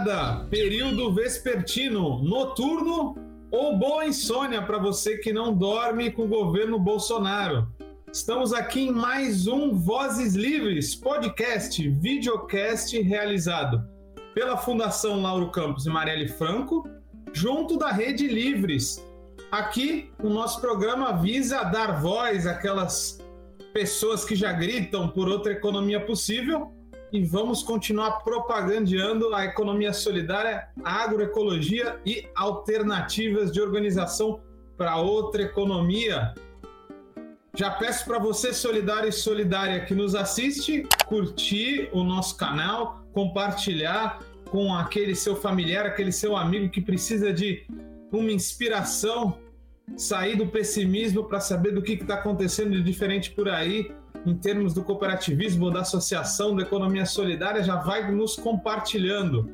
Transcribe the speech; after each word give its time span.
madrugada, 0.00 0.46
período 0.48 1.12
vespertino, 1.12 2.22
noturno 2.22 3.14
ou 3.50 3.76
boa 3.76 4.06
insônia 4.06 4.62
para 4.62 4.78
você 4.78 5.18
que 5.18 5.32
não 5.32 5.54
dorme 5.54 6.10
com 6.10 6.24
o 6.24 6.28
governo 6.28 6.78
Bolsonaro. 6.78 7.68
Estamos 8.12 8.52
aqui 8.52 8.88
em 8.88 8.90
mais 8.90 9.46
um 9.46 9.74
Vozes 9.74 10.34
Livres, 10.34 10.94
podcast, 10.94 11.86
videocast 11.88 12.98
realizado 13.00 13.84
pela 14.34 14.56
Fundação 14.56 15.20
Lauro 15.20 15.50
Campos 15.50 15.86
e 15.86 15.90
Marielle 15.90 16.28
Franco, 16.28 16.88
junto 17.32 17.76
da 17.76 17.90
Rede 17.90 18.26
Livres. 18.26 19.04
Aqui, 19.50 20.10
o 20.22 20.28
nosso 20.28 20.60
programa 20.60 21.12
visa 21.12 21.62
dar 21.64 22.00
voz 22.00 22.46
àquelas 22.46 23.18
pessoas 23.72 24.24
que 24.24 24.34
já 24.34 24.52
gritam 24.52 25.08
por 25.08 25.28
outra 25.28 25.52
economia 25.52 26.00
possível 26.00 26.72
e 27.12 27.24
vamos 27.24 27.62
continuar 27.62 28.22
propagandeando 28.22 29.34
a 29.34 29.44
economia 29.44 29.92
solidária, 29.92 30.68
a 30.84 31.04
agroecologia 31.04 32.00
e 32.06 32.28
alternativas 32.34 33.50
de 33.50 33.60
organização 33.60 34.40
para 34.76 34.96
outra 34.96 35.42
economia. 35.42 36.34
Já 37.54 37.70
peço 37.70 38.04
para 38.04 38.18
você, 38.18 38.52
solidário 38.52 39.08
e 39.08 39.12
solidária 39.12 39.84
que 39.84 39.94
nos 39.94 40.14
assiste, 40.14 40.86
curtir 41.06 41.90
o 41.92 42.04
nosso 42.04 42.36
canal, 42.36 43.04
compartilhar 43.12 44.20
com 44.50 44.72
aquele 44.74 45.14
seu 45.14 45.34
familiar, 45.34 45.84
aquele 45.84 46.12
seu 46.12 46.36
amigo 46.36 46.70
que 46.70 46.80
precisa 46.80 47.32
de 47.32 47.66
uma 48.12 48.30
inspiração, 48.30 49.38
sair 49.96 50.36
do 50.36 50.46
pessimismo 50.46 51.24
para 51.24 51.40
saber 51.40 51.72
do 51.72 51.82
que 51.82 51.92
está 51.92 52.14
acontecendo 52.14 52.70
de 52.70 52.82
diferente 52.82 53.32
por 53.32 53.48
aí 53.48 53.92
em 54.26 54.34
termos 54.34 54.74
do 54.74 54.82
cooperativismo, 54.82 55.70
da 55.70 55.80
associação, 55.80 56.54
da 56.54 56.62
economia 56.62 57.06
solidária, 57.06 57.62
já 57.62 57.76
vai 57.76 58.10
nos 58.10 58.36
compartilhando. 58.36 59.50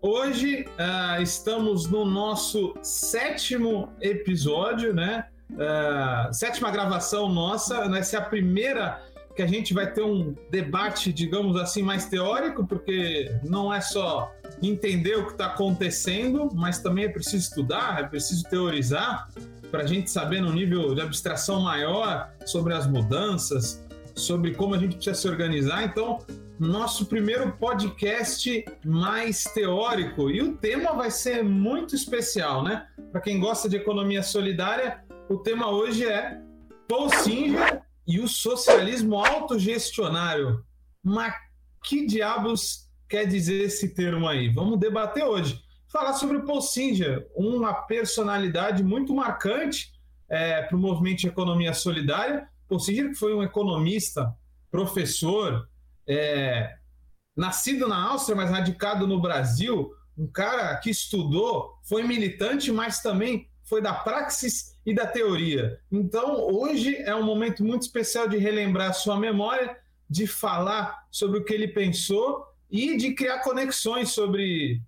Hoje 0.00 0.66
uh, 0.66 1.22
estamos 1.22 1.88
no 1.88 2.04
nosso 2.04 2.74
sétimo 2.82 3.92
episódio, 4.00 4.92
né? 4.92 5.26
Uh, 5.52 6.32
sétima 6.32 6.70
gravação 6.70 7.28
nossa. 7.28 7.76
Essa 7.96 8.16
é 8.16 8.20
a 8.20 8.24
primeira 8.24 9.00
que 9.36 9.42
a 9.42 9.46
gente 9.46 9.72
vai 9.72 9.90
ter 9.90 10.02
um 10.02 10.34
debate, 10.50 11.12
digamos 11.12 11.56
assim, 11.56 11.82
mais 11.82 12.06
teórico, 12.06 12.66
porque 12.66 13.34
não 13.44 13.72
é 13.72 13.80
só 13.80 14.32
entender 14.62 15.16
o 15.16 15.26
que 15.26 15.32
está 15.32 15.46
acontecendo, 15.46 16.50
mas 16.52 16.80
também 16.80 17.04
é 17.04 17.08
preciso 17.08 17.48
estudar, 17.48 18.00
é 18.00 18.04
preciso 18.04 18.44
teorizar 18.44 19.28
para 19.70 19.84
a 19.84 19.86
gente 19.86 20.10
saber 20.10 20.42
no 20.42 20.52
nível 20.52 20.94
de 20.94 21.00
abstração 21.00 21.60
maior 21.60 22.30
sobre 22.44 22.74
as 22.74 22.86
mudanças, 22.86 23.81
sobre 24.14 24.54
como 24.54 24.74
a 24.74 24.78
gente 24.78 24.96
precisa 24.96 25.14
se 25.14 25.28
organizar. 25.28 25.84
Então, 25.84 26.18
nosso 26.58 27.06
primeiro 27.06 27.52
podcast 27.52 28.64
mais 28.84 29.44
teórico 29.44 30.30
e 30.30 30.42
o 30.42 30.56
tema 30.56 30.92
vai 30.92 31.10
ser 31.10 31.42
muito 31.42 31.94
especial, 31.94 32.62
né? 32.62 32.86
Para 33.10 33.20
quem 33.20 33.40
gosta 33.40 33.68
de 33.68 33.76
economia 33.76 34.22
solidária, 34.22 35.02
o 35.28 35.38
tema 35.38 35.70
hoje 35.70 36.06
é 36.06 36.40
Paul 36.88 37.10
Singer 37.10 37.82
e 38.06 38.20
o 38.20 38.28
socialismo 38.28 39.16
autogestionário. 39.16 40.64
Mas 41.02 41.34
que 41.84 42.06
diabos 42.06 42.88
quer 43.08 43.26
dizer 43.26 43.64
esse 43.64 43.94
termo 43.94 44.28
aí? 44.28 44.48
Vamos 44.48 44.78
debater 44.78 45.24
hoje 45.24 45.62
falar 45.92 46.14
sobre 46.14 46.38
o 46.38 46.46
Paul 46.46 46.62
Singer, 46.62 47.28
uma 47.36 47.74
personalidade 47.74 48.82
muito 48.82 49.14
marcante 49.14 49.92
é, 50.28 50.62
para 50.62 50.74
o 50.74 50.80
movimento 50.80 51.18
de 51.20 51.28
economia 51.28 51.74
solidária. 51.74 52.48
Singer 52.78 53.10
que 53.10 53.14
foi 53.14 53.34
um 53.34 53.42
economista, 53.42 54.34
professor, 54.70 55.68
é, 56.06 56.74
nascido 57.36 57.88
na 57.88 58.10
Áustria, 58.10 58.36
mas 58.36 58.50
radicado 58.50 59.06
no 59.06 59.20
Brasil, 59.20 59.90
um 60.16 60.26
cara 60.26 60.76
que 60.76 60.90
estudou, 60.90 61.74
foi 61.84 62.02
militante, 62.02 62.70
mas 62.70 63.00
também 63.00 63.48
foi 63.64 63.80
da 63.80 63.94
praxis 63.94 64.76
e 64.84 64.94
da 64.94 65.06
teoria. 65.06 65.78
Então, 65.90 66.40
hoje 66.40 66.96
é 66.96 67.14
um 67.14 67.22
momento 67.22 67.64
muito 67.64 67.82
especial 67.82 68.28
de 68.28 68.36
relembrar 68.36 68.94
sua 68.94 69.18
memória, 69.18 69.76
de 70.08 70.26
falar 70.26 71.06
sobre 71.10 71.38
o 71.38 71.44
que 71.44 71.54
ele 71.54 71.68
pensou 71.68 72.44
e 72.70 72.96
de 72.96 73.14
criar 73.14 73.38
conexões 73.40 74.10
sobre 74.10 74.82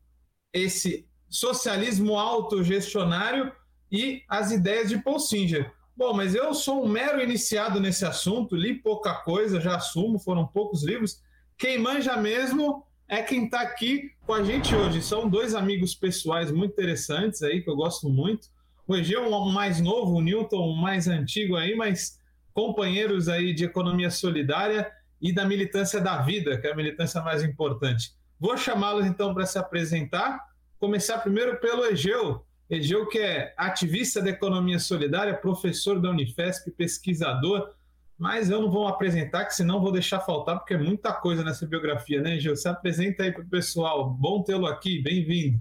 esse 0.53 1.09
socialismo 1.29 2.19
autogestionário 2.19 3.53
e 3.91 4.23
as 4.29 4.51
ideias 4.51 4.89
de 4.89 4.99
Paul 4.99 5.19
Singer. 5.19 5.73
Bom, 5.97 6.13
mas 6.13 6.35
eu 6.35 6.53
sou 6.55 6.85
um 6.85 6.89
mero 6.89 7.23
iniciado 7.23 7.79
nesse 7.79 8.05
assunto, 8.05 8.57
li 8.57 8.75
pouca 8.75 9.15
coisa, 9.15 9.61
já 9.61 9.77
assumo, 9.77 10.19
foram 10.19 10.45
poucos 10.45 10.83
livros. 10.83 11.23
Quem 11.57 11.79
manja 11.79 12.17
mesmo 12.17 12.85
é 13.09 13.23
quem 13.23 13.45
está 13.45 13.61
aqui 13.61 14.11
com 14.27 14.35
a 14.35 14.43
gente 14.43 14.75
hoje. 14.75 15.01
São 15.01 15.29
dois 15.29 15.55
amigos 15.55 15.95
pessoais 15.95 16.51
muito 16.51 16.73
interessantes 16.73 17.43
aí, 17.43 17.63
que 17.63 17.71
eu 17.71 17.77
gosto 17.77 18.09
muito. 18.09 18.49
O 18.89 18.97
Egeu, 18.97 19.33
um 19.33 19.53
mais 19.53 19.81
novo, 19.81 20.17
o 20.17 20.21
Newton, 20.21 20.73
um 20.73 20.77
mais 20.77 21.07
antigo 21.07 21.55
aí, 21.55 21.77
mas 21.77 22.19
companheiros 22.53 23.29
aí 23.29 23.55
de 23.55 23.65
economia 23.65 24.11
solidária 24.11 24.91
e 25.23 25.33
da 25.33 25.45
militância 25.45 26.01
da 26.01 26.21
vida, 26.23 26.59
que 26.61 26.67
é 26.67 26.73
a 26.73 26.77
militância 26.77 27.23
mais 27.23 27.45
importante. 27.45 28.13
Vou 28.39 28.57
chamá-los 28.57 29.07
então 29.07 29.33
para 29.33 29.47
se 29.47 29.59
apresentar. 29.59 30.41
Começar 30.79 31.19
primeiro 31.19 31.61
pelo 31.61 31.85
Egeu. 31.87 32.45
Egeu, 32.69 33.07
que 33.09 33.19
é 33.19 33.55
ativista 33.57 34.23
da 34.23 34.31
economia 34.31 34.79
solidária, 34.79 35.35
professor 35.37 36.01
da 36.01 36.11
Unifesp, 36.11 36.71
pesquisador. 36.71 37.75
Mas 38.17 38.49
eu 38.49 38.61
não 38.61 38.71
vou 38.71 38.87
apresentar, 38.87 39.45
que 39.45 39.55
senão 39.55 39.81
vou 39.81 39.93
deixar 39.93 40.21
faltar, 40.21 40.59
porque 40.59 40.75
é 40.75 40.79
muita 40.79 41.13
coisa 41.13 41.43
nessa 41.43 41.67
biografia, 41.67 42.23
né, 42.23 42.37
Egeu? 42.37 42.55
Se 42.55 42.69
apresenta 42.69 43.25
aí 43.25 43.33
para 43.33 43.43
o 43.43 43.49
pessoal. 43.49 44.09
Bom 44.11 44.43
tê-lo 44.43 44.67
aqui, 44.67 45.03
bem-vindo. 45.03 45.61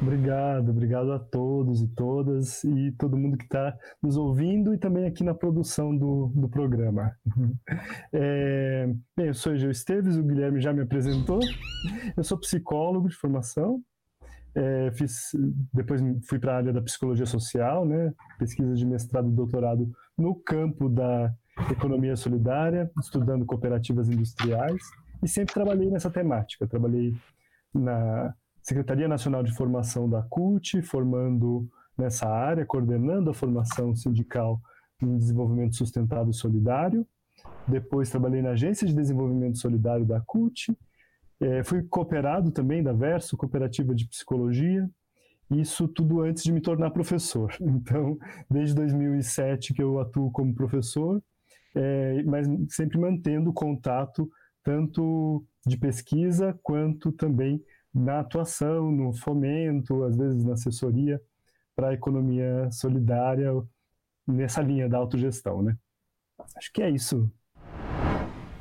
Obrigado, 0.00 0.70
obrigado 0.70 1.12
a 1.12 1.18
todos 1.18 1.80
e 1.80 1.88
todas 1.88 2.62
e 2.62 2.92
todo 2.92 3.16
mundo 3.16 3.38
que 3.38 3.44
está 3.44 3.74
nos 4.02 4.18
ouvindo 4.18 4.74
e 4.74 4.78
também 4.78 5.06
aqui 5.06 5.24
na 5.24 5.34
produção 5.34 5.96
do, 5.96 6.30
do 6.34 6.48
programa. 6.48 7.12
É, 8.12 8.86
bem, 9.16 9.26
eu 9.28 9.34
sou 9.34 9.54
Egeu 9.54 9.70
Esteves, 9.70 10.16
o 10.16 10.22
Guilherme 10.22 10.60
já 10.60 10.72
me 10.72 10.82
apresentou. 10.82 11.40
Eu 12.16 12.22
sou 12.22 12.38
psicólogo 12.38 13.08
de 13.08 13.16
formação. 13.16 13.82
É, 14.56 14.90
fiz, 14.92 15.30
depois 15.72 16.00
fui 16.28 16.38
para 16.38 16.52
a 16.52 16.56
área 16.58 16.72
da 16.72 16.80
psicologia 16.80 17.26
social, 17.26 17.84
né, 17.84 18.14
pesquisa 18.38 18.72
de 18.74 18.86
mestrado 18.86 19.28
e 19.28 19.32
doutorado 19.32 19.90
no 20.16 20.34
campo 20.36 20.88
da 20.88 21.34
economia 21.70 22.16
solidária, 22.16 22.90
estudando 23.00 23.44
cooperativas 23.44 24.08
industriais 24.08 24.80
e 25.22 25.28
sempre 25.28 25.54
trabalhei 25.54 25.90
nessa 25.90 26.10
temática. 26.10 26.66
Trabalhei 26.66 27.14
na 27.72 28.34
Secretaria 28.62 29.08
Nacional 29.08 29.42
de 29.42 29.54
Formação 29.54 30.08
da 30.08 30.22
CUT, 30.22 30.82
formando 30.82 31.68
nessa 31.98 32.28
área, 32.28 32.64
coordenando 32.64 33.30
a 33.30 33.34
formação 33.34 33.94
sindical 33.94 34.60
em 35.02 35.18
desenvolvimento 35.18 35.76
sustentável 35.76 36.30
e 36.30 36.34
solidário. 36.34 37.06
Depois 37.66 38.10
trabalhei 38.10 38.42
na 38.42 38.50
Agência 38.50 38.86
de 38.86 38.94
Desenvolvimento 38.94 39.58
Solidário 39.58 40.04
da 40.04 40.20
CUT. 40.20 40.76
É, 41.44 41.62
fui 41.62 41.82
cooperado 41.82 42.50
também 42.50 42.82
da 42.82 42.94
Verso, 42.94 43.36
Cooperativa 43.36 43.94
de 43.94 44.08
Psicologia. 44.08 44.88
Isso 45.50 45.86
tudo 45.86 46.22
antes 46.22 46.42
de 46.42 46.50
me 46.50 46.60
tornar 46.60 46.90
professor. 46.90 47.54
Então, 47.60 48.16
desde 48.50 48.74
2007 48.74 49.74
que 49.74 49.82
eu 49.82 50.00
atuo 50.00 50.30
como 50.32 50.54
professor, 50.54 51.22
é, 51.74 52.22
mas 52.22 52.46
sempre 52.70 52.98
mantendo 52.98 53.52
contato 53.52 54.30
tanto 54.62 55.44
de 55.66 55.76
pesquisa 55.76 56.58
quanto 56.62 57.12
também 57.12 57.62
na 57.92 58.20
atuação, 58.20 58.90
no 58.90 59.12
fomento, 59.12 60.02
às 60.02 60.16
vezes 60.16 60.42
na 60.42 60.54
assessoria 60.54 61.20
para 61.76 61.88
a 61.88 61.94
economia 61.94 62.70
solidária 62.72 63.50
nessa 64.26 64.62
linha 64.62 64.88
da 64.88 64.96
autogestão, 64.96 65.62
né? 65.62 65.76
Acho 66.56 66.72
que 66.72 66.82
é 66.82 66.88
isso. 66.88 67.30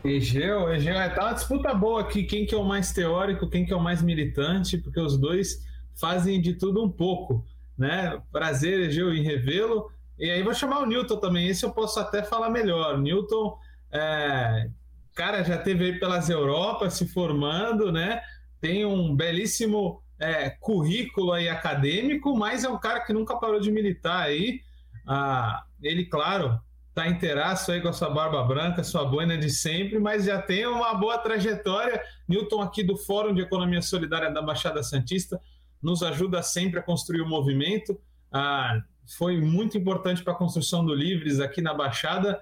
Egeu, 0.03 0.73
Egeu, 0.73 0.95
é, 0.95 1.09
tá 1.09 1.25
uma 1.25 1.33
disputa 1.33 1.73
boa 1.73 2.01
aqui, 2.01 2.23
quem 2.23 2.45
que 2.45 2.53
é 2.53 2.57
o 2.57 2.63
mais 2.63 2.91
teórico, 2.91 3.49
quem 3.49 3.65
que 3.65 3.71
é 3.71 3.75
o 3.75 3.81
mais 3.81 4.01
militante, 4.01 4.77
porque 4.77 4.99
os 4.99 5.17
dois 5.17 5.65
fazem 5.99 6.41
de 6.41 6.53
tudo 6.53 6.83
um 6.83 6.89
pouco, 6.89 7.45
né? 7.77 8.21
Prazer, 8.31 8.81
Egeu, 8.81 9.13
em 9.13 9.23
revê-lo. 9.23 9.89
E 10.19 10.29
aí 10.29 10.43
vou 10.43 10.53
chamar 10.53 10.79
o 10.81 10.85
Newton 10.85 11.17
também, 11.17 11.47
esse 11.47 11.65
eu 11.65 11.71
posso 11.71 11.99
até 11.99 12.21
falar 12.23 12.49
melhor. 12.49 12.97
Newton, 12.97 13.57
é, 13.91 14.69
cara, 15.15 15.43
já 15.43 15.57
teve 15.57 15.85
aí 15.85 15.99
pelas 15.99 16.29
Europas 16.29 16.93
se 16.93 17.07
formando, 17.07 17.91
né? 17.91 18.21
tem 18.63 18.85
um 18.85 19.13
belíssimo 19.13 20.01
é, 20.17 20.49
currículo 20.49 21.33
aí 21.33 21.49
acadêmico, 21.49 22.33
mas 22.33 22.63
é 22.63 22.69
um 22.69 22.79
cara 22.79 23.01
que 23.01 23.11
nunca 23.11 23.35
parou 23.35 23.59
de 23.59 23.69
militar 23.69 24.21
aí. 24.21 24.61
Ah, 25.05 25.65
ele, 25.81 26.05
claro, 26.05 26.57
está 26.93 27.07
inteiraço 27.07 27.71
aí 27.71 27.81
com 27.81 27.87
a 27.87 27.93
sua 27.93 28.11
barba 28.11 28.43
branca, 28.43 28.83
sua 28.83 29.03
boina 29.03 29.35
de 29.35 29.49
sempre, 29.49 29.97
mas 29.97 30.25
já 30.25 30.39
tem 30.39 30.67
uma 30.67 30.93
boa 30.93 31.17
trajetória. 31.17 31.99
Newton 32.29 32.61
aqui 32.61 32.83
do 32.83 32.95
Fórum 32.95 33.33
de 33.33 33.41
Economia 33.41 33.81
Solidária 33.81 34.31
da 34.31 34.43
Baixada 34.43 34.83
Santista 34.83 35.41
nos 35.81 36.03
ajuda 36.03 36.43
sempre 36.43 36.79
a 36.79 36.83
construir 36.83 37.21
o 37.21 37.27
movimento. 37.27 37.99
Ah, 38.31 38.79
foi 39.17 39.41
muito 39.41 39.75
importante 39.75 40.23
para 40.23 40.33
a 40.33 40.35
construção 40.35 40.85
do 40.85 40.93
Livres 40.93 41.39
aqui 41.39 41.63
na 41.63 41.73
Baixada. 41.73 42.39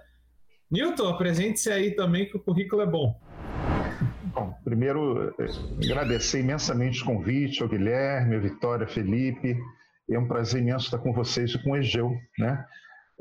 Newton, 0.70 1.08
apresente-se 1.08 1.72
aí 1.72 1.92
também 1.92 2.30
que 2.30 2.36
o 2.36 2.40
currículo 2.40 2.82
é 2.82 2.86
bom. 2.86 3.18
Bom, 4.34 4.54
primeiro 4.66 5.34
agradecer 5.82 6.42
imensamente 6.42 7.02
o 7.02 7.06
convite 7.06 7.64
ao 7.64 7.70
Guilherme, 7.70 8.36
a 8.36 8.40
Vitória, 8.40 8.86
Felipe. 8.86 9.58
É 10.10 10.20
um 10.20 10.28
prazer 10.28 10.62
imenso 10.62 10.86
estar 10.86 10.98
com 10.98 11.14
vocês 11.14 11.52
e 11.52 11.64
com 11.64 11.72
o 11.72 11.78
Egeu, 11.78 12.12
né? 12.38 12.66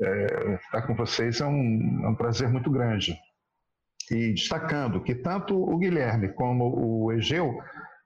É, 0.01 0.55
estar 0.55 0.81
com 0.83 0.95
vocês 0.95 1.41
é 1.41 1.45
um, 1.45 2.01
é 2.03 2.09
um 2.09 2.15
prazer 2.15 2.49
muito 2.49 2.71
grande. 2.71 3.15
E 4.09 4.33
destacando 4.33 5.01
que 5.01 5.13
tanto 5.13 5.55
o 5.55 5.77
Guilherme 5.77 6.29
como 6.29 6.73
o 6.75 7.11
Egeu 7.11 7.61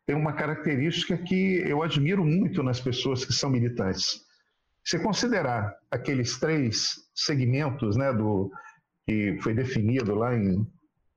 têm 0.05 0.15
uma 0.15 0.33
característica 0.33 1.17
que 1.17 1.63
eu 1.65 1.81
admiro 1.81 2.23
muito 2.23 2.61
nas 2.61 2.79
pessoas 2.79 3.25
que 3.25 3.33
são 3.33 3.49
militantes. 3.49 4.23
Se 4.83 4.99
considerar 4.99 5.75
aqueles 5.89 6.37
três 6.37 7.07
segmentos 7.15 7.95
né, 7.95 8.13
do, 8.13 8.51
que 9.05 9.37
foi 9.41 9.53
definido 9.53 10.13
lá 10.13 10.35
em, 10.35 10.67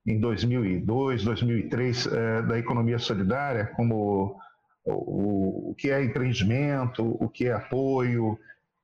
em 0.06 0.20
2002, 0.20 1.24
2003, 1.24 2.06
é, 2.06 2.42
da 2.42 2.58
economia 2.58 2.98
solidária, 2.98 3.66
como 3.74 4.40
o, 4.84 5.70
o, 5.70 5.74
que 5.74 5.90
é 5.90 6.02
empreendimento, 6.02 7.04
o 7.04 7.28
que 7.28 7.46
é 7.46 7.52
apoio 7.52 8.38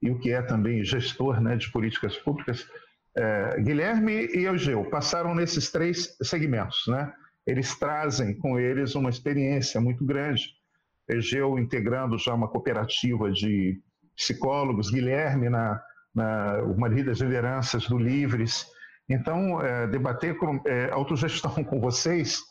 e 0.05 0.11
o 0.11 0.19
que 0.19 0.31
é 0.31 0.43
também 0.43 0.85
gestor 0.85 1.41
né, 1.41 1.57
de 1.57 1.73
políticas 1.73 2.15
públicas, 2.19 2.69
é, 3.17 3.59
Guilherme 3.61 4.29
e 4.35 4.45
Eugeu 4.45 4.85
passaram 4.85 5.35
nesses 5.35 5.71
três 5.71 6.15
segmentos. 6.23 6.85
Né? 6.87 7.11
Eles 7.47 7.75
trazem 7.79 8.35
com 8.35 8.59
eles 8.59 8.95
uma 8.95 9.09
experiência 9.09 9.81
muito 9.81 10.05
grande. 10.05 10.55
Egeu 11.09 11.59
integrando 11.59 12.19
já 12.19 12.35
uma 12.35 12.49
cooperativa 12.49 13.33
de 13.33 13.81
psicólogos, 14.15 14.91
Guilherme 14.91 15.49
na, 15.49 15.83
na 16.15 16.63
uma 16.65 16.91
das 16.91 17.21
lideranças 17.21 17.89
do 17.89 17.97
Livres. 17.97 18.67
Então, 19.09 19.63
é, 19.63 19.87
debater 19.87 20.37
com, 20.37 20.61
é, 20.67 20.91
autogestão 20.91 21.53
com 21.65 21.81
vocês 21.81 22.43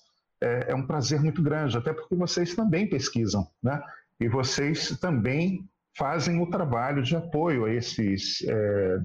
é, 0.42 0.72
é, 0.72 0.76
um 0.76 0.88
prazer 0.88 1.22
muito 1.22 1.44
grande, 1.44 1.78
até 1.78 1.94
porque 1.94 2.16
vocês 2.16 2.56
também 2.56 2.90
pesquisam, 2.90 3.48
né? 3.62 3.80
E 4.20 4.28
vocês 4.28 4.98
também 5.00 5.68
fazem 5.98 6.42
o 6.42 6.50
trabalho 6.50 7.04
de 7.04 7.16
apoio 7.16 7.66
a 7.66 7.74
esses, 7.74 8.44
é, 8.48 9.02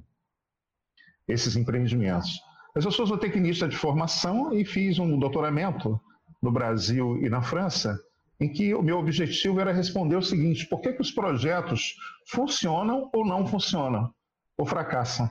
esses 1.26 1.56
empreendimentos. 1.56 2.40
Mas 2.74 2.84
eu 2.84 2.90
sou 2.90 3.06
zootecnista 3.06 3.68
de 3.68 3.76
formação 3.76 4.52
e 4.52 4.64
fiz 4.64 4.98
um 4.98 5.18
doutoramento 5.18 6.00
no 6.40 6.50
Brasil 6.50 7.18
e 7.24 7.28
na 7.28 7.42
França, 7.42 7.98
em 8.40 8.52
que 8.52 8.74
o 8.74 8.82
meu 8.82 8.98
objetivo 8.98 9.60
era 9.60 9.72
responder 9.72 10.16
o 10.16 10.22
seguinte: 10.22 10.66
por 10.66 10.80
que, 10.80 10.92
que 10.92 11.02
os 11.02 11.10
projetos 11.10 11.96
funcionam 12.26 13.10
ou 13.12 13.26
não 13.26 13.46
funcionam, 13.46 14.12
ou 14.56 14.64
fracassam? 14.64 15.28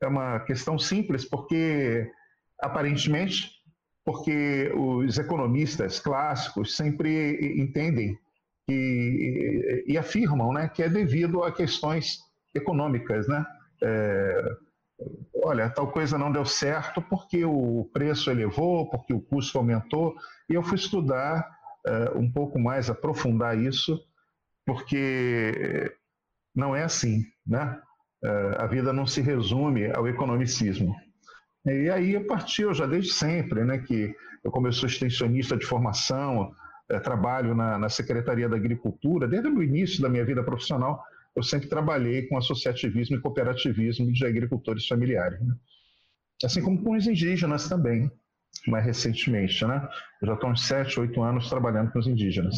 É 0.00 0.06
uma 0.06 0.40
questão 0.40 0.78
simples, 0.78 1.24
porque 1.24 2.10
aparentemente, 2.60 3.50
porque 4.04 4.72
os 4.76 5.18
economistas 5.18 5.98
clássicos 5.98 6.76
sempre 6.76 7.60
entendem 7.60 8.18
que, 8.66 9.84
e 9.86 9.98
afirmam 9.98 10.52
né, 10.52 10.68
que 10.68 10.82
é 10.82 10.88
devido 10.88 11.42
a 11.42 11.52
questões 11.52 12.18
econômicas, 12.54 13.26
né? 13.28 13.44
É, 13.82 14.44
olha, 15.44 15.68
tal 15.70 15.90
coisa 15.90 16.16
não 16.16 16.30
deu 16.30 16.44
certo 16.44 17.02
porque 17.02 17.44
o 17.44 17.90
preço 17.92 18.30
elevou, 18.30 18.88
porque 18.90 19.12
o 19.12 19.20
custo 19.20 19.58
aumentou, 19.58 20.14
e 20.48 20.54
eu 20.54 20.62
fui 20.62 20.76
estudar 20.76 21.48
uh, 21.86 22.18
um 22.18 22.30
pouco 22.30 22.58
mais, 22.58 22.88
aprofundar 22.88 23.58
isso, 23.58 23.98
porque 24.64 25.92
não 26.54 26.76
é 26.76 26.84
assim, 26.84 27.24
né? 27.46 27.80
Uh, 28.24 28.62
a 28.62 28.66
vida 28.66 28.92
não 28.92 29.06
se 29.06 29.20
resume 29.20 29.90
ao 29.90 30.06
economicismo. 30.06 30.94
E 31.66 31.90
aí 31.90 32.16
a 32.16 32.24
partir, 32.24 32.72
já 32.74 32.86
desde 32.86 33.12
sempre, 33.12 33.64
né, 33.64 33.78
que 33.78 34.14
eu 34.44 34.50
como 34.50 34.66
eu 34.66 34.70
extensionista 34.70 35.56
de 35.56 35.66
formação, 35.66 36.52
trabalho 37.00 37.54
na, 37.54 37.78
na 37.78 37.88
Secretaria 37.88 38.48
da 38.48 38.56
Agricultura, 38.56 39.28
desde 39.28 39.48
o 39.48 39.62
início 39.62 40.02
da 40.02 40.08
minha 40.08 40.24
vida 40.24 40.42
profissional, 40.42 41.02
eu 41.34 41.42
sempre 41.42 41.68
trabalhei 41.68 42.28
com 42.28 42.36
associativismo 42.36 43.16
e 43.16 43.20
cooperativismo 43.20 44.12
de 44.12 44.24
agricultores 44.24 44.86
familiares. 44.86 45.40
Né? 45.40 45.54
Assim 46.44 46.62
como 46.62 46.82
com 46.82 46.96
os 46.96 47.06
indígenas 47.06 47.68
também, 47.68 48.10
mais 48.66 48.84
recentemente. 48.84 49.64
Né? 49.64 49.88
Eu 50.20 50.28
já 50.28 50.34
estou 50.34 50.50
uns 50.50 50.66
7, 50.66 51.00
8 51.00 51.22
anos 51.22 51.48
trabalhando 51.48 51.90
com 51.92 51.98
os 51.98 52.06
indígenas. 52.06 52.56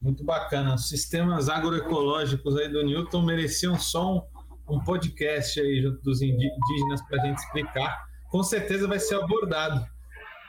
Muito 0.00 0.24
bacana. 0.24 0.74
Os 0.74 0.88
sistemas 0.88 1.48
agroecológicos 1.48 2.56
aí 2.56 2.68
do 2.68 2.82
Newton 2.84 3.22
mereciam 3.22 3.78
só 3.78 4.16
um, 4.16 4.76
um 4.76 4.84
podcast 4.84 5.60
aí 5.60 5.82
junto 5.82 6.02
dos 6.02 6.22
indígenas 6.22 7.02
para 7.08 7.22
a 7.22 7.26
gente 7.26 7.38
explicar. 7.38 7.98
Com 8.30 8.42
certeza 8.42 8.86
vai 8.86 8.98
ser 8.98 9.16
abordado. 9.16 9.84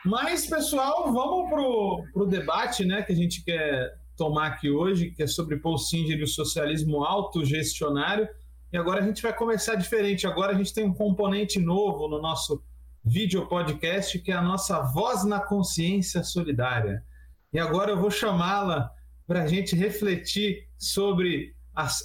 Mas, 0.03 0.47
pessoal, 0.47 1.13
vamos 1.13 1.49
para 1.49 1.61
o 2.23 2.25
debate 2.25 2.83
né, 2.83 3.03
que 3.03 3.13
a 3.13 3.15
gente 3.15 3.43
quer 3.43 3.99
tomar 4.17 4.47
aqui 4.47 4.69
hoje, 4.69 5.11
que 5.11 5.23
é 5.23 5.27
sobre 5.27 5.57
Paul 5.57 5.77
Singer 5.77 6.17
e 6.17 6.23
o 6.23 6.27
socialismo 6.27 7.03
autogestionário. 7.03 8.27
E 8.73 8.77
agora 8.77 9.01
a 9.01 9.05
gente 9.05 9.21
vai 9.21 9.35
começar 9.35 9.75
diferente. 9.75 10.25
Agora 10.25 10.53
a 10.53 10.55
gente 10.55 10.73
tem 10.73 10.83
um 10.83 10.93
componente 10.93 11.59
novo 11.59 12.07
no 12.07 12.21
nosso 12.21 12.63
vídeo 13.03 13.47
podcast, 13.47 14.17
que 14.19 14.31
é 14.31 14.35
a 14.35 14.41
nossa 14.41 14.81
Voz 14.81 15.23
na 15.23 15.39
Consciência 15.39 16.23
Solidária. 16.23 17.03
E 17.53 17.59
agora 17.59 17.91
eu 17.91 17.99
vou 17.99 18.09
chamá-la 18.09 18.89
para 19.27 19.43
a 19.43 19.47
gente 19.47 19.75
refletir 19.75 20.67
sobre 20.77 21.55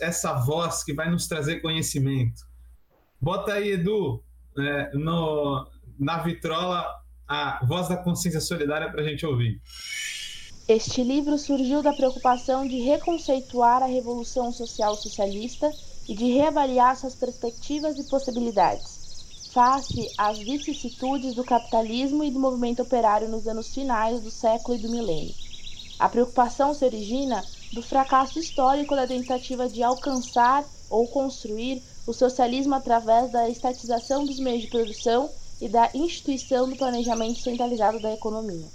essa 0.01 0.35
voz 0.35 0.85
que 0.85 0.93
vai 0.93 1.11
nos 1.11 1.27
trazer 1.27 1.61
conhecimento. 1.61 2.43
Bota 3.21 3.55
aí, 3.55 3.73
Edu, 3.73 4.23
é, 4.59 4.91
no, 4.95 5.67
na 5.99 6.19
vitrola, 6.19 6.87
a 7.29 7.65
Voz 7.65 7.89
da 7.89 7.97
Consciência 7.97 8.41
Solidária 8.41 8.91
para 8.91 9.01
a 9.01 9.05
gente 9.05 9.27
ouvir. 9.27 9.61
Este 10.69 11.03
livro 11.03 11.39
surgiu 11.39 11.83
da 11.83 11.93
preocupação 11.93 12.67
de 12.67 12.81
reconceituar 12.81 13.83
a 13.83 13.87
revolução 13.87 14.53
social 14.53 14.97
socialista 14.97 15.73
e 16.09 16.15
de 16.15 16.33
reavaliar 16.33 16.97
suas 16.97 17.15
perspectivas 17.15 17.99
e 17.99 18.05
possibilidades, 18.05 19.51
face 19.53 20.11
às 20.19 20.39
vicissitudes 20.39 21.35
do 21.35 21.45
capitalismo 21.45 22.25
e 22.25 22.31
do 22.31 22.41
movimento 22.41 22.83
operário 22.83 23.29
nos 23.29 23.47
anos 23.47 23.73
finais 23.73 24.21
do 24.21 24.31
século 24.31 24.77
e 24.77 24.81
do 24.81 24.91
milênio. 24.91 25.35
A 25.99 26.09
preocupação 26.09 26.75
se 26.75 26.85
origina 26.85 27.45
do 27.73 27.83
fracasso 27.83 28.39
histórico 28.39 28.95
da 28.95 29.07
tentativa 29.07 29.69
de 29.69 29.83
alcançar 29.83 30.65
ou 30.91 31.09
construir 31.09 31.83
o 32.07 32.13
socialismo 32.13 32.75
através 32.75 33.31
da 33.33 33.49
estatização 33.49 34.25
dos 34.25 34.39
meios 34.39 34.63
de 34.63 34.69
produção 34.69 35.31
e 35.61 35.69
da 35.69 35.91
instituição 35.95 36.69
do 36.69 36.77
planejamento 36.77 37.41
centralizado 37.41 38.01
da 38.01 38.13
economia. 38.13 38.67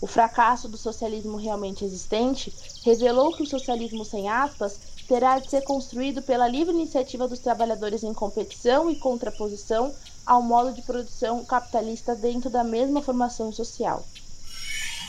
O 0.00 0.06
fracasso 0.06 0.68
do 0.68 0.76
socialismo 0.76 1.36
realmente 1.36 1.84
existente 1.84 2.52
revelou 2.84 3.34
que 3.34 3.42
o 3.42 3.46
socialismo 3.46 4.04
sem 4.04 4.28
aspas 4.28 4.78
terá 5.08 5.38
de 5.38 5.48
ser 5.48 5.62
construído 5.62 6.20
pela 6.22 6.48
livre 6.48 6.74
iniciativa 6.74 7.26
dos 7.26 7.38
trabalhadores 7.38 8.02
em 8.02 8.12
competição 8.12 8.90
e 8.90 8.96
contraposição 8.96 9.94
ao 10.26 10.42
modo 10.42 10.72
de 10.74 10.82
produção 10.82 11.44
capitalista 11.44 12.14
dentro 12.14 12.50
da 12.50 12.64
mesma 12.64 13.00
formação 13.00 13.52
social. 13.52 14.04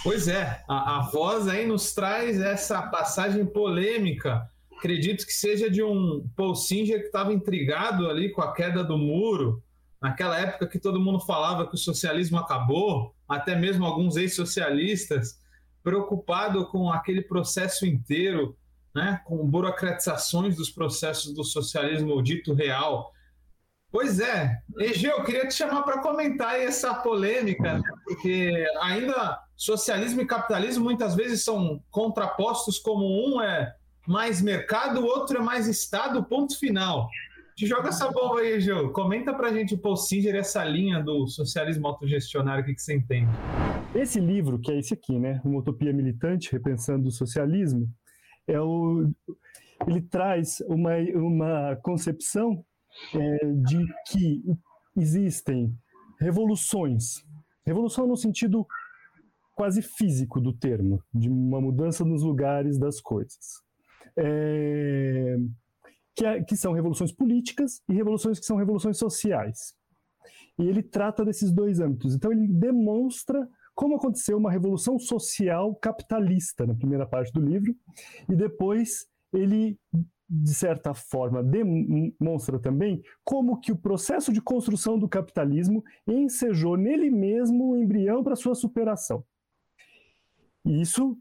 Pois 0.03 0.27
é, 0.27 0.63
a, 0.69 0.99
a 0.99 1.01
voz 1.09 1.47
aí 1.47 1.65
nos 1.65 1.91
traz 1.91 2.39
essa 2.39 2.81
passagem 2.83 3.45
polêmica. 3.45 4.49
Acredito 4.77 5.25
que 5.25 5.33
seja 5.33 5.69
de 5.69 5.81
um 5.81 6.25
Paul 6.35 6.55
Singer 6.55 6.99
que 6.99 7.07
estava 7.07 7.33
intrigado 7.33 8.07
ali 8.07 8.31
com 8.31 8.41
a 8.41 8.53
queda 8.53 8.83
do 8.83 8.97
muro, 8.97 9.61
naquela 10.01 10.39
época 10.39 10.67
que 10.67 10.79
todo 10.79 10.99
mundo 10.99 11.19
falava 11.19 11.67
que 11.67 11.75
o 11.75 11.79
socialismo 11.79 12.37
acabou, 12.37 13.15
até 13.27 13.55
mesmo 13.55 13.85
alguns 13.85 14.15
ex-socialistas, 14.15 15.39
preocupado 15.83 16.67
com 16.67 16.91
aquele 16.91 17.21
processo 17.21 17.85
inteiro, 17.85 18.57
né, 18.93 19.21
com 19.25 19.45
burocratizações 19.45 20.55
dos 20.55 20.69
processos 20.69 21.33
do 21.33 21.43
socialismo 21.43 22.21
dito 22.21 22.53
real. 22.53 23.11
Pois 23.91 24.19
é, 24.19 24.59
Egeu, 24.79 25.17
eu 25.17 25.23
queria 25.23 25.47
te 25.47 25.53
chamar 25.53 25.83
para 25.83 26.01
comentar 26.01 26.59
essa 26.59 26.93
polêmica, 26.93 27.75
né, 27.75 27.83
porque 28.03 28.65
ainda 28.81 29.39
socialismo 29.55 30.21
e 30.21 30.27
capitalismo 30.27 30.83
muitas 30.83 31.15
vezes 31.15 31.43
são 31.43 31.81
contrapostos, 31.89 32.77
como 32.77 33.05
um 33.05 33.41
é 33.41 33.73
mais 34.05 34.41
mercado, 34.41 35.01
o 35.01 35.05
outro 35.05 35.37
é 35.37 35.41
mais 35.41 35.67
Estado, 35.67 36.23
ponto 36.23 36.57
final. 36.57 37.09
Te 37.57 37.65
joga 37.65 37.89
essa 37.89 38.11
bomba 38.11 38.41
aí, 38.41 38.61
Gil. 38.61 38.91
Comenta 38.91 39.33
pra 39.33 39.51
gente 39.51 39.73
o 39.73 39.79
Paul 39.79 39.95
Singer 39.95 40.35
essa 40.35 40.63
linha 40.63 41.01
do 41.01 41.25
socialismo 41.25 41.87
autogestionário, 41.87 42.61
o 42.61 42.65
que, 42.67 42.75
que 42.75 42.81
você 42.83 42.95
entende? 42.95 43.31
Esse 43.95 44.19
livro, 44.19 44.59
que 44.59 44.71
é 44.71 44.77
esse 44.77 44.93
aqui, 44.93 45.17
né? 45.17 45.41
Uma 45.43 45.57
utopia 45.57 45.91
militante, 45.91 46.51
repensando 46.51 47.07
o 47.07 47.11
socialismo, 47.11 47.89
é 48.45 48.61
o, 48.61 49.11
ele 49.87 50.01
traz 50.01 50.59
uma, 50.67 50.97
uma 51.15 51.75
concepção 51.77 52.63
é, 53.15 53.45
de 53.63 53.83
que 54.07 54.43
existem 54.95 55.75
revoluções, 56.19 57.25
revolução 57.65 58.05
no 58.05 58.15
sentido 58.15 58.67
quase 59.55 59.81
físico 59.81 60.39
do 60.39 60.53
termo, 60.53 61.01
de 61.11 61.27
uma 61.27 61.59
mudança 61.59 62.05
nos 62.05 62.21
lugares 62.21 62.77
das 62.77 63.01
coisas. 63.01 63.63
É, 64.15 65.37
que, 66.17 66.25
é, 66.25 66.43
que 66.43 66.57
são 66.57 66.73
revoluções 66.73 67.11
políticas 67.11 67.81
e 67.87 67.93
revoluções 67.93 68.39
que 68.39 68.45
são 68.45 68.57
revoluções 68.57 68.97
sociais. 68.97 69.75
E 70.57 70.67
ele 70.67 70.81
trata 70.81 71.23
desses 71.23 71.51
dois 71.51 71.79
âmbitos. 71.79 72.15
Então, 72.15 72.31
ele 72.31 72.47
demonstra 72.47 73.47
como 73.75 73.95
aconteceu 73.95 74.35
uma 74.39 74.51
revolução 74.51 74.97
social 74.97 75.75
capitalista 75.75 76.65
na 76.65 76.73
primeira 76.73 77.05
parte 77.05 77.31
do 77.31 77.39
livro, 77.39 77.75
e 78.27 78.35
depois 78.35 79.05
ele 79.31 79.79
de 80.29 80.53
certa 80.53 80.93
forma 80.93 81.41
demonstra 81.41 82.59
também 82.59 83.01
como 83.23 83.61
que 83.61 83.71
o 83.71 83.77
processo 83.77 84.33
de 84.33 84.41
construção 84.41 84.97
do 84.97 85.07
capitalismo 85.07 85.83
ensejou 86.07 86.75
nele 86.75 87.09
mesmo 87.11 87.69
o 87.69 87.77
embrião 87.77 88.23
para 88.23 88.35
sua 88.35 88.55
superação. 88.55 89.23
Isso 90.65 91.15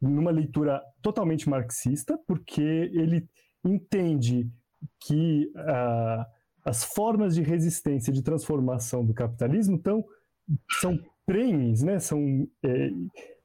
numa 0.00 0.30
leitura 0.30 0.82
totalmente 1.02 1.48
marxista, 1.48 2.18
porque 2.26 2.62
ele 2.94 3.28
entende 3.64 4.50
que 5.00 5.50
uh, 5.56 6.24
as 6.64 6.84
formas 6.84 7.34
de 7.34 7.42
resistência 7.42 8.12
de 8.12 8.22
transformação 8.22 9.04
do 9.04 9.12
capitalismo 9.14 9.78
tão, 9.78 10.04
são 10.80 10.98
prenes, 11.26 11.82
né? 11.82 11.98
são, 11.98 12.48
é, 12.62 12.90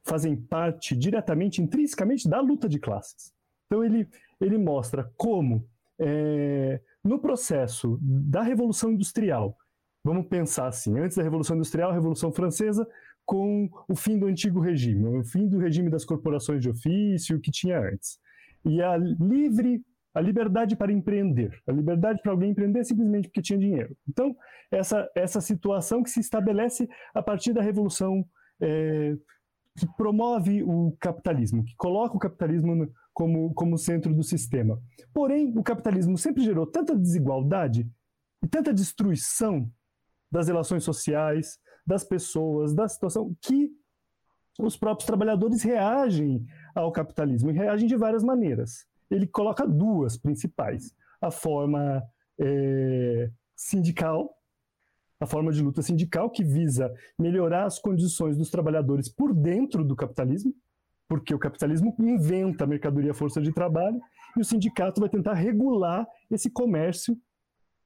fazem 0.03 0.35
parte 0.35 0.95
diretamente, 0.95 1.61
intrinsecamente 1.61 2.27
da 2.29 2.39
luta 2.39 2.67
de 2.67 2.79
classes. 2.79 3.33
Então 3.65 3.83
ele, 3.83 4.07
ele 4.39 4.57
mostra 4.57 5.11
como, 5.17 5.65
é, 5.99 6.81
no 7.03 7.19
processo 7.19 7.97
da 8.01 8.41
Revolução 8.41 8.91
Industrial, 8.91 9.55
vamos 10.03 10.27
pensar 10.27 10.67
assim, 10.67 10.97
antes 10.97 11.17
da 11.17 11.23
Revolução 11.23 11.55
Industrial, 11.55 11.91
a 11.91 11.93
Revolução 11.93 12.31
Francesa, 12.31 12.87
com 13.25 13.69
o 13.87 13.95
fim 13.95 14.17
do 14.17 14.25
antigo 14.25 14.59
regime, 14.59 15.05
o 15.05 15.23
fim 15.23 15.47
do 15.47 15.59
regime 15.59 15.89
das 15.89 16.03
corporações 16.03 16.61
de 16.61 16.69
ofício 16.69 17.39
que 17.39 17.51
tinha 17.51 17.79
antes. 17.79 18.17
E 18.65 18.81
a 18.81 18.97
livre, 18.97 19.83
a 20.19 20.21
liberdade 20.21 20.75
para 20.75 20.91
empreender, 20.91 21.57
a 21.65 21.71
liberdade 21.71 22.21
para 22.21 22.33
alguém 22.33 22.51
empreender 22.51 22.83
simplesmente 22.83 23.29
porque 23.29 23.41
tinha 23.41 23.57
dinheiro. 23.57 23.95
Então, 24.07 24.35
essa, 24.69 25.09
essa 25.15 25.39
situação 25.39 26.03
que 26.03 26.09
se 26.09 26.19
estabelece 26.19 26.89
a 27.13 27.23
partir 27.23 27.53
da 27.53 27.61
Revolução 27.61 28.25
é, 28.61 29.15
que 29.77 29.87
promove 29.95 30.61
o 30.61 30.93
capitalismo, 30.99 31.63
que 31.63 31.73
coloca 31.77 32.17
o 32.17 32.19
capitalismo 32.19 32.91
como, 33.13 33.53
como 33.53 33.77
centro 33.77 34.13
do 34.13 34.21
sistema. 34.21 34.77
Porém, 35.13 35.57
o 35.57 35.63
capitalismo 35.63 36.17
sempre 36.17 36.43
gerou 36.43 36.67
tanta 36.67 36.93
desigualdade 36.93 37.89
e 38.43 38.47
tanta 38.47 38.73
destruição 38.73 39.71
das 40.29 40.49
relações 40.49 40.83
sociais, 40.83 41.57
das 41.87 42.03
pessoas, 42.03 42.75
da 42.75 42.89
situação, 42.89 43.33
que 43.41 43.71
os 44.59 44.75
próprios 44.75 45.07
trabalhadores 45.07 45.63
reagem 45.63 46.45
ao 46.75 46.91
capitalismo 46.91 47.49
e 47.49 47.53
reagem 47.53 47.87
de 47.87 47.95
várias 47.95 48.21
maneiras. 48.21 48.85
Ele 49.09 49.27
coloca 49.27 49.65
duas 49.67 50.17
principais: 50.17 50.93
a 51.21 51.31
forma 51.31 52.03
é, 52.39 53.29
sindical, 53.55 54.33
a 55.19 55.25
forma 55.25 55.51
de 55.51 55.61
luta 55.61 55.81
sindical, 55.81 56.29
que 56.29 56.43
visa 56.43 56.93
melhorar 57.17 57.65
as 57.65 57.79
condições 57.79 58.37
dos 58.37 58.49
trabalhadores 58.49 59.09
por 59.09 59.33
dentro 59.33 59.83
do 59.83 59.95
capitalismo, 59.95 60.53
porque 61.07 61.33
o 61.33 61.39
capitalismo 61.39 61.95
inventa 61.99 62.63
a 62.63 62.67
mercadoria 62.67 63.13
força 63.13 63.41
de 63.41 63.51
trabalho, 63.51 63.99
e 64.37 64.41
o 64.41 64.45
sindicato 64.45 65.01
vai 65.01 65.09
tentar 65.09 65.33
regular 65.33 66.07
esse 66.29 66.49
comércio 66.49 67.17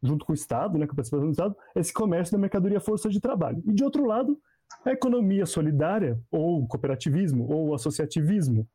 junto 0.03 0.25
com 0.25 0.33
o 0.33 0.35
Estado, 0.35 0.77
né, 0.77 0.85
com 0.85 0.91
a 0.91 0.95
participação 0.95 1.25
do 1.25 1.31
Estado, 1.31 1.55
esse 1.75 1.93
comércio 1.93 2.33
da 2.33 2.37
mercadoria 2.37 2.81
força 2.81 3.09
de 3.09 3.21
trabalho. 3.21 3.63
E 3.65 3.73
de 3.73 3.83
outro 3.83 4.05
lado, 4.05 4.37
a 4.85 4.91
economia 4.91 5.45
solidária, 5.45 6.19
ou 6.29 6.67
cooperativismo, 6.67 7.47
ou 7.49 7.73
associativismo, 7.73 8.67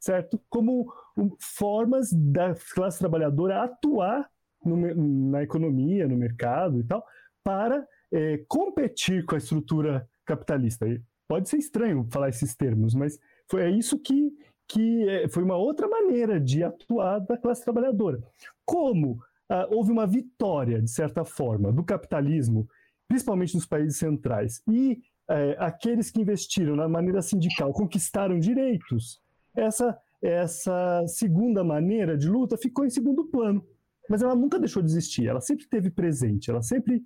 certo? 0.00 0.40
Como 0.48 0.90
formas 1.38 2.12
da 2.12 2.54
classe 2.74 2.98
trabalhadora 2.98 3.62
atuar 3.62 4.28
no, 4.64 5.30
na 5.30 5.42
economia, 5.42 6.08
no 6.08 6.16
mercado 6.16 6.80
e 6.80 6.84
tal, 6.84 7.04
para 7.44 7.86
é, 8.12 8.44
competir 8.48 9.24
com 9.24 9.34
a 9.34 9.38
estrutura 9.38 10.08
capitalista. 10.24 10.86
E 10.88 11.00
pode 11.28 11.48
ser 11.48 11.58
estranho 11.58 12.06
falar 12.10 12.28
esses 12.28 12.54
termos, 12.54 12.94
mas 12.94 13.18
foi 13.50 13.62
é 13.62 13.70
isso 13.70 13.98
que, 13.98 14.32
que 14.68 15.08
é, 15.08 15.28
foi 15.28 15.42
uma 15.42 15.56
outra 15.56 15.88
maneira 15.88 16.38
de 16.40 16.62
atuar 16.62 17.20
da 17.20 17.36
classe 17.36 17.64
trabalhadora. 17.64 18.22
Como 18.64 19.12
uh, 19.12 19.74
houve 19.74 19.90
uma 19.90 20.06
vitória, 20.06 20.80
de 20.80 20.90
certa 20.90 21.24
forma, 21.24 21.72
do 21.72 21.84
capitalismo, 21.84 22.68
principalmente 23.08 23.54
nos 23.54 23.66
países 23.66 23.98
centrais, 23.98 24.62
e 24.68 25.02
uh, 25.28 25.56
aqueles 25.58 26.10
que 26.10 26.20
investiram 26.20 26.76
na 26.76 26.88
maneira 26.88 27.20
sindical 27.20 27.72
conquistaram 27.72 28.38
direitos, 28.38 29.20
essa, 29.54 29.98
essa 30.22 31.04
segunda 31.06 31.64
maneira 31.64 32.16
de 32.16 32.28
luta 32.28 32.56
ficou 32.56 32.84
em 32.84 32.90
segundo 32.90 33.24
plano. 33.24 33.64
Mas 34.08 34.22
ela 34.22 34.34
nunca 34.34 34.58
deixou 34.58 34.82
de 34.82 34.90
existir, 34.90 35.26
ela 35.26 35.40
sempre 35.40 35.64
esteve 35.64 35.90
presente, 35.90 36.50
ela 36.50 36.62
sempre 36.62 37.02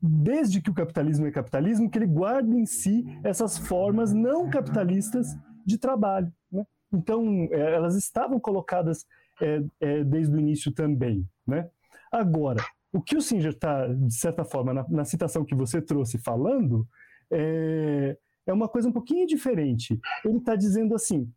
desde 0.00 0.62
que 0.62 0.70
o 0.70 0.74
capitalismo 0.74 1.26
é 1.26 1.30
capitalismo, 1.30 1.90
que 1.90 1.98
ele 1.98 2.06
guarda 2.06 2.56
em 2.56 2.64
si 2.64 3.04
essas 3.22 3.58
formas 3.58 4.12
não 4.12 4.48
capitalistas 4.48 5.36
de 5.64 5.78
trabalho. 5.78 6.32
Né? 6.50 6.64
Então, 6.92 7.48
é, 7.50 7.74
elas 7.74 7.96
estavam 7.96 8.40
colocadas 8.40 9.06
é, 9.40 9.62
é, 9.80 10.04
desde 10.04 10.34
o 10.34 10.38
início 10.38 10.72
também. 10.72 11.28
Né? 11.46 11.68
Agora, 12.10 12.64
o 12.92 13.00
que 13.00 13.16
o 13.16 13.20
Singer 13.20 13.52
está, 13.52 13.86
de 13.86 14.14
certa 14.14 14.44
forma, 14.44 14.72
na, 14.72 14.88
na, 14.88 15.04
citação 15.04 15.44
que 15.44 15.54
você 15.54 15.80
trouxe 15.80 16.18
falando, 16.18 16.86
é, 17.30 18.16
é 18.46 18.52
uma 18.52 18.68
coisa 18.68 18.88
um 18.88 18.92
pouquinho 18.92 19.26
diferente. 19.26 20.00
Ele 20.24 20.38
está 20.38 20.56
dizendo 20.56 20.94
assim: 20.94 21.30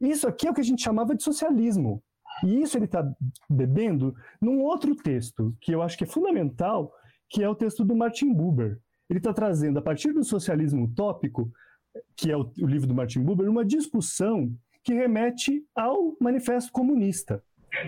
isso 0.00 0.26
aqui 0.26 0.46
é 0.46 0.50
o 0.50 0.54
que 0.54 0.60
a 0.60 0.64
gente 0.64 0.82
chamava 0.82 1.14
de 1.14 1.22
socialismo. 1.22 2.02
E 2.44 2.62
isso 2.62 2.78
ele 2.78 2.86
está 2.86 3.04
bebendo 3.48 4.14
num 4.40 4.62
outro 4.62 4.94
texto, 4.94 5.54
que 5.60 5.72
eu 5.72 5.82
acho 5.82 5.98
que 5.98 6.04
é 6.04 6.06
fundamental, 6.06 6.92
que 7.28 7.42
é 7.42 7.48
o 7.48 7.54
texto 7.54 7.84
do 7.84 7.94
Martin 7.94 8.32
Buber. 8.32 8.78
Ele 9.08 9.18
está 9.18 9.32
trazendo, 9.32 9.78
a 9.78 9.82
partir 9.82 10.12
do 10.12 10.24
socialismo 10.24 10.84
utópico, 10.84 11.50
que 12.16 12.30
é 12.30 12.36
o, 12.36 12.50
o 12.60 12.66
livro 12.66 12.86
do 12.86 12.94
Martin 12.94 13.22
Buber, 13.22 13.50
uma 13.50 13.64
discussão 13.64 14.50
que 14.82 14.94
remete 14.94 15.64
ao 15.74 16.16
Manifesto 16.20 16.72
Comunista. 16.72 17.42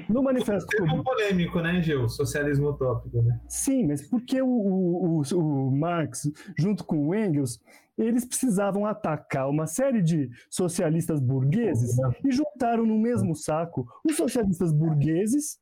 No 0.08 0.22
manifesto 0.22 0.68
é 0.76 0.82
um 0.82 1.02
polêmico, 1.02 1.60
né, 1.60 1.80
Gil? 1.82 2.08
Socialismo 2.08 2.70
utópico, 2.70 3.22
né? 3.22 3.40
Sim, 3.48 3.86
mas 3.88 4.08
porque 4.08 4.40
o, 4.40 4.48
o, 4.48 5.20
o, 5.20 5.38
o, 5.38 5.70
Marx, 5.70 6.30
junto 6.56 6.84
com 6.84 7.08
o 7.08 7.14
Engels, 7.14 7.60
eles 7.96 8.24
precisavam 8.24 8.86
atacar 8.86 9.48
uma 9.48 9.66
série 9.66 10.02
de 10.02 10.30
socialistas 10.50 11.20
burgueses 11.20 11.96
e 12.24 12.30
juntaram 12.30 12.86
no 12.86 12.98
mesmo 12.98 13.34
saco 13.34 13.86
os 14.04 14.16
socialistas 14.16 14.72
burgueses, 14.72 15.58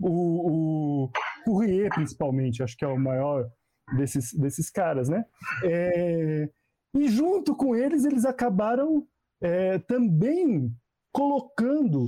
o, 0.00 1.04
o 1.04 1.10
Fourier, 1.44 1.90
principalmente, 1.90 2.62
acho 2.62 2.76
que 2.76 2.84
é 2.84 2.88
o 2.88 2.98
maior 2.98 3.48
desses, 3.96 4.32
desses 4.34 4.70
caras, 4.70 5.08
né? 5.08 5.24
É, 5.64 6.48
e 6.94 7.08
junto 7.08 7.54
com 7.54 7.74
eles, 7.74 8.04
eles 8.04 8.24
acabaram 8.24 9.06
é, 9.40 9.78
também 9.78 10.74
colocando 11.18 12.06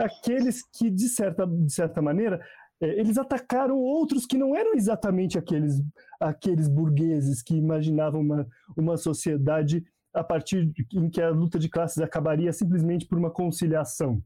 aqueles 0.00 0.64
que, 0.72 0.90
de 0.90 1.08
certa, 1.08 1.46
de 1.46 1.72
certa 1.72 2.02
maneira, 2.02 2.44
é, 2.82 2.98
eles 2.98 3.16
atacaram 3.16 3.78
outros 3.78 4.26
que 4.26 4.36
não 4.36 4.56
eram 4.56 4.74
exatamente 4.74 5.38
aqueles, 5.38 5.80
aqueles 6.18 6.66
burgueses 6.66 7.40
que 7.40 7.54
imaginavam 7.54 8.20
uma, 8.20 8.48
uma 8.76 8.96
sociedade 8.96 9.84
a 10.12 10.24
partir 10.24 10.72
em 10.92 11.08
que 11.08 11.22
a 11.22 11.30
luta 11.30 11.56
de 11.56 11.68
classes 11.68 11.98
acabaria 11.98 12.52
simplesmente 12.52 13.06
por 13.06 13.16
uma 13.16 13.30
conciliação. 13.30 14.20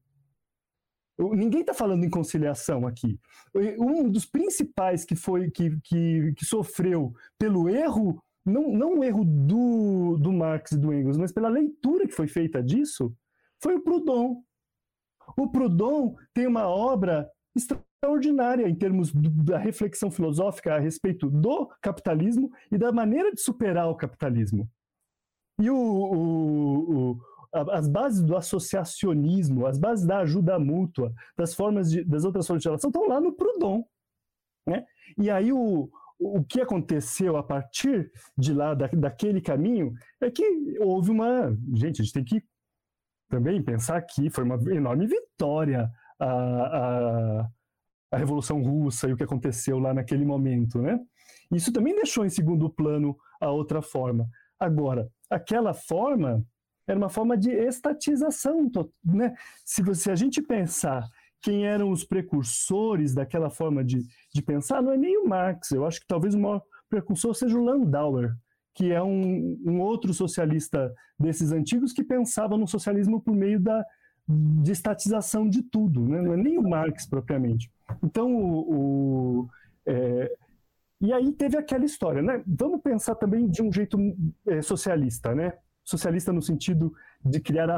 Ninguém 1.19 1.61
está 1.61 1.75
falando 1.75 2.03
em 2.03 2.11
conciliação 2.11 2.87
aqui. 2.87 3.21
Um 3.79 4.09
dos 4.09 4.25
principais 4.25 5.05
que 5.05 5.15
foi 5.15 5.51
que, 5.51 5.79
que, 5.85 6.33
que 6.33 6.45
sofreu 6.47 7.13
pelo 7.39 7.69
erro, 7.69 8.19
não, 8.47 8.73
não 8.73 8.99
o 8.99 9.05
erro 9.05 9.25
do, 9.27 10.17
do 10.17 10.33
Marx 10.33 10.73
e 10.73 10.79
do 10.79 10.91
Engels, 10.91 11.19
mas 11.19 11.33
pela 11.33 11.51
leitura 11.51 12.09
que 12.09 12.15
foi 12.15 12.27
feita 12.27 12.63
disso, 12.63 13.15
foi 13.63 13.77
o 13.77 13.83
Proudhon. 13.83 14.43
O 15.37 15.49
Proudhon 15.51 16.17
tem 16.35 16.47
uma 16.47 16.69
obra 16.69 17.31
extraordinária 17.55 18.69
em 18.69 18.75
termos 18.75 19.13
da 19.13 19.59
reflexão 19.59 20.11
filosófica 20.11 20.75
a 20.75 20.79
respeito 20.79 21.31
do 21.31 21.69
capitalismo 21.81 22.51
e 22.71 22.77
da 22.77 22.91
maneira 22.93 23.33
de 23.33 23.41
superar 23.41 23.89
o 23.89 23.97
capitalismo. 23.97 24.69
E 25.61 25.71
o, 25.71 25.77
o, 25.77 27.13
o, 27.13 27.71
as 27.71 27.89
bases 27.89 28.23
do 28.23 28.37
associacionismo, 28.37 29.67
as 29.67 29.79
bases 29.79 30.07
da 30.07 30.19
ajuda 30.19 30.59
mútua, 30.59 31.13
das 31.37 31.55
formas 31.55 31.91
de, 31.91 32.03
das 32.05 32.25
outras 32.25 32.47
formas 32.47 32.63
de 32.63 32.69
relação 32.69 32.91
estão 32.91 33.07
lá 33.07 33.21
no 33.21 33.33
Proudhon. 33.33 33.85
Né? 34.67 34.85
E 35.19 35.31
aí 35.31 35.53
o, 35.53 35.89
o 36.19 36.43
que 36.45 36.61
aconteceu 36.61 37.37
a 37.37 37.43
partir 37.43 38.11
de 38.37 38.53
lá, 38.53 38.75
da, 38.75 38.87
daquele 38.89 39.41
caminho, 39.41 39.93
é 40.21 40.31
que 40.31 40.45
houve 40.81 41.11
uma. 41.11 41.57
Gente, 41.75 42.01
a 42.01 42.05
gente 42.05 42.15
tem 42.15 42.25
que 42.25 42.43
também 43.33 43.63
pensar 43.63 43.99
que 44.03 44.29
foi 44.29 44.45
uma 44.45 44.57
enorme 44.71 45.07
vitória 45.07 45.91
a, 46.21 46.27
a, 46.27 47.49
a 48.11 48.17
Revolução 48.19 48.63
Russa 48.63 49.09
e 49.09 49.15
o 49.15 49.17
que 49.17 49.25
aconteceu 49.25 49.79
lá 49.79 49.95
naquele 49.95 50.23
momento, 50.23 50.83
né? 50.83 51.01
Isso 51.51 51.73
também 51.73 51.95
deixou 51.95 52.27
em 52.27 52.29
segundo 52.29 52.69
plano 52.69 53.17
a 53.41 53.51
outra 53.51 53.81
forma. 53.81 54.29
Agora, 54.61 55.09
aquela 55.31 55.73
forma 55.73 56.45
era 56.87 56.99
uma 56.99 57.09
forma 57.09 57.35
de 57.35 57.51
estatização, 57.51 58.71
né? 59.03 59.35
Se, 59.65 59.83
você, 59.83 60.03
se 60.03 60.11
a 60.11 60.15
gente 60.15 60.43
pensar 60.43 61.09
quem 61.41 61.67
eram 61.67 61.91
os 61.91 62.05
precursores 62.05 63.15
daquela 63.15 63.49
forma 63.49 63.83
de, 63.83 64.07
de 64.33 64.43
pensar, 64.43 64.83
não 64.83 64.93
é 64.93 64.99
nem 64.99 65.17
o 65.17 65.27
Marx. 65.27 65.71
Eu 65.71 65.87
acho 65.87 66.01
que 66.01 66.07
talvez 66.07 66.35
o 66.35 66.39
maior 66.39 66.63
precursor 66.91 67.35
seja 67.35 67.59
o 67.59 67.65
Landauer, 67.65 68.37
que 68.75 68.91
é 68.91 69.03
um, 69.03 69.59
um 69.65 69.81
outro 69.81 70.13
socialista 70.15 70.93
desses 71.19 71.53
antigos 71.53 71.93
que 71.93 72.03
pensava 72.03 72.57
no 72.57 72.67
socialismo 72.67 73.21
por 73.21 73.35
meio 73.35 73.61
da 73.61 73.85
de 74.29 74.71
estatização 74.71 75.49
de 75.49 75.63
tudo, 75.63 76.01
né? 76.09 76.23
não 76.23 76.33
é 76.33 76.37
nem 76.37 76.57
o 76.57 76.63
Marx 76.63 77.07
propriamente. 77.07 77.71
Então, 78.03 78.33
o, 78.33 79.43
o 79.43 79.49
é, 79.85 80.33
e 81.01 81.13
aí 81.13 81.33
teve 81.33 81.57
aquela 81.57 81.85
história, 81.85 82.23
né? 82.23 82.41
Vamos 82.47 82.81
pensar 82.81 83.17
também 83.17 83.49
de 83.49 83.61
um 83.61 83.73
jeito 83.73 83.99
é, 84.47 84.63
socialista, 84.63 85.35
né? 85.35 85.53
Socialista 85.85 86.33
no 86.33 86.41
sentido 86.41 86.95
de 87.25 87.41
criar 87.41 87.69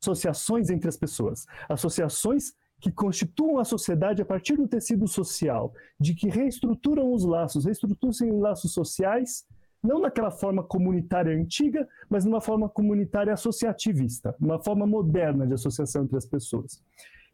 associações 0.00 0.68
entre 0.68 0.88
as 0.88 0.96
pessoas, 0.96 1.46
associações 1.68 2.52
que 2.80 2.90
constituam 2.90 3.60
a 3.60 3.64
sociedade 3.64 4.20
a 4.20 4.24
partir 4.24 4.56
do 4.56 4.66
tecido 4.66 5.06
social, 5.06 5.72
de 6.00 6.12
que 6.12 6.28
reestruturam 6.28 7.12
os 7.12 7.24
laços, 7.24 7.64
reestruturam 7.64 8.10
os 8.10 8.20
laços 8.40 8.72
sociais, 8.72 9.44
não 9.82 10.00
naquela 10.00 10.30
forma 10.30 10.62
comunitária 10.62 11.36
antiga, 11.36 11.88
mas 12.08 12.24
numa 12.24 12.40
forma 12.40 12.68
comunitária 12.68 13.32
associativista, 13.32 14.34
uma 14.40 14.62
forma 14.62 14.86
moderna 14.86 15.46
de 15.46 15.54
associação 15.54 16.04
entre 16.04 16.16
as 16.16 16.26
pessoas. 16.26 16.80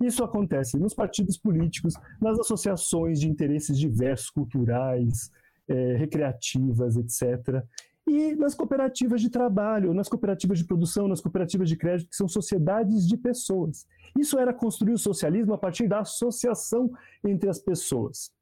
Isso 0.01 0.23
acontece 0.23 0.79
nos 0.79 0.95
partidos 0.95 1.37
políticos, 1.37 1.95
nas 2.21 2.39
associações 2.39 3.21
de 3.21 3.29
interesses 3.29 3.77
diversos, 3.77 4.31
culturais, 4.31 5.31
é, 5.69 5.97
recreativas, 5.97 6.97
etc. 6.97 7.63
E 8.07 8.35
nas 8.37 8.55
cooperativas 8.55 9.21
de 9.21 9.29
trabalho, 9.29 9.93
nas 9.93 10.09
cooperativas 10.09 10.59
de 10.59 10.65
produção, 10.65 11.09
nas 11.09 11.21
cooperativas 11.21 11.69
de 11.69 11.77
crédito, 11.77 12.09
que 12.09 12.17
são 12.17 12.29
sociedades 12.29 13.07
de 13.07 13.17
pessoas. 13.17 13.87
Isso 14.19 14.39
era 14.39 14.55
construir 14.55 14.95
o 14.95 14.99
socialismo 14.99 15.53
a 15.53 15.59
partir 15.59 15.87
da 15.87 15.99
associação 15.99 16.91
entre 17.23 17.51
as 17.51 17.59
pessoas. 17.59 18.33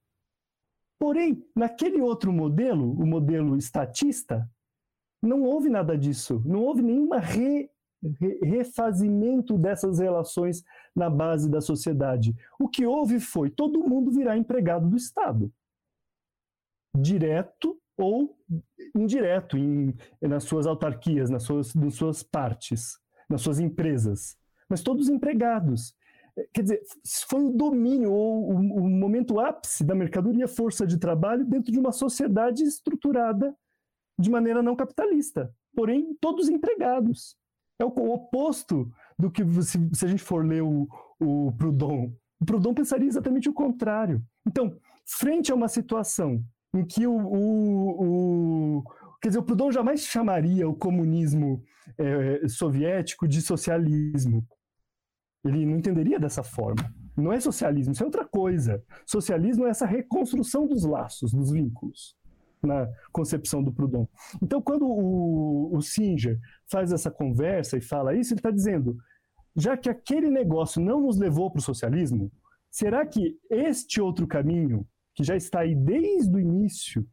Porém, 0.98 1.44
naquele 1.54 2.00
outro 2.00 2.32
modelo, 2.32 2.92
o 2.92 3.06
modelo 3.06 3.56
estatista, 3.56 4.48
não 5.22 5.42
houve 5.42 5.68
nada 5.68 5.96
disso. 5.96 6.42
Não 6.44 6.62
houve 6.62 6.82
nenhuma 6.82 7.18
re 7.18 7.70
refazimento 8.42 9.58
dessas 9.58 9.98
relações 9.98 10.62
na 10.94 11.10
base 11.10 11.50
da 11.50 11.60
sociedade. 11.60 12.36
O 12.58 12.68
que 12.68 12.86
houve 12.86 13.18
foi 13.18 13.50
todo 13.50 13.88
mundo 13.88 14.12
virar 14.12 14.36
empregado 14.36 14.88
do 14.88 14.96
Estado, 14.96 15.50
direto 16.94 17.76
ou 17.96 18.38
indireto, 18.94 19.56
em, 19.56 19.94
nas 20.20 20.44
suas 20.44 20.66
autarquias, 20.66 21.30
nas 21.30 21.42
suas, 21.42 21.74
nas 21.74 21.94
suas 21.94 22.22
partes, 22.22 23.00
nas 23.28 23.40
suas 23.40 23.58
empresas, 23.58 24.36
mas 24.68 24.82
todos 24.82 25.08
empregados. 25.08 25.95
Quer 26.52 26.62
dizer, 26.62 26.82
foi 27.28 27.44
o 27.44 27.50
domínio 27.50 28.12
ou 28.12 28.52
o, 28.52 28.56
o 28.56 28.88
momento 28.88 29.40
ápice 29.40 29.82
da 29.82 29.94
mercadoria 29.94 30.46
força 30.46 30.86
de 30.86 30.98
trabalho 30.98 31.44
dentro 31.46 31.72
de 31.72 31.78
uma 31.78 31.92
sociedade 31.92 32.62
estruturada 32.62 33.56
de 34.18 34.30
maneira 34.30 34.62
não 34.62 34.76
capitalista, 34.76 35.52
porém 35.74 36.14
todos 36.20 36.48
empregados. 36.48 37.36
É 37.78 37.84
o 37.84 37.88
oposto 37.88 38.90
do 39.18 39.30
que 39.30 39.44
se, 39.62 39.78
se 39.92 40.04
a 40.04 40.08
gente 40.08 40.22
for 40.22 40.44
ler 40.44 40.62
o, 40.62 40.88
o 41.20 41.52
Proudhon. 41.52 42.12
O 42.40 42.44
Proudhon 42.44 42.74
pensaria 42.74 43.08
exatamente 43.08 43.48
o 43.48 43.52
contrário. 43.52 44.22
Então, 44.46 44.78
frente 45.06 45.52
a 45.52 45.54
uma 45.54 45.68
situação 45.68 46.42
em 46.74 46.84
que 46.84 47.06
o, 47.06 47.16
o, 47.16 48.78
o 48.78 48.84
quer 49.20 49.28
dizer, 49.28 49.38
o 49.38 49.42
Proudhon 49.42 49.72
jamais 49.72 50.00
chamaria 50.00 50.68
o 50.68 50.74
comunismo 50.74 51.62
é, 51.98 52.46
soviético 52.48 53.26
de 53.26 53.40
socialismo. 53.40 54.46
Ele 55.48 55.66
não 55.66 55.76
entenderia 55.76 56.18
dessa 56.18 56.42
forma. 56.42 56.92
Não 57.16 57.32
é 57.32 57.40
socialismo, 57.40 57.92
isso 57.92 58.02
é 58.02 58.06
outra 58.06 58.26
coisa. 58.26 58.82
Socialismo 59.06 59.66
é 59.66 59.70
essa 59.70 59.86
reconstrução 59.86 60.66
dos 60.66 60.84
laços, 60.84 61.32
dos 61.32 61.50
vínculos 61.50 62.16
na 62.62 62.88
concepção 63.12 63.62
do 63.62 63.72
Proudhon. 63.72 64.06
Então, 64.42 64.60
quando 64.60 64.86
o, 64.86 65.74
o 65.74 65.80
Singer 65.80 66.38
faz 66.66 66.92
essa 66.92 67.10
conversa 67.10 67.76
e 67.76 67.80
fala 67.80 68.14
isso, 68.14 68.32
ele 68.32 68.40
está 68.40 68.50
dizendo, 68.50 68.96
já 69.54 69.76
que 69.76 69.88
aquele 69.88 70.28
negócio 70.28 70.82
não 70.82 71.00
nos 71.00 71.16
levou 71.16 71.50
para 71.50 71.60
o 71.60 71.62
socialismo, 71.62 72.30
será 72.70 73.06
que 73.06 73.38
este 73.48 74.00
outro 74.00 74.26
caminho, 74.26 74.86
que 75.14 75.24
já 75.24 75.36
está 75.36 75.60
aí 75.60 75.74
desde 75.74 76.34
o 76.34 76.40
início, 76.40 77.06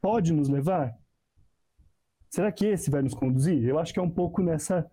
pode 0.00 0.32
nos 0.32 0.48
levar? 0.48 0.92
Será 2.28 2.52
que 2.52 2.66
esse 2.66 2.90
vai 2.90 3.02
nos 3.02 3.14
conduzir? 3.14 3.64
Eu 3.64 3.78
acho 3.78 3.94
que 3.94 4.00
é 4.00 4.02
um 4.02 4.10
pouco 4.10 4.42
nessa 4.42 4.86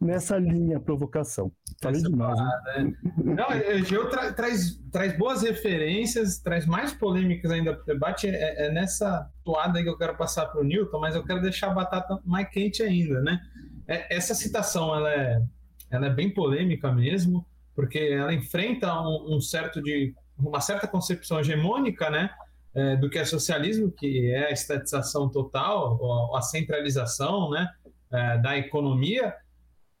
nessa 0.00 0.38
linha 0.38 0.80
provocação. 0.80 1.52
Falei 1.82 2.00
Essa 2.00 2.08
demais. 2.08 2.38
Né? 2.38 2.94
Não, 3.16 3.50
Egeu 3.52 4.08
tra 4.08 4.32
traz, 4.32 4.80
traz 4.90 5.16
boas 5.18 5.42
referências, 5.42 6.38
traz 6.38 6.66
mais 6.66 6.92
polêmicas 6.92 7.50
ainda 7.50 7.74
para 7.74 7.82
o 7.82 7.86
debate. 7.86 8.28
É, 8.28 8.66
é, 8.66 8.72
nessa 8.72 9.28
toada 9.44 9.82
que 9.82 9.88
eu 9.88 9.98
quero 9.98 10.16
passar 10.16 10.46
para 10.46 10.60
o 10.60 10.64
Newton, 10.64 11.00
mas 11.00 11.14
eu 11.14 11.24
quero 11.24 11.40
deixar 11.40 11.70
a 11.70 11.74
batata 11.74 12.18
mais 12.24 12.48
quente 12.48 12.82
ainda, 12.82 13.20
né? 13.20 13.40
É, 13.86 14.16
essa 14.16 14.34
citação 14.34 14.94
ela 14.94 15.12
é, 15.12 15.42
ela 15.90 16.06
é 16.06 16.10
bem 16.10 16.32
polêmica 16.32 16.92
mesmo, 16.92 17.46
porque 17.74 17.98
ela 17.98 18.32
enfrenta 18.32 18.92
um, 19.00 19.36
um 19.36 19.40
certo 19.40 19.82
de 19.82 20.14
uma 20.38 20.60
certa 20.60 20.86
concepção 20.86 21.40
hegemônica, 21.40 22.10
né? 22.10 22.30
É, 22.74 22.96
do 22.96 23.08
que 23.08 23.18
é 23.18 23.24
socialismo, 23.24 23.92
que 23.92 24.32
é 24.32 24.46
a 24.46 24.50
estatização 24.50 25.28
total, 25.28 26.34
a 26.34 26.42
centralização, 26.42 27.50
né? 27.50 27.68
É, 28.12 28.38
da 28.38 28.56
economia, 28.56 29.34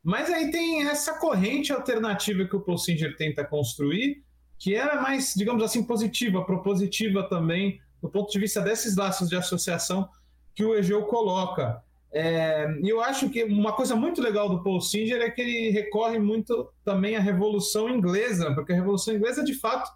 mas 0.04 0.30
aí 0.30 0.50
tem 0.50 0.86
essa 0.86 1.14
corrente 1.14 1.72
alternativa 1.72 2.44
que 2.44 2.54
o 2.54 2.60
Paul 2.60 2.76
Singer 2.76 3.16
tenta 3.16 3.42
construir, 3.42 4.22
que 4.58 4.74
é 4.74 4.94
mais, 5.00 5.32
digamos 5.34 5.62
assim, 5.62 5.82
positiva, 5.82 6.44
propositiva 6.44 7.26
também, 7.26 7.80
do 8.02 8.10
ponto 8.10 8.30
de 8.30 8.38
vista 8.38 8.60
desses 8.60 8.96
laços 8.96 9.30
de 9.30 9.36
associação 9.36 10.06
que 10.54 10.62
o 10.62 10.74
Egeu 10.74 11.04
coloca. 11.06 11.82
É, 12.12 12.66
e 12.82 12.88
eu 12.88 13.02
acho 13.02 13.30
que 13.30 13.42
uma 13.44 13.72
coisa 13.72 13.96
muito 13.96 14.20
legal 14.20 14.48
do 14.48 14.62
Paul 14.62 14.80
Singer 14.80 15.20
é 15.22 15.30
que 15.30 15.40
ele 15.40 15.70
recorre 15.70 16.18
muito 16.18 16.70
também 16.84 17.16
à 17.16 17.20
Revolução 17.20 17.88
Inglesa, 17.88 18.54
porque 18.54 18.72
a 18.72 18.76
Revolução 18.76 19.14
Inglesa, 19.14 19.42
de 19.42 19.54
fato, 19.54 19.90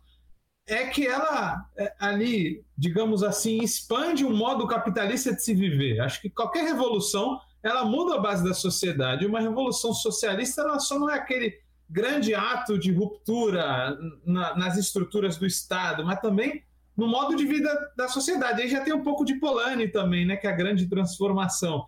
é 0.66 0.87
que 0.87 1.07
ela 1.07 1.64
é, 1.77 1.94
ali, 2.01 2.64
digamos 2.77 3.23
assim, 3.23 3.59
expande 3.62 4.25
o 4.25 4.31
modo 4.31 4.66
capitalista 4.66 5.35
de 5.35 5.42
se 5.42 5.55
viver. 5.55 6.01
Acho 6.01 6.21
que 6.23 6.31
qualquer 6.31 6.64
revolução 6.64 7.38
ela 7.62 7.85
muda 7.85 8.14
a 8.14 8.21
base 8.21 8.44
da 8.44 8.55
sociedade. 8.55 9.27
Uma 9.27 9.40
revolução 9.40 9.92
socialista 9.92 10.62
ela 10.62 10.79
só 10.79 10.99
não 10.99 11.11
é 11.11 11.14
aquele 11.14 11.55
grande 11.88 12.35
ato 12.35 12.79
de 12.79 12.92
ruptura 12.92 13.97
na, 14.25 14.57
nas 14.57 14.77
estruturas 14.77 15.37
do 15.37 15.47
Estado, 15.47 16.05
mas 16.05 16.21
também 16.21 16.62
no 16.97 17.07
modo 17.07 17.37
de 17.37 17.47
vida 17.47 17.71
da 17.97 18.09
sociedade. 18.09 18.62
Aí 18.62 18.68
já 18.68 18.83
tem 18.83 18.92
um 18.92 19.03
pouco 19.03 19.25
de 19.25 19.37
Polanyi 19.37 19.88
também, 19.88 20.27
né, 20.27 20.37
que 20.37 20.47
é 20.47 20.51
a 20.51 20.57
grande 20.57 20.88
transformação. 20.88 21.87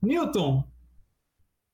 Newton, 0.00 0.64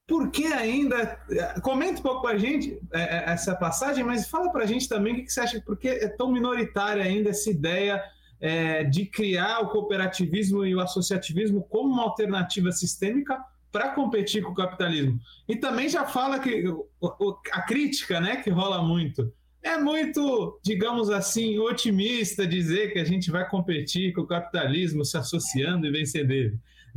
por 0.06 0.30
que 0.30 0.46
ainda. 0.46 1.20
Comenta 1.62 2.00
um 2.00 2.02
pouco 2.02 2.22
com 2.22 2.28
a 2.28 2.38
gente 2.38 2.80
é, 2.92 3.00
é, 3.00 3.30
essa 3.30 3.54
passagem, 3.54 4.04
mas 4.04 4.28
fala 4.28 4.50
para 4.50 4.62
a 4.62 4.66
gente 4.66 4.88
também 4.88 5.14
o 5.14 5.24
que 5.24 5.30
você 5.30 5.40
acha, 5.40 5.60
por 5.60 5.76
que 5.76 5.88
é 5.88 6.08
tão 6.08 6.32
minoritária 6.32 7.02
ainda 7.02 7.30
essa 7.30 7.50
ideia 7.50 8.02
é, 8.40 8.84
de 8.84 9.06
criar 9.06 9.60
o 9.60 9.68
cooperativismo 9.68 10.64
e 10.64 10.74
o 10.74 10.80
associativismo 10.80 11.62
como 11.62 11.92
uma 11.92 12.02
alternativa 12.02 12.70
sistêmica 12.72 13.38
para 13.72 13.90
competir 13.90 14.42
com 14.42 14.52
o 14.52 14.54
capitalismo. 14.54 15.18
E 15.48 15.56
também 15.56 15.88
já 15.88 16.04
fala 16.06 16.38
que 16.38 16.64
a 17.52 17.62
crítica 17.62 18.20
né, 18.20 18.36
que 18.36 18.50
rola 18.50 18.82
muito 18.82 19.32
é 19.66 19.76
muito, 19.76 20.60
digamos 20.62 21.10
assim, 21.10 21.58
otimista 21.58 22.46
dizer 22.46 22.92
que 22.92 23.00
a 23.00 23.04
gente 23.04 23.32
vai 23.32 23.48
competir 23.48 24.12
com 24.12 24.20
o 24.20 24.26
capitalismo 24.26 25.04
se 25.04 25.16
associando 25.16 25.86
e 25.86 25.90
vencer 25.90 26.24
dele. 26.24 26.56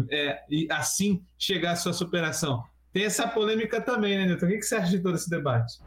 É, 0.09 0.39
e 0.47 0.67
assim 0.71 1.21
chegar 1.37 1.71
à 1.71 1.75
sua 1.75 1.93
superação. 1.93 2.63
Tem 2.93 3.03
essa 3.03 3.27
polêmica 3.27 3.81
também, 3.81 4.17
né, 4.17 4.25
Newton? 4.27 4.45
O 4.45 4.49
que 4.49 4.61
você 4.61 4.75
acha 4.75 4.91
de 4.91 4.99
todo 4.99 5.15
esse 5.15 5.29
debate? 5.29 5.79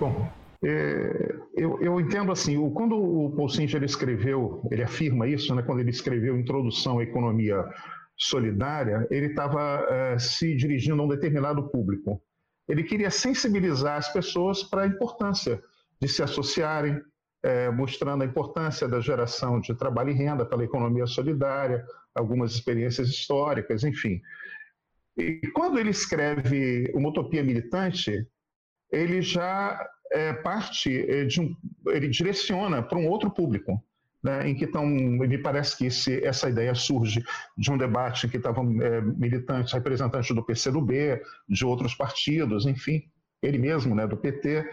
Bom, 0.00 0.30
é, 0.68 1.36
eu, 1.54 1.80
eu, 1.80 2.00
entendo 2.00 2.32
assim, 2.32 2.56
o, 2.56 2.72
quando 2.72 2.96
o 2.96 3.30
Paul 3.36 3.48
Singer 3.48 3.84
escreveu, 3.84 4.66
ele 4.68 4.82
afirma 4.82 5.28
isso, 5.28 5.54
né, 5.54 5.62
quando 5.62 5.78
ele 5.78 5.90
escreveu 5.90 6.36
Introdução 6.36 6.98
à 6.98 7.04
Economia 7.04 7.64
Solidária, 8.16 9.06
ele 9.08 9.26
estava 9.26 9.86
é, 9.88 10.18
se 10.18 10.56
dirigindo 10.56 11.00
a 11.00 11.04
um 11.04 11.08
determinado 11.08 11.68
público. 11.70 12.20
Ele 12.68 12.82
queria 12.82 13.10
sensibilizar 13.10 13.96
as 13.96 14.12
pessoas 14.12 14.64
para 14.64 14.82
a 14.82 14.86
importância 14.88 15.62
de 16.00 16.08
se 16.08 16.20
associarem, 16.20 17.00
é, 17.44 17.70
mostrando 17.70 18.22
a 18.22 18.26
importância 18.26 18.88
da 18.88 18.98
geração 18.98 19.60
de 19.60 19.72
trabalho 19.76 20.10
e 20.10 20.14
renda 20.14 20.44
pela 20.44 20.64
economia 20.64 21.06
solidária, 21.06 21.84
algumas 22.12 22.52
experiências 22.54 23.08
históricas, 23.08 23.84
enfim. 23.84 24.20
E 25.16 25.40
quando 25.54 25.78
ele 25.78 25.90
escreve 25.90 26.90
Uma 26.92 27.10
Utopia 27.10 27.44
Militante, 27.44 28.26
ele 28.90 29.22
já 29.22 29.78
é, 30.12 30.32
parte 30.32 30.98
é, 31.10 31.24
de 31.24 31.40
um, 31.40 31.54
ele 31.88 32.08
direciona 32.08 32.82
para 32.82 32.98
um 32.98 33.08
outro 33.08 33.30
público, 33.30 33.82
né, 34.22 34.48
em 34.48 34.54
que 34.54 34.64
estão, 34.64 34.86
me 34.86 35.38
parece 35.38 35.76
que 35.76 35.86
esse, 35.86 36.24
essa 36.24 36.48
ideia 36.48 36.74
surge 36.74 37.24
de 37.56 37.70
um 37.70 37.78
debate 37.78 38.26
em 38.26 38.30
que 38.30 38.36
estavam 38.36 38.80
é, 38.82 39.00
militantes, 39.00 39.72
representantes 39.72 40.34
do 40.34 40.44
PCdoB, 40.44 41.20
de 41.48 41.64
outros 41.64 41.94
partidos, 41.94 42.66
enfim, 42.66 43.02
ele 43.42 43.58
mesmo, 43.58 43.94
né, 43.94 44.06
do 44.06 44.16
PT, 44.16 44.68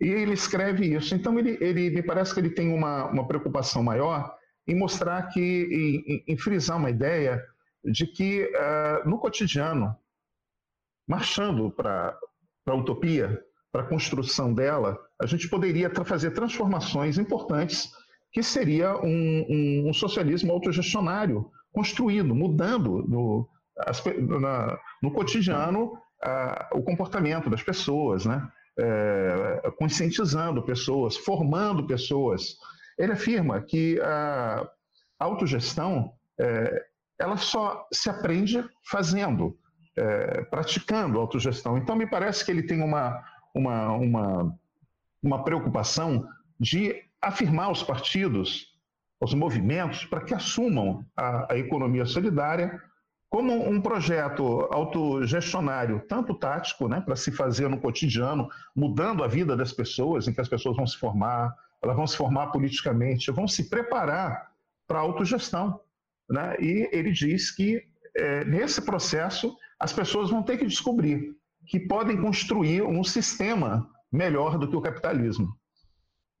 e 0.00 0.08
ele 0.08 0.32
escreve 0.32 0.94
isso. 0.94 1.14
Então 1.14 1.38
ele, 1.38 1.58
ele 1.60 1.90
me 1.90 2.02
parece 2.02 2.34
que 2.34 2.40
ele 2.40 2.50
tem 2.50 2.72
uma, 2.72 3.06
uma 3.06 3.26
preocupação 3.26 3.82
maior 3.82 4.34
em 4.66 4.74
mostrar 4.74 5.22
que, 5.28 5.40
em, 5.40 6.32
em 6.32 6.36
frisar 6.36 6.76
uma 6.76 6.90
ideia 6.90 7.42
de 7.84 8.06
que 8.06 8.44
uh, 8.44 9.08
no 9.08 9.18
cotidiano, 9.18 9.96
marchando 11.08 11.70
para 11.70 12.16
a 12.66 12.74
utopia, 12.74 13.42
para 13.72 13.82
a 13.82 13.86
construção 13.86 14.52
dela, 14.52 14.98
a 15.20 15.26
gente 15.26 15.48
poderia 15.48 15.88
tra 15.90 16.04
fazer 16.04 16.32
transformações 16.32 17.18
importantes, 17.18 17.90
que 18.32 18.42
seria 18.42 18.96
um, 18.96 19.46
um, 19.48 19.88
um 19.88 19.92
socialismo 19.92 20.52
autogestionário, 20.52 21.50
construído, 21.72 22.34
mudando 22.34 23.04
no, 23.08 23.48
as, 23.78 24.02
na, 24.04 24.78
no 25.02 25.12
cotidiano 25.12 25.92
uh, 25.94 26.78
o 26.78 26.82
comportamento 26.82 27.48
das 27.48 27.62
pessoas, 27.62 28.24
né? 28.24 28.48
É, 28.78 29.70
conscientizando 29.76 30.62
pessoas, 30.62 31.16
formando 31.16 31.86
pessoas. 31.86 32.56
Ele 32.96 33.12
afirma 33.12 33.60
que 33.60 34.00
a 34.00 34.66
autogestão 35.18 36.12
é, 36.38 36.86
ela 37.18 37.36
só 37.36 37.86
se 37.92 38.08
aprende 38.08 38.64
fazendo, 38.90 39.58
é, 39.96 40.42
praticando 40.44 41.18
autogestão. 41.18 41.76
Então, 41.76 41.94
me 41.94 42.08
parece 42.08 42.44
que 42.44 42.50
ele 42.50 42.62
tem 42.62 42.82
uma, 42.82 43.22
uma, 43.54 43.92
uma, 43.92 44.58
uma 45.22 45.44
preocupação 45.44 46.26
de 46.58 47.02
afirmar 47.20 47.70
os 47.70 47.82
partidos, 47.82 48.74
os 49.20 49.34
movimentos, 49.34 50.04
para 50.04 50.22
que 50.22 50.34
assumam 50.34 51.04
a, 51.16 51.52
a 51.52 51.58
economia 51.58 52.06
solidária 52.06 52.80
como 53.30 53.68
um 53.68 53.80
projeto 53.80 54.68
autogestionário, 54.72 56.00
tanto 56.08 56.34
tático, 56.34 56.88
né, 56.88 57.00
para 57.00 57.14
se 57.14 57.30
fazer 57.30 57.68
no 57.68 57.80
cotidiano, 57.80 58.48
mudando 58.74 59.22
a 59.22 59.28
vida 59.28 59.56
das 59.56 59.72
pessoas, 59.72 60.26
em 60.26 60.32
que 60.32 60.40
as 60.40 60.48
pessoas 60.48 60.76
vão 60.76 60.86
se 60.86 60.96
formar, 60.96 61.54
elas 61.80 61.96
vão 61.96 62.08
se 62.08 62.16
formar 62.16 62.48
politicamente, 62.48 63.30
vão 63.30 63.46
se 63.46 63.70
preparar 63.70 64.50
para 64.86 64.98
a 64.98 65.02
autogestão. 65.02 65.80
Né? 66.28 66.56
E 66.58 66.88
ele 66.92 67.12
diz 67.12 67.52
que 67.52 67.84
é, 68.16 68.44
nesse 68.44 68.82
processo 68.82 69.56
as 69.78 69.92
pessoas 69.92 70.28
vão 70.28 70.42
ter 70.42 70.58
que 70.58 70.66
descobrir 70.66 71.36
que 71.66 71.80
podem 71.80 72.20
construir 72.20 72.82
um 72.82 73.04
sistema 73.04 73.88
melhor 74.12 74.58
do 74.58 74.68
que 74.68 74.76
o 74.76 74.80
capitalismo. 74.80 75.54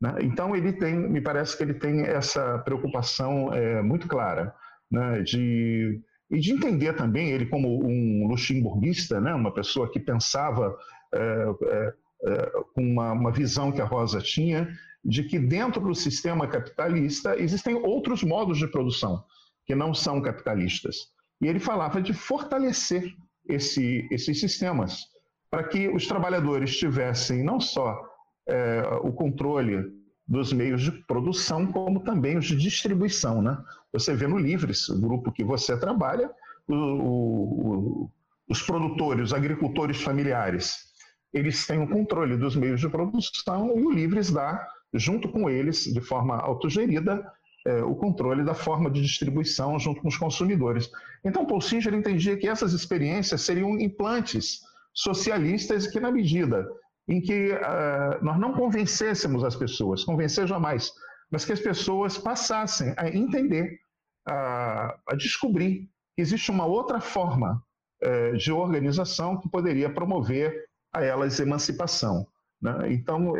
Né? 0.00 0.14
Então 0.22 0.56
ele 0.56 0.72
tem, 0.72 0.96
me 0.96 1.20
parece 1.20 1.56
que 1.56 1.62
ele 1.62 1.74
tem 1.74 2.02
essa 2.02 2.58
preocupação 2.60 3.52
é, 3.52 3.82
muito 3.82 4.08
clara 4.08 4.54
né? 4.90 5.22
de 5.22 6.00
e 6.30 6.38
de 6.38 6.52
entender 6.52 6.94
também 6.94 7.30
ele 7.30 7.46
como 7.46 7.84
um 7.84 8.28
luxemburguista, 8.28 9.20
né? 9.20 9.34
uma 9.34 9.52
pessoa 9.52 9.90
que 9.90 9.98
pensava 9.98 10.76
é, 11.12 11.18
é, 11.18 11.94
é, 12.24 12.52
com 12.72 12.82
uma, 12.82 13.12
uma 13.12 13.32
visão 13.32 13.72
que 13.72 13.80
a 13.80 13.84
Rosa 13.84 14.20
tinha 14.20 14.68
de 15.04 15.24
que 15.24 15.38
dentro 15.38 15.80
do 15.80 15.94
sistema 15.94 16.46
capitalista 16.46 17.36
existem 17.36 17.74
outros 17.74 18.22
modos 18.22 18.58
de 18.58 18.68
produção 18.68 19.24
que 19.66 19.74
não 19.74 19.92
são 19.92 20.20
capitalistas. 20.22 21.08
E 21.40 21.48
ele 21.48 21.58
falava 21.58 22.00
de 22.00 22.12
fortalecer 22.12 23.12
esse, 23.52 24.08
esses 24.10 24.38
sistemas 24.38 25.10
para 25.50 25.64
que 25.64 25.88
os 25.88 26.06
trabalhadores 26.06 26.76
tivessem 26.76 27.42
não 27.42 27.60
só 27.60 28.00
é, 28.48 28.82
o 29.02 29.12
controle 29.12 29.84
dos 30.26 30.52
meios 30.52 30.82
de 30.82 30.92
produção, 30.92 31.66
como 31.66 32.00
também 32.00 32.38
os 32.38 32.46
de 32.46 32.56
distribuição. 32.56 33.42
Né? 33.42 33.58
Você 33.92 34.14
vê 34.14 34.28
no 34.28 34.38
Livres, 34.38 34.88
o 34.88 35.00
grupo 35.00 35.32
que 35.32 35.42
você 35.42 35.76
trabalha, 35.76 36.30
o, 36.68 36.74
o, 36.74 38.10
os 38.48 38.62
produtores, 38.62 39.26
os 39.26 39.34
agricultores 39.34 40.00
familiares, 40.00 40.90
eles 41.32 41.66
têm 41.66 41.82
o 41.82 41.88
controle 41.88 42.36
dos 42.36 42.54
meios 42.54 42.80
de 42.80 42.88
produção 42.88 43.76
e 43.76 43.84
o 43.84 43.90
Livres 43.90 44.30
dá, 44.30 44.64
junto 44.94 45.28
com 45.28 45.50
eles, 45.50 45.84
de 45.84 46.00
forma 46.00 46.36
autogerida, 46.36 47.24
é, 47.66 47.82
o 47.82 47.94
controle 47.94 48.44
da 48.44 48.54
forma 48.54 48.90
de 48.90 49.02
distribuição 49.02 49.78
junto 49.78 50.00
com 50.00 50.08
os 50.08 50.16
consumidores. 50.16 50.90
Então, 51.24 51.46
Paul 51.46 51.60
Singer 51.60 51.94
entendia 51.94 52.36
que 52.36 52.48
essas 52.48 52.72
experiências 52.72 53.42
seriam 53.42 53.78
implantes 53.78 54.60
socialistas 54.94 55.86
que, 55.86 56.00
na 56.00 56.10
medida 56.10 56.66
em 57.08 57.20
que 57.20 57.52
uh, 57.52 58.24
nós 58.24 58.38
não 58.38 58.52
convencêssemos 58.52 59.42
as 59.42 59.56
pessoas, 59.56 60.04
convencer 60.04 60.46
jamais, 60.46 60.92
mas 61.30 61.44
que 61.44 61.52
as 61.52 61.60
pessoas 61.60 62.16
passassem 62.16 62.94
a 62.96 63.08
entender, 63.08 63.78
a, 64.26 64.96
a 65.08 65.14
descobrir 65.16 65.88
que 66.14 66.22
existe 66.22 66.50
uma 66.50 66.66
outra 66.66 67.00
forma 67.00 67.62
uh, 68.02 68.36
de 68.36 68.52
organização 68.52 69.38
que 69.40 69.50
poderia 69.50 69.92
promover 69.92 70.54
a 70.92 71.02
elas 71.04 71.40
emancipação. 71.40 72.26
Né? 72.62 72.92
Então, 72.92 73.32
uh, 73.32 73.36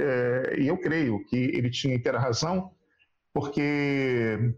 eu 0.57 0.77
creio 0.79 1.25
que 1.27 1.37
ele 1.37 1.71
tinha 1.71 1.95
inteira 1.95 2.19
razão 2.19 2.73
porque 3.33 4.55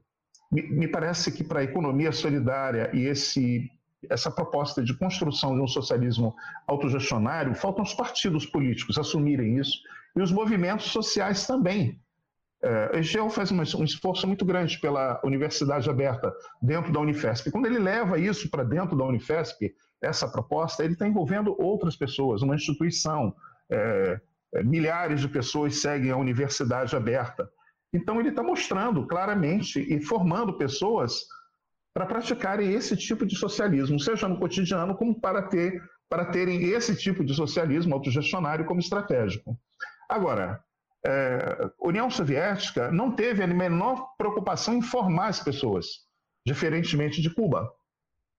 me, 0.51 0.89
parece 0.89 1.33
que 1.33 1.45
para 1.45 1.61
a 1.61 1.65
economia 1.65 2.13
solidária 2.13 2.91
e 2.93 3.07
esse, 3.07 3.71
essa 4.09 4.31
proposta 4.31 4.83
de 4.83 4.95
construção 4.95 5.55
de 5.55 5.61
um 5.61 5.69
socialismo 5.69 6.35
autogestionário, 6.67 7.55
faltam 7.55 7.85
os 7.85 7.95
partidos 7.95 8.47
políticos 8.47 8.99
assumirem 8.99 9.59
isso 9.59 9.79
e 10.17 10.21
os 10.21 10.31
movimentos 10.31 10.87
sociais 10.87 11.47
também. 11.47 12.01
É, 12.65 12.99
Egeu 12.99 13.29
faz 13.29 13.51
um, 13.51 13.59
um 13.59 13.85
esforço 13.85 14.27
muito 14.27 14.45
grande 14.45 14.79
pela 14.79 15.21
Universidade 15.25 15.91
Aberta 15.91 16.33
dentro 16.61 16.93
da 16.93 17.01
Unifesp. 17.01 17.51
Quando 17.51 17.67
ele 17.67 17.79
leva 17.79 18.19
isso 18.19 18.49
para 18.49 18.63
dentro 18.63 18.97
da 18.97 19.05
Unifesp, 19.05 19.75
essa 20.01 20.29
proposta, 20.29 20.85
ele 20.85 20.93
está 20.93 21.07
envolvendo 21.07 21.57
outras 21.61 21.97
pessoas, 21.97 22.43
uma 22.43 22.55
instituição. 22.55 23.35
É, 23.71 24.21
é, 24.55 24.63
milhares 24.63 25.21
de 25.21 25.29
pessoas 25.29 25.77
seguem 25.77 26.11
a 26.11 26.17
Universidade 26.17 26.95
Aberta. 26.95 27.49
Então, 27.93 28.19
ele 28.19 28.31
está 28.31 28.43
mostrando 28.43 29.07
claramente 29.07 29.81
e 29.81 30.01
formando 30.01 30.57
pessoas 30.57 31.27
para 31.93 32.07
praticarem 32.07 32.73
esse 32.73 32.97
tipo 32.97 33.27
de 33.27 33.37
socialismo, 33.37 34.01
seja 34.01 34.27
no 34.27 34.39
cotidiano, 34.39 34.95
como 34.95 35.21
para, 35.21 35.43
ter, 35.43 35.83
para 36.09 36.25
terem 36.27 36.63
esse 36.71 36.97
tipo 36.97 37.23
de 37.23 37.35
socialismo 37.35 37.95
autogestionário 37.95 38.65
como 38.65 38.81
estratégico. 38.81 39.59
Agora, 40.09 40.63
é, 41.05 41.71
União 41.81 42.09
Soviética 42.09 42.91
não 42.91 43.13
teve 43.13 43.43
a 43.43 43.47
menor 43.47 44.15
preocupação 44.17 44.75
em 44.75 44.83
formar 44.83 45.29
as 45.29 45.41
pessoas, 45.41 45.87
diferentemente 46.47 47.21
de 47.21 47.29
Cuba. 47.29 47.71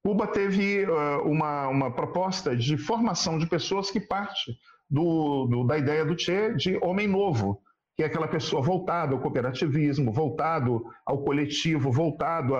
Cuba 0.03 0.27
teve 0.27 0.85
uh, 0.85 1.21
uma, 1.25 1.67
uma 1.69 1.91
proposta 1.91 2.55
de 2.55 2.77
formação 2.77 3.39
de 3.39 3.47
pessoas 3.47 3.89
que 3.89 4.01
parte 4.01 4.57
do, 4.89 5.47
do, 5.47 5.63
da 5.63 5.77
ideia 5.77 6.03
do 6.03 6.17
Che 6.19 6.53
de 6.55 6.77
homem 6.83 7.07
novo, 7.07 7.61
que 7.95 8.03
é 8.03 8.05
aquela 8.05 8.27
pessoa 8.27 8.61
voltada 8.61 9.13
ao 9.13 9.21
cooperativismo, 9.21 10.11
voltado 10.11 10.83
ao 11.05 11.23
coletivo, 11.23 11.91
voltado 11.91 12.55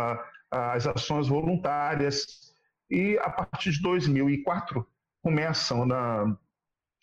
às 0.51 0.85
ações 0.85 1.27
voluntárias. 1.27 2.53
E 2.89 3.17
a 3.19 3.29
partir 3.29 3.71
de 3.71 3.81
2004 3.81 4.85
começam 5.21 5.85
na, 5.85 6.37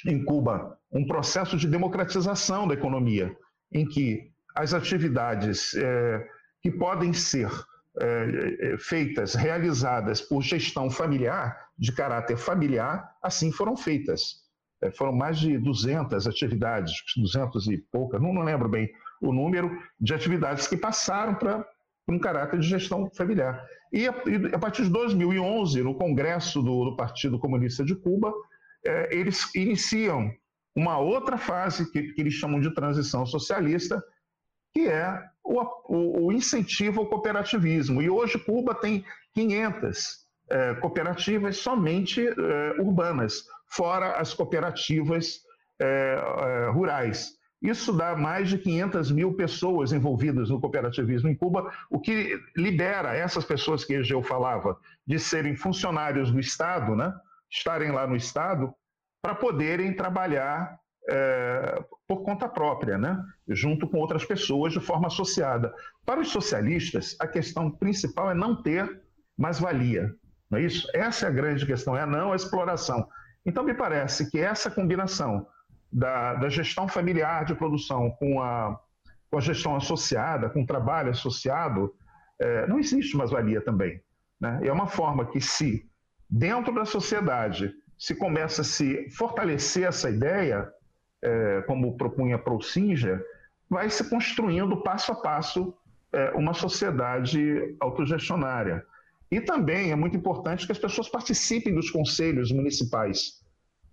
em 0.07 0.25
Cuba 0.25 0.79
um 0.93 1.07
processo 1.07 1.57
de 1.57 1.67
democratização 1.67 2.69
da 2.69 2.75
economia, 2.75 3.37
em 3.73 3.87
que 3.87 4.31
as 4.55 4.75
atividades 4.75 5.75
é, 5.75 6.29
que 6.63 6.71
podem 6.71 7.13
ser 7.13 7.51
é, 8.01 8.77
feitas, 8.79 9.35
realizadas 9.35 10.21
por 10.21 10.43
gestão 10.43 10.91
familiar, 10.91 11.69
de 11.77 11.93
caráter 11.93 12.37
familiar, 12.37 13.11
assim 13.23 13.51
foram 13.51 13.77
feitas. 13.77 14.50
É, 14.83 14.91
foram 14.91 15.13
mais 15.13 15.39
de 15.39 15.59
200 15.59 16.27
atividades, 16.27 16.93
200 17.17 17.67
e 17.69 17.79
poucas, 17.93 18.21
não, 18.21 18.33
não 18.33 18.43
lembro 18.43 18.69
bem 18.69 18.91
o 19.21 19.33
número 19.33 19.71
de 20.01 20.15
atividades 20.15 20.67
que 20.67 20.77
passaram 20.77 21.35
para 21.35 21.67
um 22.09 22.19
caráter 22.19 22.59
de 22.59 22.67
gestão 22.67 23.11
familiar. 23.15 23.63
E 23.93 24.09
a, 24.09 24.15
e 24.27 24.55
a, 24.55 24.59
partir 24.59 24.85
de 24.85 24.91
2011, 24.91 25.83
no 25.83 25.95
Congresso 25.95 26.63
do, 26.63 26.85
do 26.85 26.97
Partido 26.97 27.39
Comunista 27.39 27.85
de 27.85 27.95
Cuba, 27.95 28.33
é, 28.87 29.15
eles 29.15 29.55
iniciam 29.55 30.33
uma 30.75 30.99
outra 30.99 31.37
fase 31.37 31.91
que, 31.91 32.15
que, 32.15 32.21
eles 32.21 32.35
chamam 32.35 32.61
de 32.61 32.73
transição 32.73 33.27
socialista, 33.27 34.03
que 34.73 34.87
é 34.87 35.23
o, 35.45 35.61
o, 35.89 36.27
o 36.27 36.33
incentivo 36.33 37.01
ao 37.01 37.07
cooperativismo. 37.07 38.01
E 38.01 38.09
hoje 38.09 38.39
Cuba 38.39 38.75
tem 38.75 39.05
500 39.35 40.20
é, 40.51 40.75
cooperativas 40.75 41.59
somente 41.59 42.27
é, 42.27 42.81
urbanas, 42.81 43.45
fora 43.67 44.13
as 44.13 44.35
cooperativas 44.35 45.41
é, 45.81 46.69
rurais. 46.73 47.39
Isso 47.63 47.93
dá 47.93 48.17
mais 48.17 48.49
de 48.49 48.59
500 48.59 49.11
mil 49.11 49.35
pessoas 49.35 49.93
envolvidas 49.93 50.49
no 50.49 50.61
cooperativismo 50.61 51.29
em 51.29 51.35
Cuba, 51.35 51.71
o 51.91 52.01
que 52.01 52.41
libera 52.57 53.15
essas 53.15 53.45
pessoas 53.45 53.85
que 53.85 53.93
eu 53.93 54.23
falava 54.23 54.79
de 55.07 55.19
serem 55.19 55.55
funcionários 55.55 56.33
do 56.33 56.41
Estado, 56.41 56.97
né? 56.97 57.13
estarem 57.51 57.91
lá 57.91 58.07
no 58.07 58.17
Estado, 58.17 58.73
para 59.23 59.35
poderem 59.35 59.95
trabalhar 59.95 60.79
é, 61.09 61.85
por 62.09 62.23
conta 62.23 62.49
própria, 62.49 62.97
né? 62.97 63.23
junto 63.49 63.87
com 63.87 63.99
outras 63.99 64.25
pessoas 64.25 64.73
de 64.73 64.81
forma 64.81 65.09
associada. 65.09 65.75
Para 66.07 66.21
os 66.21 66.29
socialistas, 66.29 67.15
a 67.21 67.27
questão 67.27 67.71
principal 67.71 68.31
é 68.31 68.35
não 68.35 68.63
ter 68.63 69.03
mais-valia. 69.37 70.15
Não 70.51 70.59
é 70.59 70.63
isso? 70.63 70.89
Essa 70.95 71.27
é 71.27 71.29
a 71.29 71.33
grande 71.33 71.65
questão, 71.65 71.97
é 71.97 72.03
a 72.03 72.07
não 72.07 72.35
exploração. 72.35 73.07
Então, 73.47 73.63
me 73.63 73.75
parece 73.75 74.31
que 74.31 74.39
essa 74.39 74.71
combinação 74.71 75.47
da, 75.93 76.35
da 76.35 76.49
gestão 76.49 76.89
familiar 76.89 77.45
de 77.45 77.55
produção 77.55 78.11
com 78.13 78.43
a, 78.43 78.79
com 79.31 79.39
a 79.39 79.41
gestão 79.41 79.77
associada, 79.77 80.51
com 80.51 80.63
o 80.63 80.67
trabalho 80.67 81.11
associado, 81.11 81.95
é, 82.41 82.67
não 82.67 82.79
existe 82.79 83.17
mais-valia 83.17 83.61
também. 83.61 84.03
Né? 84.41 84.61
É 84.65 84.73
uma 84.73 84.87
forma 84.87 85.27
que, 85.27 85.41
se 85.41 85.89
dentro 86.29 86.75
da 86.75 86.85
sociedade 86.85 87.73
se 87.99 88.15
começa 88.15 88.63
a 88.63 88.65
se 88.65 89.11
fortalecer 89.11 89.87
essa 89.87 90.09
ideia, 90.09 90.69
é, 91.23 91.63
como 91.63 91.97
propunha 91.97 92.39
Procinger, 92.39 93.23
vai 93.69 93.91
se 93.91 94.09
construindo 94.09 94.83
passo 94.83 95.13
a 95.13 95.17
passo 95.17 95.75
é, 96.13 96.31
uma 96.31 96.55
sociedade 96.55 97.77
autogestionária. 97.79 98.85
E 99.31 99.41
também 99.41 99.93
é 99.93 99.97
muito 99.97 100.17
importante 100.17 100.67
que 100.67 100.73
as 100.73 100.79
pessoas 100.79 101.09
participem 101.09 101.75
dos 101.75 101.91
conselhos 101.91 102.51
municipais. 102.51 103.41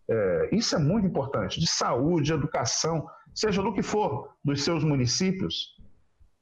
É, 0.09 0.49
isso 0.51 0.75
é 0.75 0.79
muito 0.79 1.07
importante, 1.07 1.59
de 1.59 1.67
saúde, 1.67 2.33
educação, 2.33 3.07
seja 3.35 3.61
do 3.61 3.73
que 3.73 3.83
for, 3.83 4.33
dos 4.43 4.63
seus 4.63 4.83
municípios, 4.83 5.75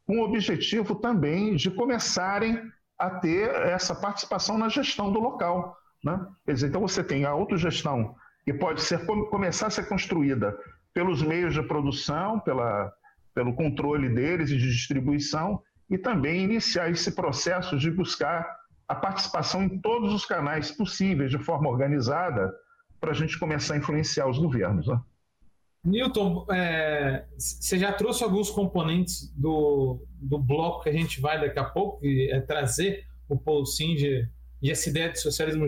com 0.06 0.20
o 0.20 0.24
objetivo 0.24 0.96
também 0.96 1.56
de 1.56 1.72
começarem 1.72 2.62
a 2.98 3.10
ter 3.10 3.50
essa 3.50 3.94
participação 3.94 4.58
na 4.58 4.70
gestão 4.70 5.12
do 5.12 5.20
local. 5.20 5.76
Né? 6.04 6.26
Quer 6.46 6.54
dizer, 6.54 6.68
então 6.68 6.82
você 6.82 7.04
tem 7.04 7.26
a 7.26 7.32
autogestão 7.32 8.16
que 8.46 8.54
pode 8.54 8.82
ser, 8.82 9.06
começar 9.06 9.68
a 9.68 9.72
ser 9.72 9.90
construída 9.90 10.58
pelos 10.94 11.22
meios 11.22 11.54
de 11.54 11.64
produção, 11.64 12.40
pela, 12.40 12.94
pelo 13.34 13.54
controle 13.54 14.08
deles 14.08 14.52
e 14.52 14.58
de 14.58 14.72
distribuição, 14.72 15.62
e 15.90 15.98
também 15.98 16.44
iniciar 16.44 16.90
esse 16.90 17.12
processo 17.12 17.78
de 17.78 17.92
buscar 17.92 18.48
a 18.88 18.96
participação 18.96 19.64
em 19.64 19.80
todos 19.80 20.14
os 20.14 20.26
canais 20.26 20.72
possíveis, 20.72 21.32
de 21.32 21.40
forma 21.40 21.70
organizada, 21.70 22.54
para 23.00 23.12
a 23.12 23.14
gente 23.14 23.38
começar 23.38 23.74
a 23.74 23.78
influenciar 23.78 24.28
os 24.28 24.38
governos. 24.38 24.88
Né? 24.88 25.00
Newton, 25.84 26.46
é, 26.52 27.26
você 27.38 27.78
já 27.78 27.94
trouxe 27.94 28.24
alguns 28.24 28.50
componentes 28.50 29.32
do, 29.36 30.04
do 30.20 30.40
bloco 30.40 30.84
que 30.84 30.90
a 30.90 30.94
gente 30.94 31.22
vai 31.22 31.40
daqui 31.40 31.60
a 31.60 31.64
pouco, 31.64 32.00
é 32.04 32.40
trazer 32.42 33.06
o 33.30 33.38
Paul 33.38 33.66
Singer 33.66 34.30
e 34.62 34.72
essa 34.72 34.90
ideia 34.90 35.12
de 35.12 35.20
socialismo 35.20 35.66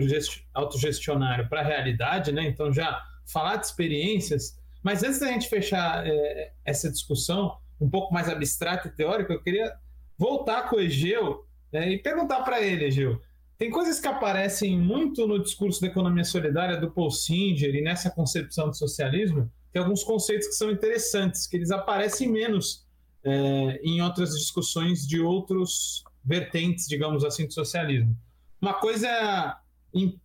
autogestionário 0.54 1.48
para 1.48 1.60
a 1.60 1.64
realidade, 1.64 2.32
né? 2.32 2.44
Então, 2.46 2.72
já 2.72 3.00
falar 3.32 3.56
de 3.56 3.66
experiências. 3.66 4.58
Mas 4.82 5.02
antes 5.02 5.20
da 5.20 5.28
gente 5.28 5.48
fechar 5.48 6.04
é, 6.06 6.52
essa 6.64 6.90
discussão 6.90 7.56
um 7.80 7.88
pouco 7.88 8.12
mais 8.12 8.28
abstrata 8.28 8.88
e 8.88 8.90
teórica, 8.90 9.32
eu 9.32 9.42
queria 9.42 9.72
voltar 10.18 10.68
com 10.68 10.76
o 10.76 10.80
Egeu 10.80 11.46
é, 11.72 11.90
e 11.90 11.98
perguntar 11.98 12.42
para 12.42 12.60
ele, 12.60 12.86
Egeu. 12.86 13.20
Tem 13.56 13.70
coisas 13.70 13.98
que 13.98 14.06
aparecem 14.06 14.78
muito 14.78 15.26
no 15.26 15.42
discurso 15.42 15.80
da 15.80 15.88
economia 15.88 16.24
solidária 16.24 16.76
do 16.76 16.90
Paul 16.90 17.10
Singer 17.10 17.74
e 17.74 17.82
nessa 17.82 18.10
concepção 18.10 18.70
de 18.70 18.78
socialismo 18.78 19.50
tem 19.72 19.82
alguns 19.82 20.02
conceitos 20.02 20.48
que 20.48 20.54
são 20.54 20.70
interessantes, 20.70 21.46
que 21.46 21.56
eles 21.56 21.70
aparecem 21.70 22.30
menos 22.30 22.86
é, 23.22 23.80
em 23.82 24.00
outras 24.00 24.30
discussões 24.30 25.06
de 25.06 25.20
outros 25.20 26.04
vertentes, 26.24 26.86
digamos 26.86 27.24
assim, 27.24 27.46
do 27.46 27.52
socialismo. 27.52 28.16
Uma 28.60 28.74
coisa 28.74 29.06
é 29.08 29.20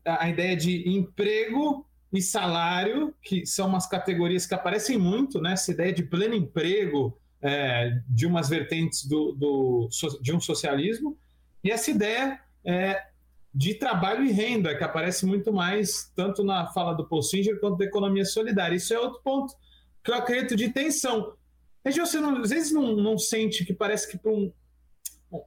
a, 0.05 0.23
a 0.23 0.29
ideia 0.29 0.55
de 0.55 0.87
emprego 0.89 1.85
e 2.11 2.21
salário, 2.21 3.13
que 3.21 3.45
são 3.45 3.67
umas 3.67 3.87
categorias 3.87 4.45
que 4.45 4.53
aparecem 4.53 4.97
muito, 4.97 5.41
né? 5.41 5.53
essa 5.53 5.71
ideia 5.71 5.91
de 5.91 6.03
pleno 6.03 6.35
emprego 6.35 7.17
é, 7.41 7.99
de 8.07 8.25
umas 8.25 8.49
vertentes 8.49 9.05
do, 9.05 9.33
do, 9.33 9.89
de 10.21 10.33
um 10.33 10.39
socialismo, 10.39 11.17
e 11.63 11.71
essa 11.71 11.91
ideia 11.91 12.39
é, 12.65 13.01
de 13.53 13.75
trabalho 13.75 14.25
e 14.25 14.31
renda, 14.31 14.75
que 14.75 14.83
aparece 14.83 15.25
muito 15.25 15.53
mais 15.53 16.11
tanto 16.15 16.43
na 16.43 16.67
fala 16.67 16.93
do 16.93 17.07
Paul 17.07 17.21
Singer 17.21 17.59
quanto 17.59 17.77
da 17.77 17.85
economia 17.85 18.25
solidária. 18.25 18.75
Isso 18.75 18.93
é 18.93 18.99
outro 18.99 19.21
ponto 19.23 19.53
que 20.03 20.11
eu 20.11 20.15
acredito 20.15 20.55
de 20.55 20.69
tensão. 20.69 21.33
Região, 21.85 22.05
você 22.05 22.19
não, 22.19 22.41
às 22.41 22.49
vezes 22.49 22.71
não, 22.71 22.95
não 22.95 23.17
sente 23.17 23.65
que 23.65 23.73
parece 23.73 24.09
que 24.09 24.17
para 24.17 24.31
um, 24.31 24.51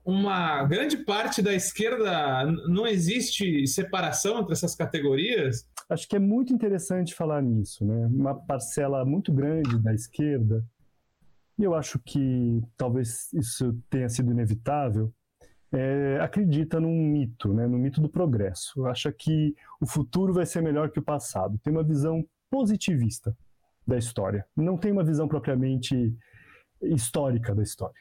uma 0.04 0.64
grande 0.64 0.98
parte 0.98 1.42
da 1.42 1.52
esquerda 1.52 2.44
não 2.68 2.86
existe 2.86 3.66
separação 3.66 4.40
entre 4.40 4.52
essas 4.52 4.74
categorias? 4.74 5.68
Acho 5.88 6.08
que 6.08 6.16
é 6.16 6.20
muito 6.20 6.52
interessante 6.52 7.14
falar 7.14 7.42
nisso, 7.42 7.84
né? 7.84 8.06
Uma 8.06 8.34
parcela 8.34 9.04
muito 9.04 9.32
grande 9.32 9.78
da 9.78 9.94
esquerda, 9.94 10.64
e 11.58 11.64
eu 11.64 11.74
acho 11.74 11.98
que 11.98 12.60
talvez 12.76 13.32
isso 13.32 13.72
tenha 13.88 14.08
sido 14.08 14.30
inevitável, 14.30 15.12
é, 15.72 16.18
acredita 16.20 16.80
num 16.80 16.94
mito, 16.94 17.52
né, 17.52 17.66
no 17.66 17.78
mito 17.78 18.00
do 18.00 18.08
progresso. 18.08 18.86
Acha 18.86 19.12
que 19.12 19.54
o 19.80 19.86
futuro 19.86 20.32
vai 20.32 20.46
ser 20.46 20.62
melhor 20.62 20.90
que 20.90 20.98
o 20.98 21.04
passado. 21.04 21.58
Tem 21.62 21.72
uma 21.72 21.84
visão 21.84 22.24
positivista 22.50 23.36
da 23.86 23.96
história. 23.96 24.44
Não 24.56 24.76
tem 24.76 24.92
uma 24.92 25.04
visão 25.04 25.28
propriamente 25.28 26.14
histórica 26.82 27.54
da 27.54 27.62
história. 27.62 28.00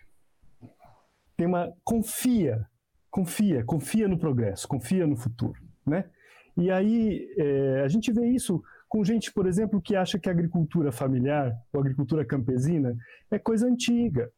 Tem 1.38 1.48
uma 1.48 1.72
confia, 1.84 2.66
confia, 3.10 3.64
confia 3.64 4.08
no 4.08 4.18
progresso, 4.18 4.68
confia 4.68 5.06
no 5.06 5.18
futuro, 5.18 5.60
né? 5.86 6.10
E 6.58 6.72
aí 6.72 7.28
é, 7.38 7.82
a 7.82 7.88
gente 7.88 8.12
vê 8.14 8.26
isso 8.28 8.64
com 8.88 9.04
gente, 9.04 9.34
por 9.34 9.46
exemplo, 9.46 9.82
que 9.82 9.96
acha 9.96 10.18
que 10.18 10.30
a 10.30 10.32
agricultura 10.32 10.92
familiar 10.92 11.54
ou 11.74 11.82
agricultura 11.82 12.24
campesina 12.24 12.96
é 13.30 13.38
coisa 13.38 13.68
antiga 13.68 14.32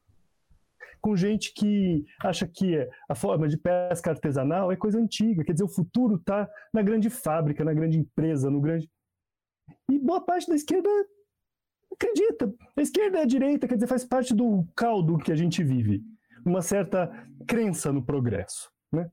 com 1.01 1.15
gente 1.15 1.53
que 1.53 2.05
acha 2.23 2.47
que 2.47 2.87
a 3.09 3.15
forma 3.15 3.47
de 3.47 3.57
pesca 3.57 4.11
artesanal 4.11 4.71
é 4.71 4.75
coisa 4.75 4.99
antiga, 4.99 5.43
quer 5.43 5.53
dizer, 5.53 5.63
o 5.63 5.73
futuro 5.73 6.15
está 6.15 6.49
na 6.73 6.81
grande 6.81 7.09
fábrica, 7.09 7.63
na 7.63 7.73
grande 7.73 7.99
empresa, 7.99 8.49
no 8.49 8.61
grande. 8.61 8.89
E 9.89 9.99
boa 9.99 10.21
parte 10.21 10.47
da 10.47 10.55
esquerda 10.55 10.89
acredita. 11.91 12.53
A 12.75 12.81
esquerda 12.81 13.19
e 13.19 13.21
a 13.21 13.25
direita, 13.25 13.67
quer 13.67 13.75
dizer, 13.75 13.87
faz 13.87 14.05
parte 14.05 14.33
do 14.33 14.65
caldo 14.75 15.17
que 15.17 15.31
a 15.31 15.35
gente 15.35 15.63
vive, 15.63 16.03
uma 16.45 16.61
certa 16.61 17.11
crença 17.47 17.91
no 17.91 18.03
progresso. 18.03 18.71
Né? 18.91 19.09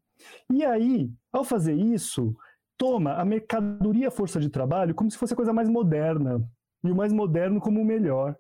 E 0.53 0.65
aí, 0.65 1.11
ao 1.33 1.45
fazer 1.45 1.75
isso, 1.75 2.35
toma 2.77 3.15
a 3.15 3.25
mercadoria 3.25 4.11
força 4.11 4.41
de 4.41 4.51
trabalho 4.51 4.95
como 4.95 5.11
se 5.11 5.19
fosse 5.19 5.33
a 5.33 5.37
coisa 5.37 5.53
mais 5.53 5.69
moderna, 5.69 6.47
e 6.85 6.91
o 6.91 6.95
mais 6.95 7.13
moderno 7.13 7.61
como 7.61 7.81
o 7.81 7.85
melhor. 7.85 8.37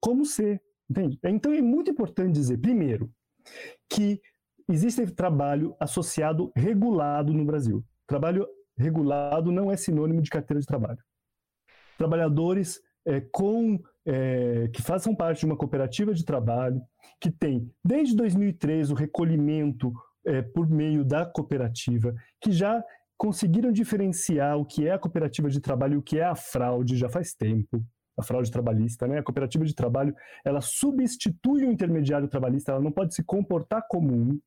Como 0.00 0.24
ser. 0.24 0.62
Entende? 0.90 1.18
Então 1.24 1.52
é 1.52 1.62
muito 1.62 1.90
importante 1.90 2.32
dizer, 2.32 2.58
primeiro, 2.58 3.08
que 3.88 4.20
existe 4.68 5.06
trabalho 5.12 5.76
associado 5.78 6.50
regulado 6.56 7.32
no 7.32 7.44
Brasil. 7.44 7.84
Trabalho 8.08 8.46
regulado 8.76 9.52
não 9.52 9.70
é 9.70 9.76
sinônimo 9.76 10.20
de 10.20 10.30
carteira 10.30 10.60
de 10.60 10.66
trabalho. 10.66 10.98
Trabalhadores 11.96 12.80
é, 13.06 13.20
com 13.20 13.78
é, 14.04 14.68
que 14.68 14.82
façam 14.82 15.14
parte 15.14 15.40
de 15.40 15.46
uma 15.46 15.56
cooperativa 15.56 16.12
de 16.12 16.24
trabalho, 16.24 16.82
que 17.20 17.30
tem 17.30 17.70
desde 17.84 18.16
2003 18.16 18.90
o 18.90 18.94
recolhimento 18.94 19.92
é, 20.26 20.42
por 20.42 20.68
meio 20.68 21.04
da 21.04 21.24
cooperativa, 21.24 22.12
que 22.40 22.50
já 22.50 22.82
conseguiram 23.16 23.70
diferenciar 23.70 24.58
o 24.58 24.64
que 24.64 24.88
é 24.88 24.92
a 24.92 24.98
cooperativa 24.98 25.48
de 25.48 25.60
trabalho 25.60 25.94
e 25.94 25.96
o 25.98 26.02
que 26.02 26.18
é 26.18 26.24
a 26.24 26.34
fraude 26.34 26.96
já 26.96 27.08
faz 27.08 27.32
tempo 27.32 27.84
a 28.20 28.22
fraude 28.22 28.50
trabalhista, 28.50 29.06
né? 29.06 29.18
A 29.18 29.22
cooperativa 29.22 29.64
de 29.64 29.74
trabalho, 29.74 30.14
ela 30.44 30.60
substitui 30.60 31.64
o 31.64 31.72
intermediário 31.72 32.28
trabalhista, 32.28 32.72
ela 32.72 32.80
não 32.80 32.92
pode 32.92 33.14
se 33.14 33.24
comportar 33.24 33.84
como 33.88 34.14
um. 34.14 34.40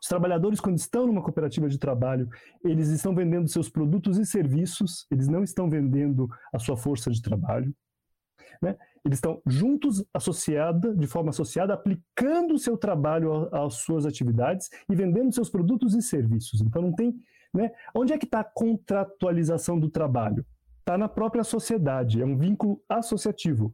Os 0.00 0.08
trabalhadores, 0.08 0.60
quando 0.60 0.76
estão 0.76 1.06
numa 1.06 1.22
cooperativa 1.22 1.68
de 1.68 1.78
trabalho, 1.78 2.28
eles 2.64 2.88
estão 2.88 3.14
vendendo 3.14 3.48
seus 3.48 3.68
produtos 3.68 4.18
e 4.18 4.26
serviços, 4.26 5.06
eles 5.10 5.28
não 5.28 5.42
estão 5.42 5.68
vendendo 5.68 6.28
a 6.52 6.58
sua 6.58 6.76
força 6.76 7.10
de 7.10 7.22
trabalho. 7.22 7.74
Né? 8.62 8.76
Eles 9.04 9.18
estão 9.18 9.40
juntos, 9.46 10.04
associada, 10.12 10.94
de 10.94 11.06
forma 11.06 11.30
associada, 11.30 11.74
aplicando 11.74 12.54
o 12.54 12.58
seu 12.58 12.76
trabalho 12.76 13.48
às 13.54 13.74
suas 13.74 14.04
atividades 14.04 14.68
e 14.90 14.94
vendendo 14.94 15.32
seus 15.32 15.48
produtos 15.48 15.94
e 15.94 16.02
serviços. 16.02 16.60
Então 16.60 16.82
não 16.82 16.92
tem. 16.92 17.14
Né? 17.54 17.70
Onde 17.94 18.12
é 18.12 18.18
que 18.18 18.26
está 18.26 18.40
a 18.40 18.44
contratualização 18.44 19.78
do 19.78 19.88
trabalho? 19.88 20.44
Está 20.88 20.96
na 20.96 21.08
própria 21.08 21.44
sociedade, 21.44 22.22
é 22.22 22.24
um 22.24 22.36
vínculo 22.36 22.82
associativo. 22.88 23.70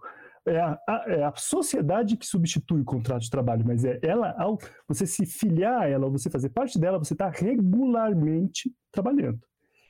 É 0.47 0.59
a, 0.59 0.79
a, 0.87 1.05
é 1.07 1.25
a, 1.25 1.33
sociedade 1.37 2.17
que 2.17 2.27
substitui 2.27 2.81
o 2.81 2.85
contrato 2.85 3.23
de 3.23 3.31
trabalho, 3.31 3.65
mas 3.65 3.85
é 3.85 3.99
ela, 4.03 4.35
ao 4.37 4.59
você 4.87 5.07
se 5.07 5.25
filiar 5.25 5.83
a 5.83 5.89
ela, 5.89 6.11
você 6.11 6.29
fazer 6.29 6.51
parte 6.51 6.79
dela, 6.79 6.99
você 6.99 7.15
está 7.15 7.31
regularmente 7.31 8.75
trabalhando. 8.93 9.41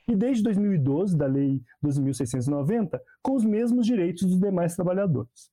E 0.07 0.15
desde 0.15 0.43
2012, 0.43 1.17
da 1.17 1.25
Lei 1.25 1.61
12.690, 1.83 2.99
com 3.23 3.33
os 3.33 3.43
mesmos 3.43 3.87
direitos 3.87 4.23
dos 4.27 4.39
demais 4.39 4.75
trabalhadores. 4.75 5.49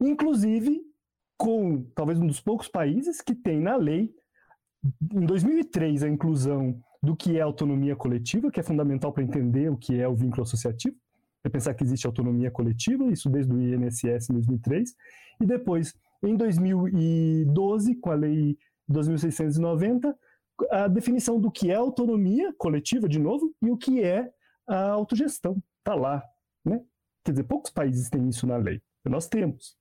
Inclusive, 0.00 0.80
com 1.36 1.84
talvez 1.94 2.18
um 2.18 2.26
dos 2.26 2.40
poucos 2.40 2.68
países 2.68 3.20
que 3.20 3.34
tem 3.34 3.60
na 3.60 3.76
lei, 3.76 4.12
em 5.12 5.26
2003, 5.26 6.02
a 6.02 6.08
inclusão 6.08 6.82
do 7.02 7.16
que 7.16 7.38
é 7.38 7.40
autonomia 7.40 7.96
coletiva, 7.96 8.50
que 8.50 8.60
é 8.60 8.62
fundamental 8.62 9.12
para 9.12 9.22
entender 9.22 9.70
o 9.70 9.76
que 9.76 9.98
é 9.98 10.06
o 10.06 10.14
vínculo 10.14 10.42
associativo. 10.42 10.96
É 11.42 11.48
pensar 11.48 11.72
que 11.74 11.82
existe 11.82 12.06
autonomia 12.06 12.50
coletiva, 12.50 13.04
isso 13.10 13.30
desde 13.30 13.52
o 13.52 13.60
INSS 13.60 14.28
em 14.28 14.34
2003. 14.34 14.94
E 15.40 15.46
depois, 15.46 15.94
em 16.22 16.36
2012, 16.36 17.94
com 17.96 18.10
a 18.10 18.14
Lei 18.14 18.58
2690, 18.86 20.14
a 20.70 20.88
definição 20.88 21.40
do 21.40 21.50
que 21.50 21.70
é 21.70 21.74
autonomia 21.74 22.52
coletiva, 22.58 23.08
de 23.08 23.18
novo, 23.18 23.54
e 23.62 23.70
o 23.70 23.76
que 23.76 24.02
é 24.02 24.30
a 24.66 24.90
autogestão. 24.90 25.62
Está 25.78 25.94
lá. 25.94 26.22
Né? 26.64 26.80
Quer 27.24 27.32
dizer, 27.32 27.44
poucos 27.44 27.70
países 27.70 28.10
têm 28.10 28.28
isso 28.28 28.46
na 28.46 28.56
lei. 28.56 28.82
Nós 29.04 29.26
temos. 29.26 29.78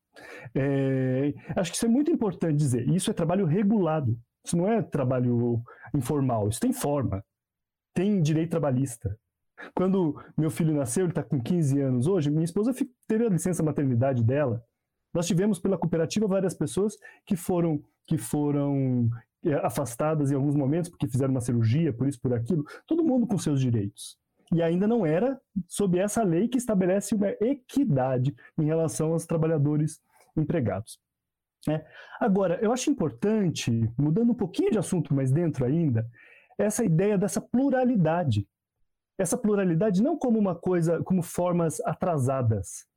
É, 0.56 1.34
acho 1.56 1.72
que 1.72 1.78
isso 1.78 1.86
é 1.86 1.90
muito 1.90 2.12
importante 2.12 2.56
dizer. 2.56 2.88
Isso 2.90 3.12
é 3.12 3.14
trabalho 3.14 3.46
regulado. 3.46 4.18
Isso 4.50 4.58
não 4.58 4.68
é 4.68 4.82
trabalho 4.82 5.62
informal, 5.94 6.50
isso 6.50 6.60
tem 6.60 6.74
forma. 6.74 7.24
Tem 7.94 8.20
direito 8.20 8.50
trabalhista. 8.50 9.16
Quando 9.76 10.20
meu 10.36 10.50
filho 10.50 10.74
nasceu, 10.74 11.04
ele 11.04 11.12
está 11.12 11.22
com 11.22 11.40
15 11.40 11.80
anos 11.80 12.08
hoje, 12.08 12.32
minha 12.32 12.44
esposa 12.44 12.74
teve 13.08 13.28
a 13.28 13.30
licença 13.30 13.62
maternidade 13.62 14.24
dela. 14.24 14.64
Nós 15.14 15.28
tivemos 15.28 15.60
pela 15.60 15.78
cooperativa 15.78 16.28
várias 16.28 16.56
pessoas 16.56 16.98
que 17.28 17.36
foram 17.36 17.84
que 18.08 18.18
foram 18.18 19.08
é, 19.46 19.54
afastadas 19.64 20.32
em 20.32 20.36
alguns 20.36 20.56
momentos 20.56 20.90
porque 20.90 21.08
fizeram 21.08 21.32
uma 21.32 21.42
cirurgia, 21.42 21.94
por 21.94 22.08
isso 22.08 22.20
por 22.20 22.34
aquilo. 22.34 22.64
Todo 22.88 23.04
mundo 23.04 23.28
com 23.28 23.38
seus 23.38 23.62
direitos. 23.62 24.18
E 24.52 24.64
ainda 24.64 24.88
não 24.88 25.06
era 25.06 25.40
sob 25.68 26.00
essa 26.00 26.24
lei 26.24 26.48
que 26.48 26.58
estabelece 26.58 27.14
uma 27.14 27.30
equidade 27.40 28.34
em 28.58 28.66
relação 28.66 29.14
aos 29.14 29.28
trabalhadores 29.28 30.02
empregados. 30.36 31.00
É. 31.68 31.86
Agora, 32.20 32.60
eu 32.62 32.72
acho 32.72 32.90
importante, 32.90 33.72
mudando 33.98 34.32
um 34.32 34.36
pouquinho 34.36 34.72
de 34.72 34.78
assunto, 34.78 35.14
mas 35.14 35.32
dentro 35.32 35.66
ainda, 35.66 36.10
essa 36.58 36.84
ideia 36.84 37.18
dessa 37.18 37.42
pluralidade. 37.42 38.48
Essa 39.18 39.38
pluralidade 39.38 40.02
não 40.02 40.18
como 40.18 40.40
uma 40.40 40.56
coisa, 40.56 41.04
como 41.04 41.22
formas 41.22 41.82
atrasadas, 41.82 42.88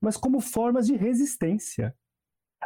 mas 0.00 0.16
como 0.16 0.40
formas 0.40 0.86
de 0.86 0.96
resistência. 0.96 1.94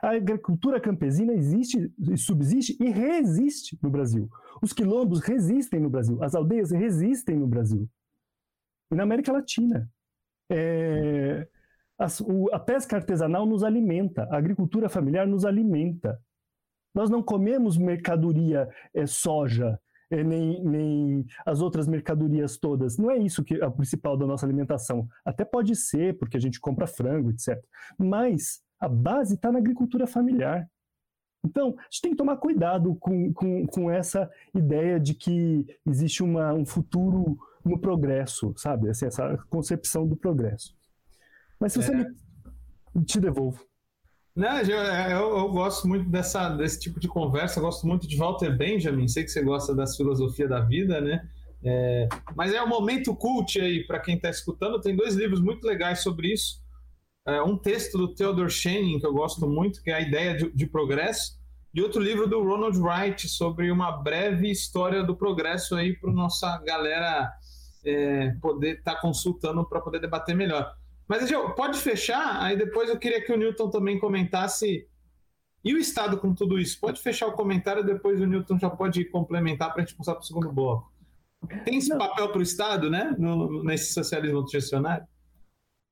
A 0.02 0.10
agricultura 0.10 0.80
campesina 0.80 1.32
existe, 1.32 1.90
subsiste 2.16 2.76
e 2.80 2.90
resiste 2.90 3.78
no 3.82 3.90
Brasil. 3.90 4.28
Os 4.60 4.72
quilombos 4.72 5.20
resistem 5.20 5.80
no 5.80 5.88
Brasil, 5.88 6.22
as 6.22 6.34
aldeias 6.34 6.70
resistem 6.70 7.36
no 7.36 7.46
Brasil. 7.46 7.88
E 8.90 8.94
na 8.94 9.04
América 9.04 9.32
Latina. 9.32 9.90
É, 10.50 11.48
o, 12.26 12.52
a 12.52 12.58
pesca 12.58 12.96
artesanal 12.96 13.46
nos 13.46 13.62
alimenta, 13.62 14.24
a 14.30 14.36
agricultura 14.36 14.88
familiar 14.88 15.26
nos 15.26 15.44
alimenta. 15.44 16.20
Nós 16.94 17.10
não 17.10 17.22
comemos 17.22 17.76
mercadoria 17.76 18.68
é, 18.94 19.06
soja, 19.06 19.78
é, 20.10 20.22
nem, 20.22 20.62
nem 20.64 21.26
as 21.44 21.60
outras 21.60 21.86
mercadorias 21.86 22.56
todas. 22.56 22.96
Não 22.96 23.10
é 23.10 23.18
isso 23.18 23.44
que 23.44 23.54
é 23.54 23.66
o 23.66 23.72
principal 23.72 24.16
da 24.16 24.26
nossa 24.26 24.46
alimentação. 24.46 25.08
Até 25.24 25.44
pode 25.44 25.74
ser, 25.74 26.16
porque 26.18 26.36
a 26.36 26.40
gente 26.40 26.60
compra 26.60 26.86
frango, 26.86 27.30
etc. 27.30 27.62
Mas 27.98 28.62
a 28.80 28.88
base 28.88 29.34
está 29.34 29.50
na 29.50 29.58
agricultura 29.58 30.06
familiar. 30.06 30.68
Então, 31.44 31.74
a 31.78 31.82
gente 31.82 32.02
tem 32.02 32.10
que 32.10 32.16
tomar 32.16 32.36
cuidado 32.38 32.94
com, 32.96 33.32
com, 33.32 33.66
com 33.66 33.90
essa 33.90 34.30
ideia 34.54 34.98
de 34.98 35.14
que 35.14 35.64
existe 35.86 36.22
uma, 36.22 36.52
um 36.52 36.66
futuro 36.66 37.38
no 37.64 37.78
progresso, 37.78 38.52
sabe? 38.56 38.88
Assim, 38.88 39.06
essa 39.06 39.36
concepção 39.48 40.06
do 40.06 40.16
progresso. 40.16 40.74
Mas 41.60 41.72
se 41.72 41.82
você 41.82 41.92
é. 41.92 41.96
me... 41.96 43.04
te 43.04 43.20
devolvo. 43.20 43.64
Não, 44.34 44.58
eu, 44.60 44.76
eu, 44.76 45.38
eu, 45.38 45.48
gosto 45.48 45.88
muito 45.88 46.10
dessa, 46.10 46.50
desse 46.50 46.78
tipo 46.78 47.00
de 47.00 47.08
conversa, 47.08 47.58
gosto 47.58 47.86
muito 47.86 48.06
de 48.06 48.18
Walter 48.18 48.54
Benjamin, 48.54 49.08
sei 49.08 49.24
que 49.24 49.30
você 49.30 49.42
gosta 49.42 49.74
das 49.74 49.96
filosofias 49.96 50.50
da 50.50 50.60
vida, 50.60 51.00
né? 51.00 51.26
É, 51.64 52.06
mas 52.34 52.52
é 52.52 52.62
o 52.62 52.68
momento 52.68 53.16
cult 53.16 53.58
aí, 53.58 53.86
para 53.86 53.98
quem 53.98 54.16
está 54.16 54.28
escutando, 54.28 54.80
tem 54.80 54.94
dois 54.94 55.14
livros 55.14 55.40
muito 55.40 55.66
legais 55.66 56.00
sobre 56.00 56.34
isso. 56.34 56.60
É, 57.26 57.42
um 57.42 57.56
texto 57.56 57.96
do 57.96 58.14
Theodor 58.14 58.50
Schenning, 58.50 59.00
que 59.00 59.06
eu 59.06 59.14
gosto 59.14 59.48
muito, 59.48 59.82
que 59.82 59.90
é 59.90 59.94
a 59.94 60.00
ideia 60.00 60.36
de, 60.36 60.50
de 60.52 60.66
progresso, 60.66 61.38
e 61.74 61.82
outro 61.82 62.00
livro 62.00 62.26
do 62.26 62.42
Ronald 62.42 62.78
Wright 62.78 63.28
sobre 63.28 63.70
uma 63.70 63.90
breve 63.90 64.50
história 64.50 65.02
do 65.02 65.16
progresso 65.16 65.74
aí 65.74 65.94
para 65.94 66.12
nossa 66.12 66.58
galera 66.58 67.30
é, 67.84 68.30
poder 68.40 68.78
estar 68.78 68.94
tá 68.94 69.00
consultando 69.00 69.66
para 69.66 69.80
poder 69.80 70.00
debater 70.00 70.36
melhor. 70.36 70.72
Mas, 71.08 71.30
pode 71.54 71.78
fechar? 71.78 72.42
Aí 72.42 72.56
depois 72.56 72.88
eu 72.88 72.98
queria 72.98 73.24
que 73.24 73.32
o 73.32 73.36
Newton 73.36 73.70
também 73.70 73.98
comentasse. 73.98 74.88
E 75.64 75.74
o 75.74 75.78
Estado 75.78 76.18
com 76.18 76.34
tudo 76.34 76.58
isso? 76.58 76.80
Pode 76.80 77.00
fechar 77.00 77.26
o 77.26 77.32
comentário, 77.32 77.84
depois 77.84 78.20
o 78.20 78.26
Newton 78.26 78.58
já 78.58 78.70
pode 78.70 79.04
complementar 79.06 79.72
para 79.72 79.82
a 79.82 79.84
gente 79.84 79.96
passar 79.96 80.14
para 80.14 80.22
o 80.22 80.26
segundo 80.26 80.52
bloco. 80.52 80.92
Tem 81.64 81.76
esse 81.76 81.90
Não. 81.90 81.98
papel 81.98 82.28
para 82.30 82.38
o 82.38 82.42
Estado, 82.42 82.90
né? 82.90 83.14
No, 83.18 83.62
nesse 83.64 83.92
socialismo 83.92 84.46
gestionário? 84.48 85.06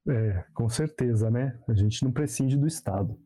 É, 0.08 0.44
com 0.52 0.68
certeza, 0.68 1.30
né? 1.30 1.58
A 1.68 1.74
gente 1.74 2.04
não 2.04 2.12
prescinde 2.12 2.56
do 2.56 2.66
Estado. 2.66 3.18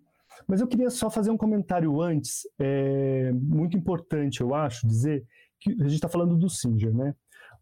Mas 0.47 0.61
eu 0.61 0.69
queria 0.69 0.91
só 0.91 1.11
fazer 1.11 1.31
um 1.31 1.37
comentário 1.37 2.01
antes, 2.01 2.43
é, 2.59 3.33
muito 3.33 3.77
importante, 3.77 4.41
eu 4.41 4.55
acho, 4.55 4.87
dizer 4.87 5.27
que 5.59 5.71
a 5.73 5.85
gente 5.85 5.95
está 5.95 6.09
falando 6.09 6.37
do 6.37 6.49
Singer, 6.49 6.95
né? 6.95 7.15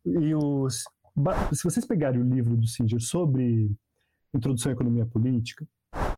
E 0.05 0.35
os, 0.35 0.85
se 1.53 1.65
vocês 1.65 1.87
pegarem 1.87 2.21
o 2.21 2.29
livro 2.29 2.57
do 2.57 2.67
Singer 2.67 3.01
sobre 3.01 3.71
Introdução 4.35 4.71
à 4.71 4.75
Economia 4.75 5.07
Política, 5.07 5.67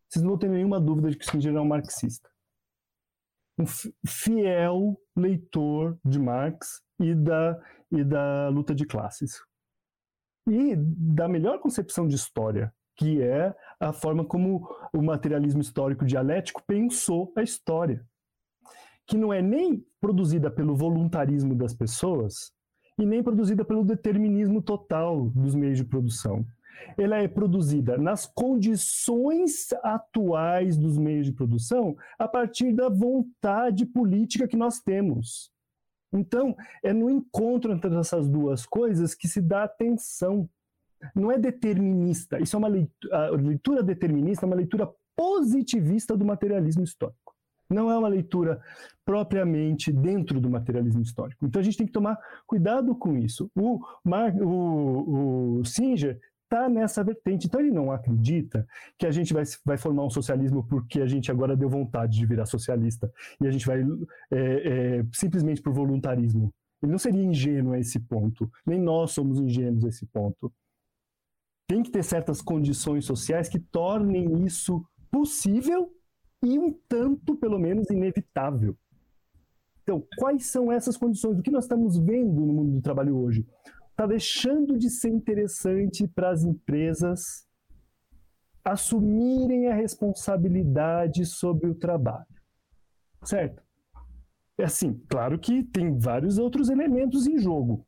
vocês 0.08 0.22
não 0.22 0.30
vão 0.30 0.38
ter 0.38 0.48
nenhuma 0.48 0.80
dúvida 0.80 1.10
de 1.10 1.18
que 1.18 1.26
o 1.26 1.30
Singer 1.30 1.54
é 1.54 1.60
um 1.60 1.66
marxista. 1.66 2.30
Um 3.58 3.66
fiel 4.06 4.98
leitor 5.16 5.98
de 6.04 6.18
Marx 6.18 6.80
e 7.00 7.14
da, 7.14 7.60
e 7.90 8.04
da 8.04 8.48
luta 8.48 8.74
de 8.74 8.86
classes. 8.86 9.42
E 10.48 10.74
da 10.76 11.28
melhor 11.28 11.60
concepção 11.60 12.06
de 12.06 12.14
história, 12.14 12.72
que 12.96 13.20
é 13.20 13.54
a 13.78 13.92
forma 13.92 14.24
como 14.24 14.66
o 14.94 15.02
materialismo 15.02 15.60
histórico 15.60 16.06
dialético 16.06 16.62
pensou 16.66 17.32
a 17.36 17.42
história. 17.42 18.04
Que 19.06 19.16
não 19.16 19.32
é 19.32 19.42
nem 19.42 19.84
produzida 20.00 20.50
pelo 20.50 20.76
voluntarismo 20.76 21.54
das 21.54 21.74
pessoas 21.74 22.52
e 22.98 23.04
nem 23.04 23.22
produzida 23.22 23.64
pelo 23.64 23.84
determinismo 23.84 24.62
total 24.62 25.30
dos 25.30 25.54
meios 25.54 25.76
de 25.76 25.84
produção 25.84 26.46
ela 26.96 27.16
é 27.16 27.28
produzida 27.28 27.96
nas 27.96 28.26
condições 28.26 29.68
atuais 29.82 30.76
dos 30.76 30.98
meios 30.98 31.26
de 31.26 31.32
produção 31.32 31.96
a 32.18 32.26
partir 32.26 32.72
da 32.72 32.88
vontade 32.88 33.86
política 33.86 34.48
que 34.48 34.56
nós 34.56 34.80
temos. 34.80 35.52
Então, 36.12 36.56
é 36.82 36.92
no 36.92 37.10
encontro 37.10 37.72
entre 37.72 37.94
essas 37.98 38.28
duas 38.28 38.64
coisas 38.64 39.14
que 39.14 39.28
se 39.28 39.40
dá 39.40 39.64
atenção. 39.64 40.48
Não 41.14 41.30
é 41.30 41.38
determinista. 41.38 42.40
Isso 42.40 42.56
é 42.56 42.58
uma 42.58 42.68
leitura, 42.68 43.30
leitura 43.30 43.82
determinista, 43.82 44.44
é 44.44 44.48
uma 44.48 44.56
leitura 44.56 44.90
positivista 45.14 46.16
do 46.16 46.24
materialismo 46.24 46.82
histórico. 46.82 47.34
Não 47.70 47.90
é 47.90 47.98
uma 47.98 48.08
leitura 48.08 48.60
propriamente 49.04 49.92
dentro 49.92 50.40
do 50.40 50.48
materialismo 50.48 51.02
histórico. 51.02 51.44
Então 51.44 51.60
a 51.60 51.62
gente 51.62 51.76
tem 51.76 51.86
que 51.86 51.92
tomar 51.92 52.18
cuidado 52.46 52.94
com 52.94 53.16
isso. 53.16 53.50
O, 53.54 53.80
Mar, 54.02 54.34
o, 54.40 55.58
o 55.60 55.64
Singer 55.64 56.18
está 56.48 56.68
nessa 56.68 57.04
vertente. 57.04 57.46
Então 57.46 57.60
ele 57.60 57.70
não 57.70 57.92
acredita 57.92 58.66
que 58.98 59.06
a 59.06 59.10
gente 59.10 59.32
vai, 59.34 59.44
vai 59.64 59.76
formar 59.76 60.04
um 60.04 60.10
socialismo 60.10 60.66
porque 60.66 61.00
a 61.00 61.06
gente 61.06 61.30
agora 61.30 61.56
deu 61.56 61.68
vontade 61.68 62.16
de 62.16 62.26
virar 62.26 62.46
socialista 62.46 63.12
e 63.40 63.46
a 63.46 63.50
gente 63.50 63.66
vai 63.66 63.82
é, 64.30 64.38
é, 64.98 65.06
simplesmente 65.12 65.62
por 65.62 65.72
voluntarismo. 65.72 66.52
Ele 66.82 66.92
não 66.92 66.98
seria 66.98 67.22
ingênuo 67.22 67.74
a 67.74 67.78
esse 67.78 68.00
ponto. 68.00 68.50
Nem 68.66 68.80
nós 68.80 69.12
somos 69.12 69.38
ingênuos 69.38 69.84
a 69.84 69.88
esse 69.88 70.06
ponto. 70.06 70.52
Tem 71.68 71.82
que 71.82 71.90
ter 71.90 72.02
certas 72.02 72.40
condições 72.40 73.04
sociais 73.04 73.48
que 73.48 73.58
tornem 73.58 74.44
isso 74.44 74.84
possível 75.10 75.92
e 76.42 76.58
um 76.58 76.72
tanto, 76.88 77.36
pelo 77.36 77.58
menos, 77.58 77.90
inevitável. 77.90 78.76
Então, 79.82 80.06
quais 80.18 80.46
são 80.46 80.70
essas 80.70 80.96
condições? 80.96 81.38
O 81.38 81.42
que 81.42 81.50
nós 81.50 81.64
estamos 81.64 81.98
vendo 81.98 82.40
no 82.40 82.52
mundo 82.52 82.72
do 82.72 82.80
trabalho 82.80 83.16
hoje? 83.16 83.46
Está 83.98 84.06
deixando 84.06 84.78
de 84.78 84.88
ser 84.88 85.10
interessante 85.10 86.06
para 86.06 86.30
as 86.30 86.44
empresas 86.44 87.44
assumirem 88.64 89.66
a 89.66 89.74
responsabilidade 89.74 91.26
sobre 91.26 91.68
o 91.68 91.74
trabalho. 91.74 92.24
Certo? 93.24 93.60
É 94.56 94.64
assim, 94.64 95.02
claro 95.08 95.36
que 95.36 95.64
tem 95.64 95.98
vários 95.98 96.38
outros 96.38 96.68
elementos 96.70 97.26
em 97.26 97.38
jogo. 97.38 97.84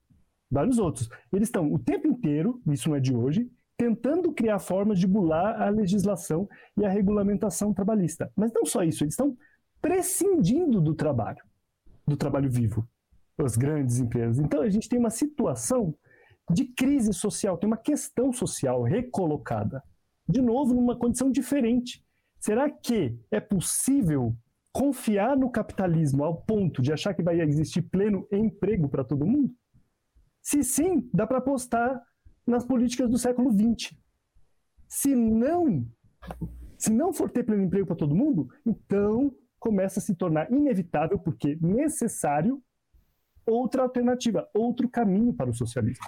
Vários 0.51 0.81
outros. 0.81 1.09
Eles 1.33 1.46
estão 1.46 1.73
o 1.73 1.79
tempo 1.79 2.08
inteiro, 2.08 2.61
isso 2.67 2.88
não 2.88 2.96
é 2.96 3.00
de 3.00 3.15
hoje, 3.15 3.48
tentando 3.77 4.33
criar 4.33 4.58
formas 4.58 4.98
de 4.98 5.06
bular 5.06 5.63
a 5.63 5.69
legislação 5.69 6.48
e 6.77 6.85
a 6.85 6.90
regulamentação 6.90 7.73
trabalhista. 7.73 8.33
Mas 8.35 8.52
não 8.52 8.65
só 8.65 8.83
isso, 8.83 9.04
eles 9.04 9.15
estão 9.15 9.37
prescindindo 9.81 10.81
do 10.81 10.92
trabalho, 10.92 11.42
do 12.04 12.17
trabalho 12.17 12.50
vivo 12.50 12.85
as 13.44 13.56
grandes 13.56 13.98
empresas. 13.98 14.38
Então 14.38 14.62
a 14.62 14.68
gente 14.68 14.88
tem 14.88 14.98
uma 14.98 15.10
situação 15.10 15.94
de 16.50 16.64
crise 16.64 17.12
social, 17.12 17.56
tem 17.56 17.66
uma 17.66 17.76
questão 17.76 18.32
social 18.32 18.82
recolocada. 18.82 19.82
De 20.28 20.40
novo, 20.40 20.74
numa 20.74 20.96
condição 20.96 21.30
diferente. 21.30 22.04
Será 22.38 22.70
que 22.70 23.18
é 23.30 23.40
possível 23.40 24.34
confiar 24.72 25.36
no 25.36 25.50
capitalismo 25.50 26.24
ao 26.24 26.42
ponto 26.42 26.80
de 26.80 26.92
achar 26.92 27.14
que 27.14 27.22
vai 27.22 27.40
existir 27.40 27.82
pleno 27.82 28.26
emprego 28.32 28.88
para 28.88 29.04
todo 29.04 29.26
mundo? 29.26 29.52
Se 30.42 30.62
sim, 30.62 31.08
dá 31.12 31.26
para 31.26 31.38
apostar 31.38 32.00
nas 32.46 32.64
políticas 32.64 33.10
do 33.10 33.18
século 33.18 33.52
XX. 33.52 33.94
Se 34.88 35.14
não, 35.14 35.86
se 36.78 36.90
não 36.90 37.12
for 37.12 37.30
ter 37.30 37.44
pleno 37.44 37.62
emprego 37.62 37.86
para 37.86 37.96
todo 37.96 38.14
mundo, 38.14 38.48
então 38.64 39.32
começa 39.58 40.00
a 40.00 40.02
se 40.02 40.14
tornar 40.14 40.50
inevitável, 40.50 41.18
porque 41.18 41.58
necessário, 41.60 42.62
outra 43.46 43.82
alternativa, 43.82 44.48
outro 44.54 44.88
caminho 44.88 45.32
para 45.32 45.50
o 45.50 45.54
socialismo. 45.54 46.06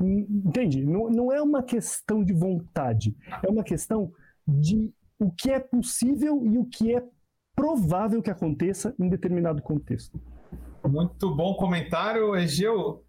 Entende? 0.00 0.84
Não, 0.84 1.08
não 1.08 1.32
é 1.32 1.40
uma 1.40 1.62
questão 1.62 2.24
de 2.24 2.32
vontade, 2.32 3.16
é 3.42 3.48
uma 3.48 3.62
questão 3.62 4.12
de 4.46 4.92
o 5.18 5.30
que 5.30 5.50
é 5.50 5.60
possível 5.60 6.44
e 6.44 6.58
o 6.58 6.64
que 6.64 6.94
é 6.94 7.02
provável 7.54 8.20
que 8.20 8.30
aconteça 8.30 8.94
em 8.98 9.08
determinado 9.08 9.62
contexto. 9.62 10.20
Muito 10.84 11.34
bom 11.34 11.54
comentário, 11.54 12.36
Egeu. 12.36 13.04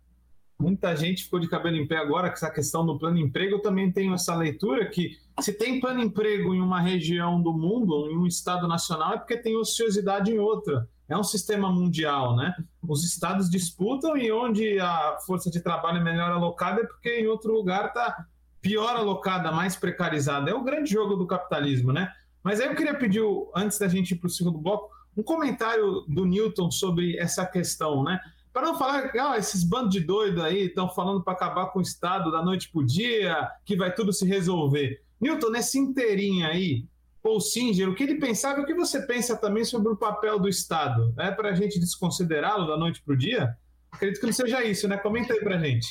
Muita 0.58 0.96
gente 0.96 1.26
ficou 1.26 1.40
de 1.40 1.50
cabelo 1.50 1.76
em 1.76 1.86
pé 1.86 1.98
agora 1.98 2.30
com 2.30 2.36
essa 2.36 2.50
questão 2.50 2.86
do 2.86 2.98
plano 2.98 3.18
emprego. 3.18 3.56
Eu 3.56 3.62
também 3.62 3.92
tenho 3.92 4.14
essa 4.14 4.34
leitura 4.36 4.88
que 4.90 5.18
se 5.42 5.52
tem 5.52 5.82
plano 5.82 6.02
emprego 6.02 6.54
em 6.56 6.62
uma 6.62 6.80
região 6.80 7.42
do 7.42 7.52
mundo, 7.52 8.10
em 8.10 8.18
um 8.18 8.26
estado 8.26 8.66
nacional, 8.68 9.16
é 9.16 9.18
porque 9.18 9.36
tem 9.36 9.58
ociosidade 9.58 10.32
em 10.32 10.40
outra. 10.40 10.88
É 11.08 11.16
um 11.16 11.24
sistema 11.24 11.72
mundial, 11.72 12.36
né? 12.36 12.56
Os 12.82 13.04
estados 13.04 13.50
disputam 13.50 14.18
e 14.18 14.32
onde 14.32 14.80
a 14.80 15.18
força 15.26 15.52
de 15.52 15.62
trabalho 15.62 16.00
é 16.00 16.04
melhor 16.04 16.32
alocada 16.32 16.82
é 16.82 16.86
porque 16.86 17.20
em 17.20 17.28
outro 17.28 17.54
lugar 17.54 17.88
está 17.88 18.26
pior 18.60 18.96
alocada, 18.96 19.52
mais 19.52 19.76
precarizada. 19.76 20.50
É 20.50 20.54
o 20.56 20.64
grande 20.64 20.92
jogo 20.92 21.16
do 21.16 21.28
capitalismo, 21.28 21.94
né? 21.94 22.12
Mas 22.44 22.60
aí 22.60 22.68
eu 22.68 22.76
queria 22.76 22.96
pedir, 22.96 23.22
antes 23.56 23.78
da 23.78 23.88
gente 23.88 24.12
ir 24.12 24.16
para 24.16 24.28
o 24.28 24.32
segundo 24.32 24.58
bloco, 24.58 24.90
um 25.16 25.22
comentário 25.22 26.02
do 26.08 26.26
Newton 26.26 26.72
sobre 26.72 27.18
essa 27.18 27.46
questão, 27.46 28.04
né? 28.04 28.20
Para 28.52 28.68
não 28.68 28.78
falar, 28.78 29.12
ah, 29.20 29.38
esses 29.38 29.64
bandos 29.64 29.92
de 29.92 30.00
doido 30.00 30.42
aí 30.42 30.68
estão 30.68 30.90
falando 30.90 31.24
para 31.24 31.34
acabar 31.34 31.68
com 31.68 31.80
o 31.80 31.82
Estado 31.82 32.32
da 32.32 32.44
noite 32.44 32.70
para 32.72 32.82
o 32.82 32.86
dia, 32.86 33.50
que 33.66 33.76
vai 33.76 33.94
tudo 33.94 34.12
se 34.14 34.26
resolver. 34.26 35.02
Newton, 35.20 35.50
nesse 35.50 35.78
inteirinho 35.78 36.48
aí, 36.48 36.86
Paul 37.26 37.42
Singer, 37.42 37.90
o 37.90 37.96
que 37.96 38.04
ele 38.04 38.20
pensava 38.20 38.60
e 38.60 38.64
o 38.64 38.66
que 38.68 38.76
você 38.76 39.02
pensa 39.02 39.36
também 39.36 39.66
sobre 39.66 39.92
o 39.92 39.98
papel 39.98 40.38
do 40.38 40.48
Estado? 40.48 41.12
É 41.18 41.32
para 41.32 41.50
a 41.50 41.56
gente 41.56 41.80
desconsiderá-lo 41.80 42.68
da 42.68 42.78
noite 42.78 43.02
para 43.04 43.16
o 43.16 43.18
dia? 43.18 43.58
Acredito 43.92 44.20
que 44.20 44.28
não 44.28 44.34
seja 44.34 44.64
isso, 44.64 44.88
né? 44.88 44.96
Comenta 44.96 45.34
aí 45.34 45.40
para 45.40 45.56
a 45.56 45.58
gente. 45.58 45.88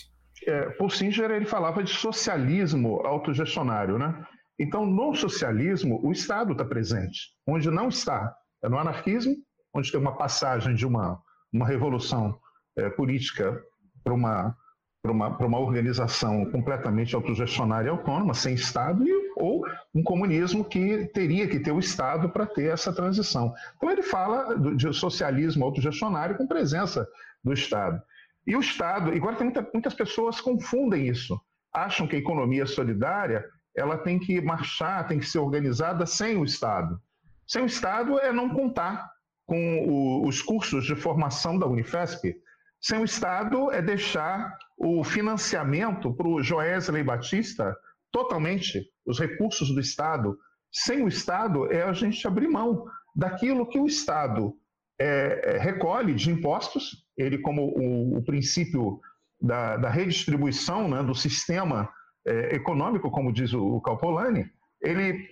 É, 0.47 0.71
Paul 0.71 0.89
Singer 0.89 1.33
ele 1.33 1.45
falava 1.45 1.83
de 1.83 1.91
socialismo 1.91 3.05
autogestionário, 3.05 3.99
né? 3.99 4.25
Então, 4.61 4.87
no 4.87 5.13
socialismo, 5.17 6.01
o 6.05 6.13
Estado 6.13 6.53
está 6.53 6.65
presente. 6.65 7.33
Onde 7.45 7.69
não 7.69 7.89
está, 7.89 8.33
é 8.63 8.69
no 8.69 8.79
anarquismo, 8.79 9.35
onde 9.75 9.91
tem 9.91 10.01
uma 10.01 10.17
passagem 10.17 10.73
de 10.77 10.87
uma, 10.87 11.21
uma 11.53 11.67
revolução 11.67 12.39
é, 12.77 12.89
política 12.91 13.61
para 14.05 14.15
uma, 14.15 14.57
uma, 15.05 15.37
uma 15.37 15.59
organização 15.59 16.49
completamente 16.53 17.13
autogestionária 17.17 17.89
e 17.89 17.91
autônoma, 17.91 18.35
sem 18.35 18.55
Estado, 18.55 19.03
e, 19.05 19.24
ou 19.37 19.65
um 19.95 20.03
comunismo 20.03 20.65
que 20.65 21.07
teria 21.15 21.49
que 21.49 21.61
ter 21.61 21.73
o 21.73 21.79
Estado 21.79 22.29
para 22.29 22.47
ter 22.47 22.73
essa 22.73 22.93
transição. 22.93 23.55
Então, 23.77 23.91
ele 23.91 24.03
fala 24.03 24.57
de 24.77 24.93
socialismo 24.93 25.65
autogestionário 25.65 26.37
com 26.37 26.47
presença 26.47 27.07
do 27.43 27.53
Estado. 27.53 28.03
E 28.47 28.55
o 28.57 28.61
Estado, 28.61 29.11
agora 29.11 29.37
tem 29.37 29.47
muita, 29.47 29.69
muitas 29.73 29.95
pessoas 29.95 30.41
confundem 30.41 31.09
isso, 31.09 31.41
acham 31.73 32.07
que 32.07 32.17
a 32.17 32.19
economia 32.19 32.67
solidária 32.67 33.45
ela 33.77 33.99
tem 33.99 34.19
que 34.19 34.41
marchar, 34.41 35.07
tem 35.07 35.19
que 35.19 35.27
ser 35.27 35.39
organizada 35.39 36.07
sem 36.07 36.37
o 36.37 36.45
Estado. 36.45 37.01
Sem 37.47 37.63
o 37.63 37.67
Estado 37.67 38.19
é 38.21 38.33
não 38.33 38.49
contar 38.49 39.11
com 39.47 39.79
o, 39.87 40.29
os 40.29 40.41
cursos 40.41 40.85
de 40.85 40.95
formação 40.95 41.59
da 41.59 41.67
Unifesp. 41.67 42.35
Sem 42.81 43.01
o 43.01 43.05
Estado 43.05 43.73
é 43.73 43.83
deixar 43.83 44.57
o 44.77 45.03
financiamento 45.03 46.13
para 46.13 46.29
o 46.29 46.43
Joesley 46.43 47.03
Batista 47.03 47.77
totalmente, 48.15 48.89
os 49.05 49.19
recursos 49.19 49.75
do 49.75 49.81
Estado. 49.81 50.39
Sem 50.73 51.03
o 51.03 51.09
Estado 51.09 51.71
é 51.73 51.83
a 51.83 51.93
gente 51.93 52.25
abrir 52.29 52.47
mão 52.47 52.87
daquilo 53.15 53.69
que 53.69 53.79
o 53.79 53.87
Estado 53.87 54.55
é, 55.01 55.57
é 55.57 55.59
recolhe 55.59 56.15
de 56.15 56.31
impostos, 56.31 57.05
ele 57.19 57.39
como 57.39 57.63
o, 57.77 58.19
o 58.19 58.25
princípio 58.25 59.01
da, 59.41 59.77
da 59.77 59.91
redistribuição 59.91 60.89
né, 60.89 61.03
do 61.03 61.15
sistema 61.15 61.93
é, 62.25 62.55
econômico, 62.55 63.11
como 63.11 63.33
diz 63.33 63.53
o, 63.53 63.61
o 63.61 63.81
Calpolani, 63.81 64.49
ele, 64.81 65.29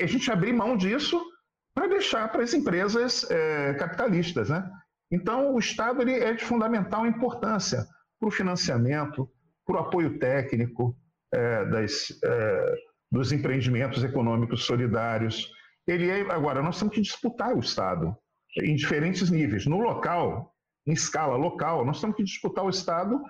a 0.00 0.06
gente 0.06 0.30
abrir 0.30 0.52
mão 0.52 0.76
disso 0.76 1.22
para 1.72 1.86
deixar 1.86 2.30
para 2.32 2.42
as 2.42 2.52
empresas 2.52 3.30
é, 3.30 3.74
capitalistas. 3.74 4.50
Né? 4.50 4.68
Então, 5.12 5.54
o 5.54 5.58
Estado 5.60 6.02
ele 6.02 6.14
é 6.14 6.32
de 6.34 6.44
fundamental 6.44 7.06
importância 7.06 7.86
para 8.18 8.28
o 8.28 8.32
financiamento, 8.32 9.30
para 9.64 9.76
o 9.76 9.78
apoio 9.78 10.18
técnico 10.18 10.96
é, 11.32 11.64
das, 11.66 12.18
é, 12.24 12.74
dos 13.10 13.32
empreendimentos 13.32 14.02
econômicos 14.04 14.64
solidários. 14.64 15.50
Ele 15.86 16.08
é, 16.08 16.20
agora, 16.32 16.62
nós 16.62 16.78
temos 16.78 16.94
que 16.94 17.00
disputar 17.00 17.54
o 17.54 17.60
Estado 17.60 18.16
em 18.62 18.74
diferentes 18.74 19.30
níveis. 19.30 19.66
No 19.66 19.78
local, 19.80 20.54
em 20.86 20.92
escala 20.92 21.36
local, 21.36 21.84
nós 21.84 22.00
temos 22.00 22.16
que 22.16 22.24
disputar 22.24 22.64
o 22.64 22.70
Estado 22.70 23.20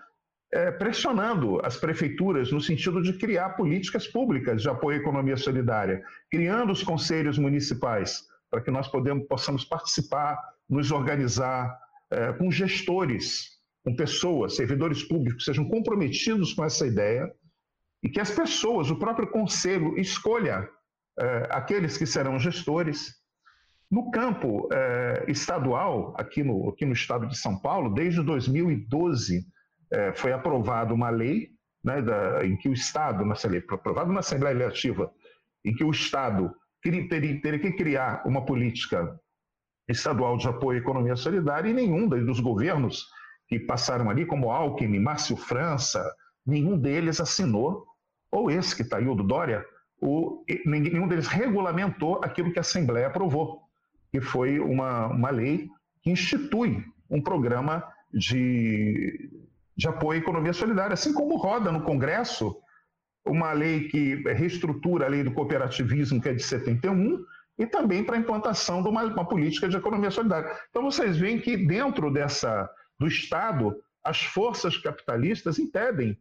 é, 0.53 0.71
pressionando 0.71 1.61
as 1.65 1.77
prefeituras 1.77 2.51
no 2.51 2.61
sentido 2.61 3.03
de 3.03 3.13
criar 3.13 3.51
políticas 3.51 4.07
públicas 4.07 4.63
de 4.63 4.69
apoio 4.69 4.99
à 4.99 5.01
economia 5.01 5.37
solidária, 5.37 6.03
criando 6.31 6.73
os 6.73 6.83
conselhos 6.83 7.39
municipais 7.39 8.27
para 8.51 8.63
que 8.63 8.71
nós 8.71 8.89
podemos, 8.89 9.27
possamos 9.27 9.65
participar, 9.65 10.39
nos 10.69 10.91
organizar 10.91 11.79
é, 12.11 12.33
com 12.33 12.51
gestores, 12.51 13.59
com 13.85 13.95
pessoas, 13.95 14.57
servidores 14.57 15.03
públicos 15.03 15.45
que 15.45 15.51
sejam 15.51 15.69
comprometidos 15.69 16.55
com 16.55 16.65
essa 16.65 16.87
ideia 16.87 17.31
e 18.03 18.09
que 18.09 18.21
as 18.21 18.31
pessoas, 18.31 18.91
o 18.91 18.99
próprio 18.99 19.29
conselho, 19.29 19.99
escolha 19.99 20.69
é, 21.19 21.49
aqueles 21.51 21.97
que 21.97 22.07
serão 22.07 22.39
gestores. 22.39 23.17
No 23.91 24.11
campo 24.11 24.69
é, 24.73 25.25
estadual, 25.29 26.15
aqui 26.19 26.43
no, 26.43 26.69
aqui 26.69 26.85
no 26.85 26.93
estado 26.93 27.27
de 27.27 27.37
São 27.37 27.59
Paulo, 27.59 27.95
desde 27.95 28.23
2012, 28.23 29.45
é, 29.91 30.13
foi 30.13 30.33
aprovada 30.33 30.93
uma 30.93 31.11
lei 31.11 31.49
né, 31.83 32.03
da, 32.03 32.45
em 32.45 32.57
que 32.57 32.69
o 32.69 32.73
Estado, 32.73 33.25
lei, 33.25 33.65
aprovada 33.71 34.13
na 34.13 34.21
Assembleia 34.21 34.55
Legislativa, 34.55 35.11
em 35.65 35.75
que 35.75 35.85
o 35.85 35.91
Estado 35.91 36.55
teria, 36.83 37.09
teria 37.41 37.59
que 37.59 37.73
criar 37.73 38.23
uma 38.27 38.45
política 38.45 39.19
estadual 39.89 40.37
de 40.37 40.47
apoio 40.47 40.79
à 40.79 40.83
economia 40.83 41.17
solidária 41.17 41.71
e 41.71 41.75
nenhum 41.75 42.07
dos 42.09 42.41
governos 42.41 43.07
que 43.49 43.59
passaram 43.59 44.11
ali, 44.11 44.27
como 44.27 44.51
Alckmin, 44.51 45.01
Márcio 45.01 45.37
França, 45.37 46.05
nenhum 46.49 46.79
deles 46.79 47.21
assinou, 47.21 47.87
ou 48.33 48.51
esse 48.51 48.75
que 48.75 48.83
está 48.83 48.97
aí, 48.97 49.07
o 49.07 49.15
do 49.15 49.23
Dória, 49.23 49.65
o, 50.01 50.45
nenhum 50.65 51.07
deles 51.07 51.27
regulamentou 51.27 52.21
aquilo 52.25 52.53
que 52.53 52.59
a 52.59 52.63
Assembleia 52.63 53.09
aprovou, 53.09 53.61
que 54.11 54.21
foi 54.21 54.59
uma, 54.59 55.07
uma 55.09 55.31
lei 55.31 55.69
que 56.03 56.11
institui 56.11 56.83
um 57.11 57.21
programa 57.21 57.85
de, 58.13 59.31
de 59.77 59.89
apoio 59.89 60.19
à 60.19 60.23
economia 60.23 60.53
solidária, 60.53 60.95
assim 60.95 61.13
como 61.13 61.37
roda 61.37 61.71
no 61.71 61.83
Congresso 61.83 62.57
uma 63.27 63.53
lei 63.53 63.89
que 63.89 64.15
reestrutura 64.33 65.05
a 65.05 65.09
lei 65.09 65.23
do 65.23 65.33
cooperativismo, 65.33 66.21
que 66.21 66.31
é 66.31 66.35
de 66.35 66.43
71, 66.43 67.23
e 67.59 67.67
também 67.67 68.03
para 68.03 68.17
a 68.17 68.19
implantação 68.19 68.83
de 68.83 68.89
uma, 68.89 69.05
uma, 69.05 69.29
política 69.29 69.69
de 69.69 69.77
economia 69.77 70.11
solidária. 70.11 70.51
Então 70.71 70.83
vocês 70.83 71.19
veem 71.19 71.39
que 71.39 71.57
dentro 71.57 72.11
dessa 72.11 72.71
do 72.99 73.07
Estado, 73.07 73.77
as 74.03 74.23
forças 74.23 74.79
capitalistas 74.79 75.59
impedem 75.59 76.19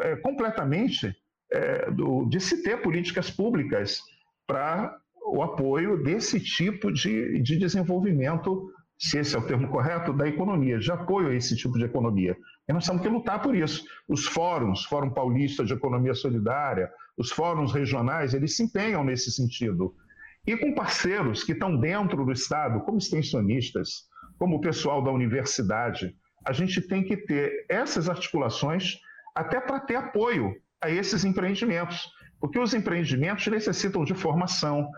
é, 0.00 0.16
completamente 0.16 1.14
é, 1.52 1.90
do, 1.90 2.24
de 2.26 2.40
se 2.40 2.62
ter 2.62 2.82
políticas 2.82 3.30
públicas 3.30 4.00
para 4.46 4.96
o 5.26 5.42
apoio 5.42 6.02
desse 6.02 6.38
tipo 6.38 6.92
de, 6.92 7.40
de 7.40 7.58
desenvolvimento, 7.58 8.70
se 8.98 9.18
esse 9.18 9.34
é 9.34 9.38
o 9.38 9.46
termo 9.46 9.68
correto, 9.68 10.12
da 10.12 10.28
economia, 10.28 10.78
de 10.78 10.90
apoio 10.92 11.28
a 11.28 11.34
esse 11.34 11.56
tipo 11.56 11.78
de 11.78 11.84
economia. 11.84 12.36
E 12.68 12.72
nós 12.72 12.86
temos 12.86 13.02
que 13.02 13.08
lutar 13.08 13.40
por 13.40 13.54
isso. 13.54 13.84
Os 14.08 14.26
fóruns, 14.26 14.84
Fórum 14.84 15.10
Paulista 15.10 15.64
de 15.64 15.72
Economia 15.72 16.14
Solidária, 16.14 16.90
os 17.16 17.30
fóruns 17.30 17.72
regionais, 17.72 18.34
eles 18.34 18.56
se 18.56 18.64
empenham 18.64 19.04
nesse 19.04 19.30
sentido. 19.30 19.94
E 20.46 20.56
com 20.56 20.74
parceiros 20.74 21.42
que 21.42 21.52
estão 21.52 21.78
dentro 21.78 22.24
do 22.24 22.32
Estado, 22.32 22.80
como 22.80 22.98
extensionistas, 22.98 24.08
como 24.38 24.56
o 24.56 24.60
pessoal 24.60 25.02
da 25.02 25.10
universidade, 25.10 26.14
a 26.44 26.52
gente 26.52 26.82
tem 26.82 27.02
que 27.02 27.16
ter 27.16 27.64
essas 27.68 28.08
articulações 28.08 28.98
até 29.34 29.60
para 29.60 29.80
ter 29.80 29.96
apoio 29.96 30.54
a 30.80 30.90
esses 30.90 31.24
empreendimentos. 31.24 32.08
Porque 32.40 32.58
os 32.58 32.74
empreendimentos 32.74 33.46
necessitam 33.46 34.04
de 34.04 34.14
formação 34.14 34.90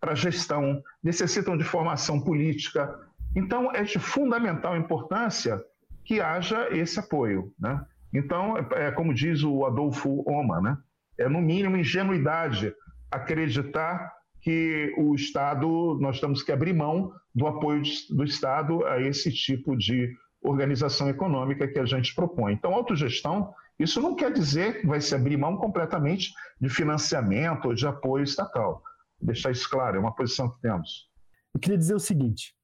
para 0.00 0.14
gestão, 0.14 0.82
necessitam 1.02 1.56
de 1.56 1.64
formação 1.64 2.20
política. 2.20 2.98
Então, 3.36 3.70
é 3.72 3.82
de 3.82 3.98
fundamental 3.98 4.76
importância 4.76 5.62
que 6.04 6.20
haja 6.20 6.68
esse 6.70 6.98
apoio. 6.98 7.52
Né? 7.58 7.84
Então, 8.12 8.56
é, 8.72 8.90
como 8.90 9.12
diz 9.12 9.42
o 9.42 9.66
Adolfo 9.66 10.22
Oma, 10.26 10.60
né? 10.60 10.78
é 11.18 11.28
no 11.28 11.40
mínimo 11.40 11.76
ingenuidade 11.76 12.74
acreditar 13.10 14.12
que 14.40 14.94
o 14.98 15.14
Estado, 15.14 15.98
nós 16.00 16.20
temos 16.20 16.42
que 16.42 16.52
abrir 16.52 16.74
mão 16.74 17.12
do 17.34 17.46
apoio 17.46 17.82
do 18.10 18.24
Estado 18.24 18.84
a 18.86 19.00
esse 19.00 19.32
tipo 19.32 19.76
de 19.76 20.14
organização 20.42 21.08
econômica 21.08 21.66
que 21.66 21.78
a 21.78 21.86
gente 21.86 22.14
propõe. 22.14 22.52
Então, 22.52 22.74
autogestão, 22.74 23.52
isso 23.78 24.00
não 24.00 24.14
quer 24.14 24.32
dizer 24.32 24.80
que 24.80 24.86
vai 24.86 25.00
se 25.00 25.14
abrir 25.14 25.36
mão 25.36 25.56
completamente 25.56 26.32
de 26.60 26.68
financiamento 26.68 27.66
ou 27.66 27.74
de 27.74 27.86
apoio 27.86 28.24
estatal. 28.24 28.82
Vou 29.18 29.26
deixar 29.26 29.50
isso 29.50 29.68
claro, 29.68 29.96
é 29.96 30.00
uma 30.00 30.14
posição 30.14 30.50
que 30.50 30.60
temos. 30.60 31.08
Eu 31.52 31.60
queria 31.60 31.78
dizer 31.78 31.94
o 31.94 32.00
seguinte: 32.00 32.54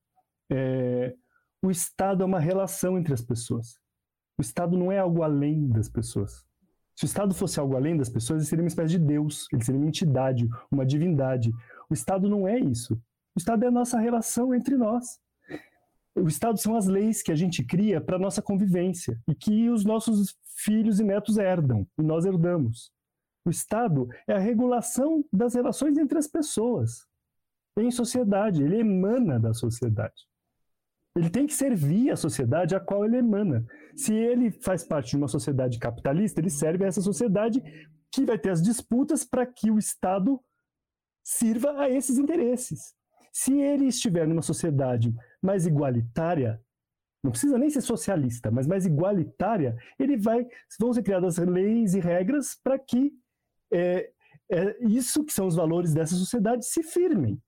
é, 0.50 1.14
o 1.62 1.70
Estado 1.70 2.22
é 2.22 2.26
uma 2.26 2.40
relação 2.40 2.98
entre 2.98 3.12
as 3.12 3.22
pessoas. 3.22 3.78
O 4.38 4.42
Estado 4.42 4.76
não 4.76 4.90
é 4.90 4.98
algo 4.98 5.22
além 5.22 5.68
das 5.68 5.88
pessoas. 5.88 6.44
Se 6.96 7.04
o 7.04 7.06
Estado 7.06 7.34
fosse 7.34 7.58
algo 7.58 7.76
além 7.76 7.96
das 7.96 8.08
pessoas, 8.08 8.40
ele 8.40 8.48
seria 8.48 8.62
uma 8.62 8.68
espécie 8.68 8.98
de 8.98 8.98
Deus, 8.98 9.46
ele 9.52 9.64
seria 9.64 9.80
uma 9.80 9.88
entidade, 9.88 10.48
uma 10.70 10.84
divindade. 10.84 11.50
O 11.88 11.94
Estado 11.94 12.28
não 12.28 12.46
é 12.46 12.58
isso. 12.58 12.94
O 13.34 13.38
Estado 13.38 13.64
é 13.64 13.68
a 13.68 13.70
nossa 13.70 13.98
relação 13.98 14.54
entre 14.54 14.76
nós. 14.76 15.18
O 16.20 16.28
Estado 16.28 16.58
são 16.58 16.76
as 16.76 16.86
leis 16.86 17.22
que 17.22 17.32
a 17.32 17.36
gente 17.36 17.64
cria 17.64 18.00
para 18.00 18.18
nossa 18.18 18.42
convivência 18.42 19.20
e 19.28 19.34
que 19.34 19.68
os 19.68 19.84
nossos 19.84 20.36
filhos 20.56 21.00
e 21.00 21.04
netos 21.04 21.38
herdam 21.38 21.86
e 21.98 22.02
nós 22.02 22.24
herdamos. 22.24 22.92
O 23.44 23.50
Estado 23.50 24.08
é 24.28 24.34
a 24.34 24.38
regulação 24.38 25.24
das 25.32 25.54
relações 25.54 25.96
entre 25.96 26.18
as 26.18 26.26
pessoas 26.26 27.08
em 27.78 27.90
sociedade, 27.90 28.62
ele 28.62 28.80
emana 28.80 29.38
da 29.38 29.54
sociedade. 29.54 30.28
Ele 31.16 31.30
tem 31.30 31.46
que 31.46 31.54
servir 31.54 32.10
a 32.10 32.16
sociedade 32.16 32.74
a 32.74 32.80
qual 32.80 33.04
ele 33.04 33.16
emana. 33.16 33.64
Se 33.96 34.14
ele 34.14 34.50
faz 34.50 34.84
parte 34.84 35.10
de 35.10 35.16
uma 35.16 35.28
sociedade 35.28 35.78
capitalista, 35.78 36.40
ele 36.40 36.50
serve 36.50 36.84
a 36.84 36.88
essa 36.88 37.00
sociedade 37.00 37.60
que 38.12 38.24
vai 38.24 38.38
ter 38.38 38.50
as 38.50 38.62
disputas 38.62 39.24
para 39.24 39.46
que 39.46 39.70
o 39.70 39.78
Estado 39.78 40.40
sirva 41.22 41.80
a 41.80 41.90
esses 41.90 42.18
interesses. 42.18 42.94
Se 43.32 43.58
ele 43.60 43.86
estiver 43.86 44.26
numa 44.26 44.42
sociedade 44.42 45.14
mais 45.40 45.66
igualitária, 45.66 46.60
não 47.22 47.30
precisa 47.30 47.58
nem 47.58 47.70
ser 47.70 47.82
socialista, 47.82 48.50
mas 48.50 48.66
mais 48.66 48.86
igualitária, 48.86 49.76
ele 49.98 50.16
vai 50.16 50.46
vão 50.78 50.92
ser 50.92 51.02
criadas 51.02 51.36
leis 51.38 51.94
e 51.94 52.00
regras 52.00 52.58
para 52.62 52.78
que 52.78 53.12
é, 53.72 54.10
é, 54.50 54.84
isso 54.84 55.24
que 55.24 55.32
são 55.32 55.46
os 55.46 55.54
valores 55.54 55.94
dessa 55.94 56.14
sociedade 56.14 56.66
se 56.66 56.82
firmem. 56.82 57.40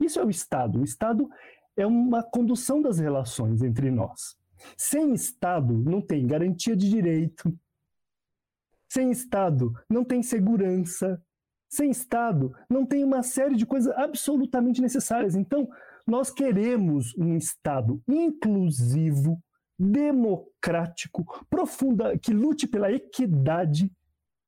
Isso 0.00 0.18
é 0.18 0.24
o 0.24 0.30
Estado. 0.30 0.80
O 0.80 0.84
Estado 0.84 1.28
é 1.76 1.86
uma 1.86 2.22
condução 2.22 2.80
das 2.80 2.98
relações 2.98 3.62
entre 3.62 3.90
nós. 3.90 4.36
Sem 4.76 5.12
Estado 5.12 5.76
não 5.76 6.00
tem 6.00 6.26
garantia 6.26 6.76
de 6.76 6.88
direito. 6.88 7.56
Sem 8.88 9.10
Estado 9.10 9.72
não 9.88 10.04
tem 10.04 10.22
segurança. 10.22 11.22
Sem 11.68 11.90
Estado 11.90 12.54
não 12.68 12.86
tem 12.86 13.04
uma 13.04 13.22
série 13.22 13.54
de 13.54 13.66
coisas 13.66 13.92
absolutamente 13.96 14.80
necessárias. 14.80 15.34
Então, 15.34 15.68
nós 16.06 16.30
queremos 16.30 17.14
um 17.16 17.36
Estado 17.36 18.02
inclusivo, 18.08 19.42
democrático, 19.78 21.24
profunda, 21.50 22.18
que 22.18 22.32
lute 22.32 22.66
pela 22.66 22.90
equidade. 22.90 23.92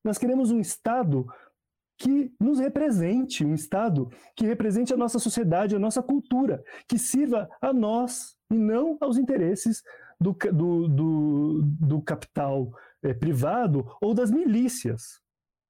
Nós 0.03 0.17
queremos 0.17 0.51
um 0.51 0.59
Estado 0.59 1.27
que 1.99 2.33
nos 2.41 2.59
represente, 2.59 3.45
um 3.45 3.55
Estado 3.55 4.11
que 4.35 4.47
represente 4.47 4.95
a 4.95 4.97
nossa 4.97 5.19
sociedade, 5.19 5.77
a 5.77 5.79
nossa 5.79 6.03
cultura, 6.03 6.65
que 6.89 6.99
sirva 6.99 7.49
a 7.61 7.75
nós 7.75 8.35
e 8.51 8.55
não 8.55 8.97
aos 8.99 9.19
interesses 9.19 9.83
do, 10.19 10.33
do, 10.33 10.89
do, 10.89 11.63
do 11.63 12.01
capital 12.01 12.73
é, 13.03 13.13
privado 13.13 13.87
ou 14.01 14.15
das 14.15 14.31
milícias. 14.31 15.21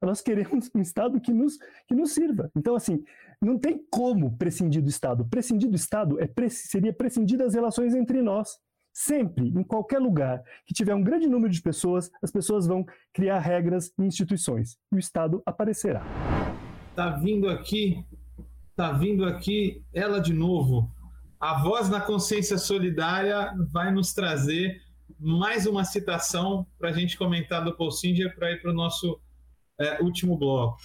Nós 0.03 0.23
queremos 0.23 0.71
um 0.75 0.81
Estado 0.81 1.21
que 1.21 1.33
nos, 1.33 1.59
que 1.87 1.95
nos 1.95 2.13
sirva. 2.13 2.51
Então, 2.57 2.75
assim, 2.75 3.05
não 3.41 3.59
tem 3.59 3.79
como 3.91 4.35
prescindir 4.39 4.83
do 4.83 4.89
Estado. 4.89 5.27
Prescindir 5.27 5.69
do 5.69 5.77
Estado 5.77 6.19
é, 6.19 6.29
seria 6.49 6.93
prescindir 6.93 7.37
das 7.37 7.55
relações 7.55 7.95
entre 7.95 8.23
nós. 8.23 8.59
Sempre, 8.93 9.49
em 9.49 9.63
qualquer 9.63 9.99
lugar 9.99 10.43
que 10.67 10.75
tiver 10.75 10.95
um 10.95 11.03
grande 11.03 11.29
número 11.29 11.53
de 11.53 11.61
pessoas, 11.61 12.11
as 12.23 12.31
pessoas 12.31 12.67
vão 12.67 12.85
criar 13.13 13.39
regras 13.41 13.93
e 13.99 14.03
instituições. 14.03 14.79
E 14.91 14.97
o 14.97 14.99
Estado 14.99 15.43
aparecerá. 15.45 16.03
Tá 16.97 17.11
vindo 17.11 17.49
aqui, 17.49 18.03
tá 18.75 18.93
vindo 18.93 19.25
aqui 19.27 19.85
ela 19.93 20.19
de 20.19 20.33
novo. 20.33 20.91
A 21.39 21.63
voz 21.63 21.91
na 21.91 22.01
consciência 22.01 22.57
solidária 22.57 23.55
vai 23.71 23.93
nos 23.93 24.15
trazer 24.15 24.81
mais 25.19 25.67
uma 25.67 25.85
citação 25.85 26.67
para 26.79 26.89
a 26.89 26.93
gente 26.93 27.19
comentar 27.19 27.63
do 27.63 27.77
Paul 27.77 27.91
Singer 27.91 28.35
para 28.35 28.51
ir 28.53 28.63
para 28.63 28.71
o 28.71 28.75
nosso 28.75 29.21
é, 29.81 30.03
último 30.03 30.37
bloco. 30.37 30.79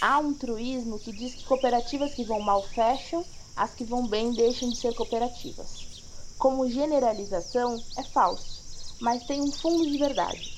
Há 0.00 0.18
um 0.18 0.34
truísmo 0.34 0.98
que 0.98 1.10
diz 1.10 1.34
que 1.34 1.44
cooperativas 1.44 2.14
que 2.14 2.22
vão 2.22 2.40
mal 2.40 2.62
fecham, 2.62 3.24
as 3.56 3.74
que 3.74 3.84
vão 3.84 4.06
bem 4.06 4.32
deixam 4.32 4.68
de 4.68 4.76
ser 4.76 4.94
cooperativas 4.94 5.96
como 6.38 6.68
generalização, 6.68 7.82
é 7.96 8.02
falso, 8.02 8.94
mas 9.00 9.24
tem 9.24 9.40
um 9.40 9.50
fundo 9.50 9.90
de 9.90 9.98
verdade. 9.98 10.54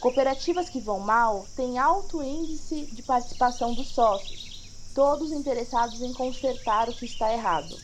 Cooperativas 0.00 0.68
que 0.68 0.80
vão 0.80 1.00
mal 1.00 1.46
têm 1.54 1.78
alto 1.78 2.22
índice 2.22 2.86
de 2.86 3.02
participação 3.02 3.74
dos 3.74 3.88
sócios, 3.88 4.70
todos 4.94 5.32
interessados 5.32 6.00
em 6.00 6.12
consertar 6.12 6.88
o 6.88 6.94
que 6.94 7.04
está 7.04 7.32
errado. 7.32 7.76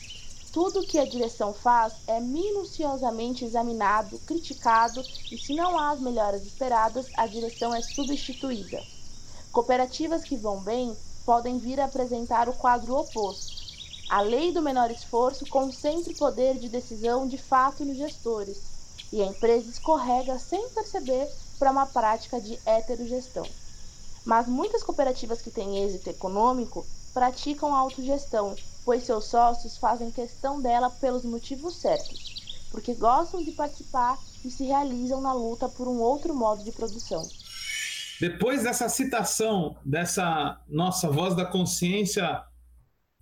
Tudo 0.51 0.87
que 0.87 0.97
a 0.97 1.05
direção 1.05 1.53
faz 1.53 1.93
é 2.07 2.19
minuciosamente 2.19 3.43
examinado, 3.43 4.17
criticado 4.19 5.03
e, 5.29 5.37
se 5.37 5.53
não 5.53 5.77
há 5.77 5.91
as 5.91 5.99
melhoras 5.99 6.45
esperadas, 6.45 7.07
a 7.15 7.27
direção 7.27 7.75
é 7.75 7.81
substituída. 7.81 8.81
Cooperativas 9.55 10.25
que 10.25 10.35
vão 10.35 10.59
bem 10.59 10.93
podem 11.25 11.57
vir 11.57 11.79
a 11.79 11.85
apresentar 11.85 12.49
o 12.49 12.53
quadro 12.53 12.93
oposto 12.93 13.55
a 14.09 14.21
lei 14.21 14.51
do 14.51 14.61
menor 14.61 14.91
esforço 14.91 15.47
concentra 15.47 16.11
o 16.11 16.15
poder 16.15 16.59
de 16.59 16.67
decisão 16.67 17.25
de 17.25 17.37
fato 17.37 17.85
nos 17.85 17.97
gestores, 17.97 18.61
e 19.13 19.21
a 19.21 19.25
empresa 19.25 19.69
escorrega 19.69 20.37
sem 20.37 20.69
perceber 20.69 21.27
para 21.57 21.71
uma 21.71 21.87
prática 21.87 22.39
de 22.39 22.59
heterogestão. 22.65 23.45
Mas 24.25 24.47
muitas 24.47 24.83
cooperativas 24.83 25.41
que 25.41 25.49
têm 25.49 25.85
êxito 25.85 26.09
econômico 26.09 26.85
praticam 27.13 27.73
autogestão, 27.73 28.55
pois 28.83 29.03
seus 29.03 29.25
sócios 29.25 29.77
fazem 29.77 30.11
questão 30.11 30.61
dela 30.61 30.89
pelos 30.89 31.23
motivos 31.23 31.77
certos, 31.77 32.67
porque 32.69 32.93
gostam 32.93 33.41
de 33.41 33.53
participar 33.53 34.19
e 34.43 34.51
se 34.51 34.65
realizam 34.65 35.21
na 35.21 35.33
luta 35.33 35.69
por 35.69 35.87
um 35.87 35.99
outro 35.99 36.35
modo 36.35 36.61
de 36.61 36.73
produção. 36.73 37.23
Depois 38.19 38.63
dessa 38.63 38.87
citação 38.89 39.77
dessa 39.85 40.61
nossa 40.67 41.09
voz 41.09 41.35
da 41.35 41.45
consciência 41.45 42.43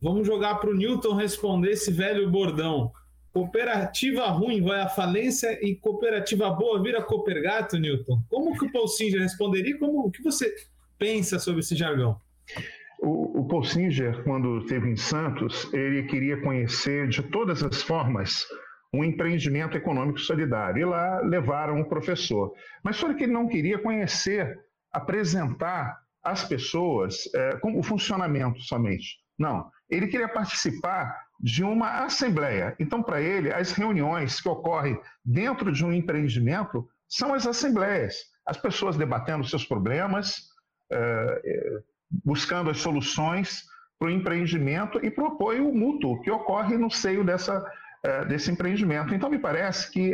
Vamos 0.04 0.28
jogar 0.28 0.56
para 0.56 0.70
o 0.70 0.76
Newton 0.76 1.16
responder 1.16 1.72
esse 1.72 1.90
velho 1.90 2.30
bordão. 2.30 2.92
Cooperativa 3.32 4.28
ruim 4.28 4.62
vai 4.62 4.82
à 4.82 4.90
falência 4.90 5.58
e 5.66 5.78
cooperativa 5.78 6.50
boa 6.50 6.84
vira 6.84 7.02
Coopergato, 7.02 7.80
Newton. 7.80 8.22
Como 8.28 8.52
que 8.60 8.66
o 8.66 8.72
Paul 8.74 8.90
Singer 8.90 9.22
responderia? 9.22 9.80
Como 9.80 10.06
o 10.06 10.12
que 10.12 10.22
você 10.22 10.54
pensa 11.00 11.40
sobre 11.40 11.62
esse 11.62 11.74
jargão? 11.74 12.18
O, 13.00 13.40
o 13.40 13.48
Paul 13.48 13.64
Singer, 13.64 14.22
quando 14.26 14.58
esteve 14.58 14.90
em 14.90 14.98
Santos, 14.98 15.74
ele 15.74 16.04
queria 16.04 16.36
conhecer 16.42 17.08
de 17.08 17.24
todas 17.24 17.64
as 17.64 17.82
formas 17.82 18.46
um 18.94 19.06
empreendimento 19.06 19.78
econômico 19.78 20.20
solidário. 20.20 20.82
E 20.82 20.86
lá 20.86 21.22
levaram 21.22 21.80
o 21.80 21.88
professor. 21.88 22.54
Mas 22.84 22.98
só 22.98 23.14
que 23.14 23.24
ele 23.24 23.32
não 23.32 23.48
queria 23.48 23.80
conhecer, 23.80 24.60
apresentar 24.94 25.98
às 26.24 26.44
pessoas 26.44 27.28
é, 27.36 27.60
o 27.64 27.84
funcionamento 27.84 28.62
somente. 28.62 29.18
Não, 29.38 29.70
ele 29.90 30.08
queria 30.08 30.30
participar 30.30 31.18
de 31.40 31.64
uma 31.64 32.06
assembleia. 32.06 32.76
Então, 32.80 33.04
para 33.04 33.22
ele, 33.22 33.52
as 33.52 33.72
reuniões 33.74 34.40
que 34.40 34.48
ocorrem 34.48 34.98
dentro 35.26 35.72
de 35.72 35.84
um 35.84 35.92
empreendimento 35.92 36.88
são 37.10 37.34
as 37.34 37.46
assembleias. 37.46 38.16
As 38.46 38.58
pessoas 38.58 38.96
debatendo 38.96 39.46
seus 39.46 39.66
problemas, 39.66 40.50
eh, 40.92 41.42
eh, 41.46 41.80
buscando 42.24 42.70
as 42.70 42.78
soluções 42.80 43.64
para 44.00 44.08
o 44.08 44.12
empreendimento 44.12 45.04
e 45.04 45.12
para 45.12 45.24
o 45.24 45.28
apoio 45.28 45.74
mútuo 45.74 46.22
que 46.22 46.32
ocorre 46.32 46.78
no 46.78 46.90
seio 46.90 47.24
dessa, 47.24 47.64
eh, 48.04 48.26
desse 48.26 48.52
empreendimento. 48.52 49.14
Então, 49.14 49.30
me 49.30 49.40
parece 49.40 49.92
que 49.92 50.14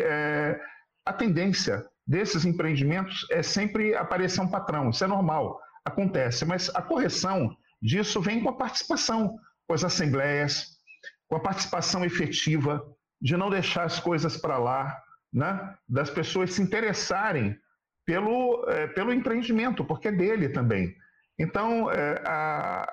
a 1.05 1.13
tendência 1.13 1.85
desses 2.09 2.43
empreendimentos 2.43 3.27
é 3.29 3.43
sempre 3.43 3.93
aparecer 3.93 4.41
um 4.41 4.49
patrão. 4.49 4.89
Isso 4.89 5.03
é 5.03 5.07
normal, 5.07 5.61
acontece, 5.85 6.43
mas 6.43 6.67
a 6.73 6.81
correção 6.81 7.55
disso 7.79 8.19
vem 8.19 8.41
com 8.41 8.49
a 8.49 8.57
participação, 8.57 9.37
com 9.67 9.75
as 9.75 9.83
assembleias, 9.83 10.65
com 11.27 11.35
a 11.35 11.39
participação 11.39 12.03
efetiva, 12.03 12.83
de 13.21 13.37
não 13.37 13.51
deixar 13.51 13.83
as 13.83 13.99
coisas 13.99 14.35
para 14.35 14.57
lá, 14.57 14.99
né? 15.31 15.75
das 15.87 16.09
pessoas 16.09 16.51
se 16.51 16.63
interessarem 16.63 17.55
pelo, 18.07 18.67
é, 18.67 18.87
pelo 18.87 19.13
empreendimento, 19.13 19.85
porque 19.85 20.07
é 20.07 20.11
dele 20.11 20.49
também. 20.49 20.95
Então, 21.37 21.91
é, 21.91 22.23
a, 22.25 22.91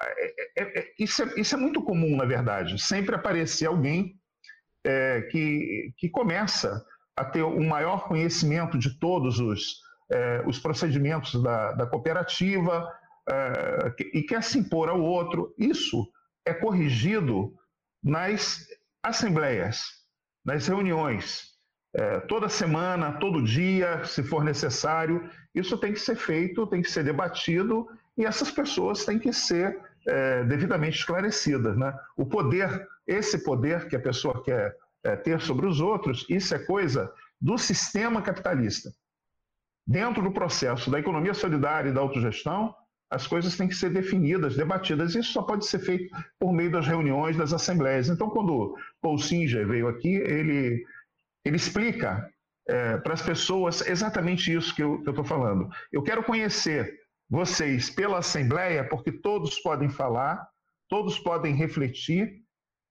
é, 0.59 0.81
é 0.81 0.93
isso, 0.99 1.23
é, 1.23 1.41
isso, 1.41 1.55
é, 1.55 1.59
muito 1.59 1.83
comum, 1.83 2.15
na 2.19 2.27
verdade. 2.27 2.79
Sempre 2.79 3.15
aparecer 3.15 3.65
alguém 3.65 4.21
é, 4.85 5.23
que, 5.23 5.91
que 5.97 6.11
começa 6.11 6.85
a 7.17 7.25
ter 7.25 7.43
um 7.43 7.67
maior 7.67 8.07
conhecimento 8.07 8.79
de 8.79 8.99
todos 8.99 9.41
os, 9.41 9.81
é, 10.13 10.45
os 10.47 10.59
procedimentos 10.59 11.43
da, 11.43 11.73
da 11.73 11.87
cooperativa, 11.87 12.87
uh, 13.29 13.95
e 14.13 14.23
quer 14.23 14.43
se 14.43 14.59
impor 14.59 14.89
ao 14.89 15.01
outro. 15.01 15.55
Isso 15.59 16.07
é 16.45 16.55
corrigido 16.55 17.53
nas 18.03 18.67
assembleias, 19.03 19.83
nas 20.45 20.67
reuniões, 20.67 21.55
uh, 21.97 22.27
toda 22.29 22.49
semana, 22.49 23.19
todo 23.19 23.43
dia, 23.43 24.05
se 24.05 24.23
for 24.23 24.45
necessário. 24.45 25.29
Isso 25.55 25.77
tem 25.79 25.93
que 25.93 26.01
ser 26.01 26.17
feito, 26.17 26.67
tem 26.67 26.83
que 26.83 26.91
ser 26.91 27.05
debatido 27.05 27.87
e 28.17 28.25
essas 28.25 28.51
pessoas 28.51 29.05
têm 29.05 29.19
que 29.19 29.33
ser 29.33 29.85
devidamente 30.47 30.99
esclarecidas. 30.99 31.77
Né? 31.77 31.93
O 32.17 32.25
poder, 32.25 32.87
esse 33.09 33.43
poder 33.43 33.89
que 33.89 33.97
a 33.97 34.01
pessoa 34.01 34.41
quer 34.41 34.73
ter 35.15 35.41
sobre 35.41 35.67
os 35.67 35.81
outros, 35.81 36.25
isso 36.29 36.55
é 36.55 36.59
coisa 36.59 37.13
do 37.41 37.59
sistema 37.59 38.23
capitalista. 38.23 38.91
Dentro 39.87 40.23
do 40.23 40.33
processo 40.33 40.91
da 40.91 40.99
economia 40.99 41.35
solidária 41.35 41.91
e 41.91 41.93
da 41.93 42.01
autogestão, 42.01 42.75
as 43.11 43.27
coisas 43.27 43.57
têm 43.57 43.69
que 43.69 43.75
ser 43.75 43.91
definidas, 43.91 44.57
debatidas. 44.57 45.15
Isso 45.15 45.33
só 45.33 45.43
pode 45.43 45.67
ser 45.67 45.79
feito 45.79 46.13
por 46.41 46.53
meio 46.53 46.73
das 46.73 46.87
reuniões, 46.87 47.37
das 47.37 47.53
assembleias. 47.53 48.09
Então, 48.09 48.29
quando 48.31 48.75
Paul 49.01 49.19
Singer 49.19 49.67
veio 49.67 49.87
aqui, 49.87 50.15
ele, 50.15 50.85
ele 51.45 51.57
explica 51.57 52.29
é, 52.69 52.97
para 52.99 53.15
as 53.15 53.23
pessoas 53.23 53.87
exatamente 53.87 54.53
isso 54.53 54.75
que 54.75 54.83
eu 54.83 55.03
estou 55.07 55.25
falando. 55.25 55.69
Eu 55.93 56.03
quero 56.03 56.25
conhecer 56.25 56.99
vocês 57.31 57.91
pela 57.91 58.19
Assembleia, 58.19 58.89
porque 58.89 59.13
todos 59.13 59.61
podem 59.61 59.89
falar, 59.89 60.45
todos 60.89 61.19
podem 61.19 61.55
refletir, 61.55 62.43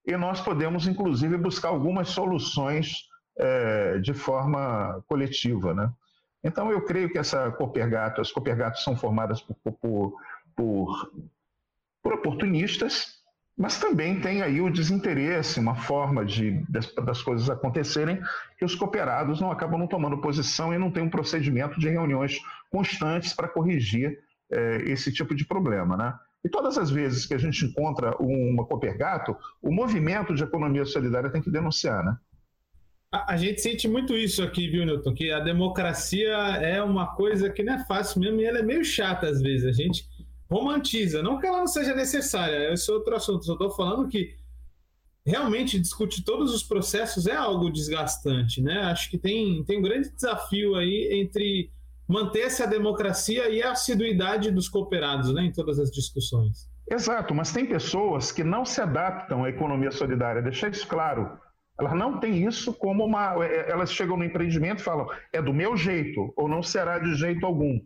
e 0.06 0.16
nós 0.16 0.42
podemos, 0.42 0.88
inclusive, 0.88 1.38
buscar 1.38 1.70
algumas 1.70 2.10
soluções 2.10 3.08
é, 3.38 3.98
de 4.00 4.14
forma 4.14 5.04
coletiva. 5.08 5.74
Né? 5.74 5.92
Então, 6.44 6.72
eu 6.72 6.82
creio 6.84 7.10
que 7.10 7.18
essa 7.18 7.52
Copergato, 7.52 8.22
as 8.22 8.32
Copergatos 8.32 8.84
são 8.84 8.96
formadas 8.96 9.42
por, 9.42 9.56
por, 9.74 10.14
por, 10.56 11.12
por 12.04 12.14
oportunistas, 12.14 13.16
mas 13.58 13.80
também 13.80 14.20
tem 14.20 14.42
aí 14.42 14.62
o 14.62 14.70
desinteresse, 14.70 15.60
uma 15.60 15.76
forma 15.76 16.26
de, 16.26 16.64
das, 16.70 16.94
das, 16.94 17.22
coisas 17.22 17.50
acontecerem, 17.50 18.22
que 18.58 18.66
os 18.66 18.76
cooperados 18.76 19.40
não 19.40 19.50
acabam 19.50 19.80
não 19.80 19.88
tomando 19.88 20.20
posição 20.20 20.74
e 20.74 20.78
não 20.78 20.92
tem 20.92 21.02
um 21.02 21.10
procedimento 21.10 21.80
de 21.80 21.90
reuniões 21.90 22.38
constantes 22.70 23.34
para 23.34 23.48
corrigir 23.48 24.20
é, 24.52 24.84
esse 24.86 25.12
tipo 25.12 25.34
de 25.34 25.46
problema. 25.46 25.96
Né? 25.96 26.14
E 26.46 26.50
todas 26.50 26.78
as 26.78 26.92
vezes 26.92 27.26
que 27.26 27.34
a 27.34 27.40
gente 27.40 27.66
encontra 27.66 28.16
uma 28.20 28.64
Copergato, 28.68 29.36
o 29.64 29.72
movimento 29.72 30.36
de 30.36 30.44
economia 30.44 30.86
solidária 30.86 31.32
tem 31.32 31.42
que 31.42 31.50
denunciar. 31.50 32.06
Né? 32.06 32.16
A, 33.12 33.36
gente 33.36 33.62
sente 33.62 33.88
muito 33.88 34.16
isso 34.16 34.44
aqui, 34.44 34.70
viu, 34.70 34.86
Newton? 34.86 35.16
Que 35.16 35.32
a 35.32 35.40
democracia 35.40 36.30
é 36.62 36.84
uma 36.84 37.16
coisa 37.16 37.50
que 37.50 37.64
não 37.64 37.74
é 37.74 37.86
fácil 37.86 38.22
mesmo 38.22 38.40
e 38.40 38.46
ela 38.46 38.60
é 38.60 38.62
meio 38.62 38.86
chata 38.86 39.28
às 39.28 39.42
vezes. 39.42 39.66
A 39.66 39.72
gente 39.72 40.06
romantiza. 40.48 41.24
Não 41.24 41.40
que 41.40 41.48
ela 41.48 41.58
não 41.58 41.68
seja 41.68 41.96
necessária, 41.96 42.72
esse 42.72 42.92
é 42.92 42.94
outro 42.94 43.16
assunto. 43.16 43.44
Só 43.44 43.54
estou 43.54 43.72
falando 43.72 44.08
que 44.08 44.36
realmente 45.26 45.80
discutir 45.80 46.24
todos 46.24 46.54
os 46.54 46.62
processos 46.62 47.26
é 47.26 47.36
algo 47.36 47.72
desgastante, 47.72 48.62
né? 48.62 48.82
Acho 48.82 49.10
que 49.10 49.18
tem, 49.18 49.64
tem 49.64 49.80
um 49.80 49.82
grande 49.82 50.12
desafio 50.12 50.76
aí 50.76 51.10
entre 51.12 51.72
manter-se 52.08 52.62
a 52.64 52.66
democracia 52.66 53.50
e 53.50 53.62
a 53.62 53.72
assiduidade 53.72 54.52
dos 54.52 54.70
cooperados, 54.70 55.34
né, 55.34 55.44
em 55.44 55.52
todas 55.52 55.80
as 55.80 55.90
discussões. 55.92 56.70
Exato, 56.90 57.34
mas 57.34 57.52
tem 57.52 57.66
pessoas 57.66 58.32
que 58.32 58.44
não 58.44 58.64
se 58.64 58.80
adaptam 58.80 59.44
à 59.44 59.50
economia 59.50 59.92
solidária, 59.92 60.42
deixar 60.42 60.70
isso 60.70 60.88
claro. 60.88 61.38
Elas 61.80 61.94
não 61.94 62.20
têm 62.20 62.46
isso 62.46 62.74
como 62.74 63.04
uma. 63.04 63.44
É, 63.44 63.72
elas 63.72 63.92
chegam 63.92 64.16
no 64.16 64.24
empreendimento 64.24 64.80
e 64.80 64.84
falam, 64.84 65.08
é 65.34 65.42
do 65.42 65.54
meu 65.54 65.76
jeito, 65.76 66.34
ou 66.38 66.48
não 66.48 66.64
será 66.64 67.00
de 67.00 67.16
jeito 67.16 67.46
algum. 67.46 67.80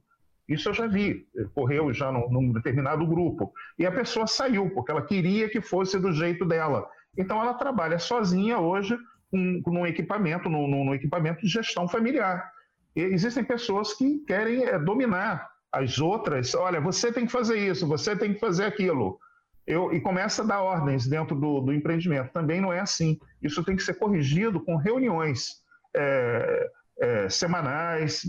Isso 0.48 0.68
eu 0.70 0.74
já 0.74 0.88
vi, 0.88 1.28
correu 1.54 1.94
já 1.94 2.12
num, 2.12 2.30
num, 2.30 2.52
determinado 2.52 3.06
grupo. 3.06 3.54
E 3.78 3.86
a 3.86 3.92
pessoa 3.92 4.26
saiu, 4.26 4.70
porque 4.72 4.92
ela 4.92 5.06
queria 5.06 5.48
que 5.48 5.62
fosse 5.62 6.00
do 6.00 6.12
jeito 6.12 6.44
dela. 6.44 6.88
Então 7.18 7.40
ela 7.42 7.54
trabalha 7.54 8.00
sozinha 8.00 8.58
hoje 8.60 8.98
um, 9.32 9.62
num 9.68 9.86
equipamento, 9.86 10.50
num, 10.50 10.68
num, 10.68 10.94
equipamento 10.94 11.42
de 11.42 11.48
gestão 11.48 11.88
familiar. 11.88 12.52
Existem 12.96 13.44
pessoas 13.44 13.94
que 13.94 14.20
querem 14.20 14.66
é, 14.66 14.78
dominar 14.78 15.50
as 15.72 16.00
outras. 16.00 16.56
Olha, 16.56 16.82
você 16.82 17.12
tem 17.12 17.26
que 17.26 17.32
fazer 17.32 17.58
isso, 17.58 17.88
você 17.88 18.16
tem 18.16 18.34
que 18.34 18.40
fazer 18.40 18.66
aquilo. 18.66 19.20
Eu, 19.66 19.94
e 19.94 20.02
começa 20.02 20.42
a 20.42 20.46
dar 20.46 20.62
ordens 20.62 21.06
dentro 21.08 21.36
do, 21.36 21.62
do 21.62 21.74
empreendimento. 21.74 22.34
Também 22.34 22.60
não 22.60 22.74
é 22.74 22.80
assim. 22.80 23.20
Isso 23.42 23.64
tem 23.64 23.76
que 23.76 23.84
ser 23.84 23.94
corrigido 23.96 24.60
com 24.60 24.76
reuniões. 24.76 25.62
É, 25.96 26.70
é, 27.00 27.30
semanais, 27.30 28.24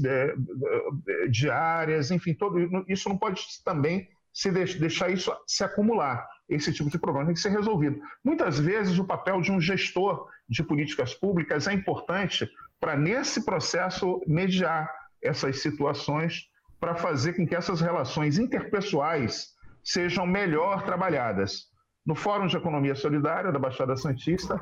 diárias, 1.28 2.10
enfim, 2.10 2.34
todo, 2.34 2.84
isso 2.88 3.08
não 3.08 3.18
pode 3.18 3.42
também 3.64 4.08
se 4.32 4.50
deixar 4.50 5.10
isso 5.10 5.32
se 5.46 5.64
acumular. 5.64 6.26
Esse 6.48 6.72
tipo 6.72 6.88
de 6.88 6.98
problema 6.98 7.26
tem 7.26 7.34
que 7.34 7.40
ser 7.40 7.50
resolvido. 7.50 8.00
Muitas 8.24 8.58
vezes 8.58 8.98
o 8.98 9.04
papel 9.04 9.40
de 9.40 9.50
um 9.50 9.60
gestor 9.60 10.28
de 10.48 10.62
políticas 10.62 11.14
públicas 11.14 11.66
é 11.66 11.72
importante 11.72 12.48
para, 12.80 12.96
nesse 12.96 13.44
processo, 13.44 14.20
mediar 14.26 14.90
essas 15.22 15.60
situações 15.60 16.46
para 16.80 16.94
fazer 16.94 17.34
com 17.34 17.46
que 17.46 17.54
essas 17.54 17.80
relações 17.80 18.38
interpessoais 18.38 19.48
sejam 19.84 20.26
melhor 20.26 20.82
trabalhadas. 20.84 21.68
No 22.06 22.14
Fórum 22.14 22.46
de 22.46 22.56
Economia 22.56 22.94
Solidária 22.94 23.52
da 23.52 23.58
Baixada 23.58 23.94
Santista, 23.96 24.60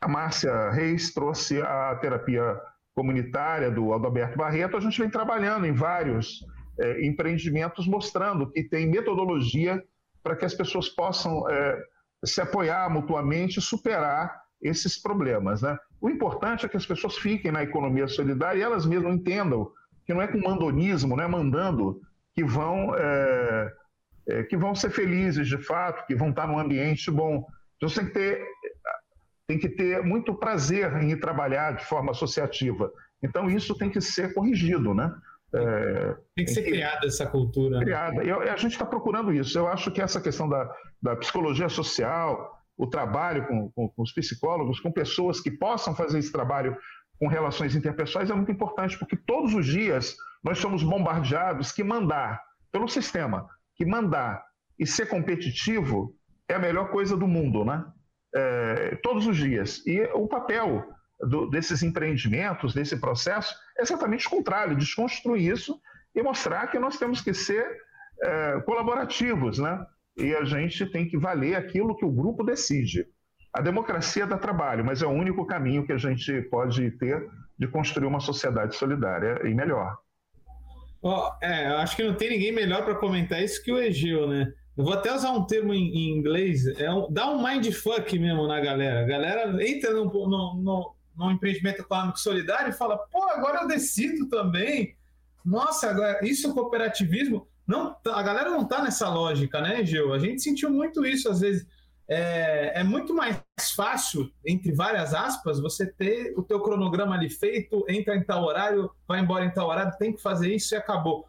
a 0.00 0.08
Márcia 0.08 0.70
Reis 0.70 1.12
trouxe 1.12 1.60
a 1.60 1.94
terapia 1.96 2.58
comunitária 2.94 3.70
do 3.70 3.92
Adalberto 3.92 4.38
Barreto, 4.38 4.76
a 4.76 4.80
gente 4.80 4.98
vem 4.98 5.10
trabalhando 5.10 5.66
em 5.66 5.72
vários 5.72 6.40
é, 6.80 7.06
empreendimentos 7.06 7.86
mostrando 7.86 8.50
que 8.50 8.64
tem 8.64 8.88
metodologia 8.88 9.82
para 10.22 10.34
que 10.34 10.46
as 10.46 10.54
pessoas 10.54 10.88
possam 10.88 11.48
é, 11.50 11.78
se 12.24 12.40
apoiar 12.40 12.90
mutuamente 12.90 13.58
e 13.58 13.62
superar 13.62 14.42
esses 14.62 15.00
problemas. 15.00 15.60
Né? 15.60 15.76
O 16.00 16.10
importante 16.10 16.66
é 16.66 16.68
que 16.68 16.76
as 16.76 16.86
pessoas 16.86 17.16
fiquem 17.16 17.50
na 17.50 17.62
economia 17.62 18.06
solidária 18.08 18.58
e 18.58 18.62
elas 18.62 18.86
mesmas 18.86 19.14
entendam 19.14 19.70
que 20.04 20.14
não 20.14 20.22
é 20.22 20.28
com 20.28 20.38
mandonismo, 20.38 21.16
não 21.16 21.24
é 21.24 21.28
mandando, 21.28 22.00
que 22.34 22.44
vão, 22.44 22.94
é, 22.94 23.72
é, 24.28 24.42
que 24.44 24.56
vão 24.56 24.74
ser 24.74 24.90
felizes 24.90 25.48
de 25.48 25.58
fato, 25.58 26.06
que 26.06 26.14
vão 26.14 26.30
estar 26.30 26.46
num 26.46 26.58
ambiente 26.58 27.10
bom. 27.10 27.44
Então 27.76 27.88
você 27.88 28.00
tem 28.00 28.06
que 28.06 28.14
ter 28.14 28.46
tem 29.46 29.58
que 29.58 29.68
ter 29.68 30.02
muito 30.02 30.34
prazer 30.34 30.92
em 30.96 31.10
ir 31.10 31.20
trabalhar 31.20 31.76
de 31.76 31.84
forma 31.84 32.10
associativa. 32.10 32.92
Então, 33.22 33.48
isso 33.48 33.76
tem 33.76 33.88
que 33.88 34.00
ser 34.00 34.34
corrigido, 34.34 34.92
né? 34.92 35.14
É, 35.54 36.16
tem 36.34 36.44
que 36.44 36.50
ser 36.50 36.62
tem 36.62 36.72
criada 36.72 37.06
essa 37.06 37.26
cultura. 37.26 37.78
Criada. 37.78 38.24
E 38.24 38.30
a 38.30 38.56
gente 38.56 38.72
está 38.72 38.84
procurando 38.84 39.32
isso. 39.32 39.56
Eu 39.56 39.68
acho 39.68 39.90
que 39.92 40.02
essa 40.02 40.20
questão 40.20 40.48
da, 40.48 40.68
da 41.00 41.16
psicologia 41.16 41.68
social, 41.68 42.55
o 42.76 42.86
trabalho 42.86 43.46
com, 43.46 43.70
com, 43.70 43.88
com, 43.88 44.02
os 44.02 44.12
psicólogos, 44.12 44.80
com 44.80 44.92
pessoas 44.92 45.40
que 45.40 45.50
possam 45.50 45.94
fazer 45.94 46.18
esse 46.18 46.30
trabalho 46.30 46.76
com 47.18 47.28
relações 47.28 47.74
interpessoais 47.74 48.30
é 48.30 48.34
muito 48.34 48.52
importante, 48.52 48.98
porque 48.98 49.16
todos 49.16 49.54
os 49.54 49.64
dias 49.66 50.16
nós 50.44 50.58
somos 50.58 50.82
bombardeados 50.82 51.72
que 51.72 51.82
mandar, 51.82 52.42
pelo 52.70 52.88
sistema, 52.88 53.48
que 53.74 53.86
mandar 53.86 54.44
e 54.78 54.86
ser 54.86 55.06
competitivo 55.06 56.14
é 56.48 56.54
a 56.54 56.58
melhor 56.58 56.90
coisa 56.90 57.16
do 57.16 57.26
mundo, 57.26 57.64
né? 57.64 57.84
é, 58.36 58.96
todos 59.02 59.26
os 59.26 59.36
dias. 59.36 59.82
E 59.86 60.02
o 60.14 60.28
papel 60.28 60.84
do, 61.18 61.48
desses 61.48 61.82
empreendimentos, 61.82 62.74
desse 62.74 63.00
processo, 63.00 63.54
é 63.78 63.82
exatamente 63.82 64.26
o 64.26 64.30
contrário, 64.30 64.76
desconstruir 64.76 65.52
isso 65.52 65.80
e 66.14 66.22
mostrar 66.22 66.66
que 66.68 66.78
nós 66.78 66.98
temos 66.98 67.20
que 67.20 67.32
ser 67.32 67.66
é, 68.22 68.60
colaborativos, 68.60 69.58
né? 69.58 69.84
E 70.16 70.34
a 70.34 70.44
gente 70.44 70.86
tem 70.86 71.06
que 71.08 71.18
valer 71.18 71.54
aquilo 71.54 71.96
que 71.96 72.04
o 72.04 72.10
grupo 72.10 72.42
decide. 72.42 73.06
A 73.52 73.60
democracia 73.60 74.26
dá 74.26 74.38
trabalho, 74.38 74.84
mas 74.84 75.02
é 75.02 75.06
o 75.06 75.10
único 75.10 75.46
caminho 75.46 75.86
que 75.86 75.92
a 75.92 75.98
gente 75.98 76.42
pode 76.42 76.90
ter 76.92 77.28
de 77.58 77.66
construir 77.66 78.06
uma 78.06 78.20
sociedade 78.20 78.76
solidária 78.76 79.40
e 79.48 79.54
melhor. 79.54 79.96
Oh, 81.02 81.30
é, 81.42 81.68
eu 81.68 81.76
acho 81.76 81.96
que 81.96 82.04
não 82.04 82.14
tem 82.14 82.30
ninguém 82.30 82.52
melhor 82.52 82.84
para 82.84 82.94
comentar 82.94 83.42
isso 83.42 83.62
que 83.62 83.72
o 83.72 83.78
Egeu, 83.78 84.26
né? 84.28 84.52
Eu 84.76 84.84
vou 84.84 84.92
até 84.92 85.14
usar 85.14 85.30
um 85.30 85.46
termo 85.46 85.72
em, 85.72 85.88
em 85.88 86.18
inglês, 86.18 86.66
é 86.78 86.90
um, 86.90 87.10
dá 87.10 87.30
um 87.30 87.42
mindfuck 87.42 88.18
mesmo 88.18 88.46
na 88.46 88.60
galera. 88.60 89.00
A 89.00 89.06
galera 89.06 89.66
entra 89.66 89.92
num, 89.94 90.04
num, 90.04 90.92
num 91.16 91.30
empreendimento 91.30 91.80
econômico 91.80 92.18
solidário 92.18 92.70
e 92.70 92.76
fala, 92.76 92.98
pô, 93.10 93.22
agora 93.30 93.62
eu 93.62 93.68
decido 93.68 94.28
também. 94.28 94.94
Nossa, 95.44 95.90
agora, 95.90 96.18
isso 96.22 96.50
é 96.50 96.52
cooperativismo. 96.52 97.48
Não, 97.66 97.96
a 98.06 98.22
galera 98.22 98.50
não 98.50 98.64
tá 98.64 98.82
nessa 98.82 99.08
lógica, 99.08 99.60
né, 99.60 99.84
Gil? 99.84 100.12
A 100.12 100.18
gente 100.18 100.42
sentiu 100.42 100.70
muito 100.70 101.04
isso 101.04 101.28
às 101.28 101.40
vezes. 101.40 101.66
É, 102.08 102.80
é, 102.80 102.84
muito 102.84 103.12
mais 103.12 103.42
fácil, 103.74 104.30
entre 104.46 104.70
várias 104.72 105.12
aspas, 105.12 105.58
você 105.58 105.84
ter 105.84 106.32
o 106.36 106.42
teu 106.42 106.60
cronograma 106.60 107.16
ali 107.16 107.28
feito, 107.28 107.84
entra 107.88 108.14
em 108.14 108.22
tal 108.22 108.44
horário, 108.44 108.88
vai 109.08 109.18
embora 109.18 109.44
em 109.44 109.50
tal 109.50 109.68
horário, 109.68 109.98
tem 109.98 110.12
que 110.12 110.22
fazer 110.22 110.54
isso 110.54 110.72
e 110.72 110.78
acabou 110.78 111.26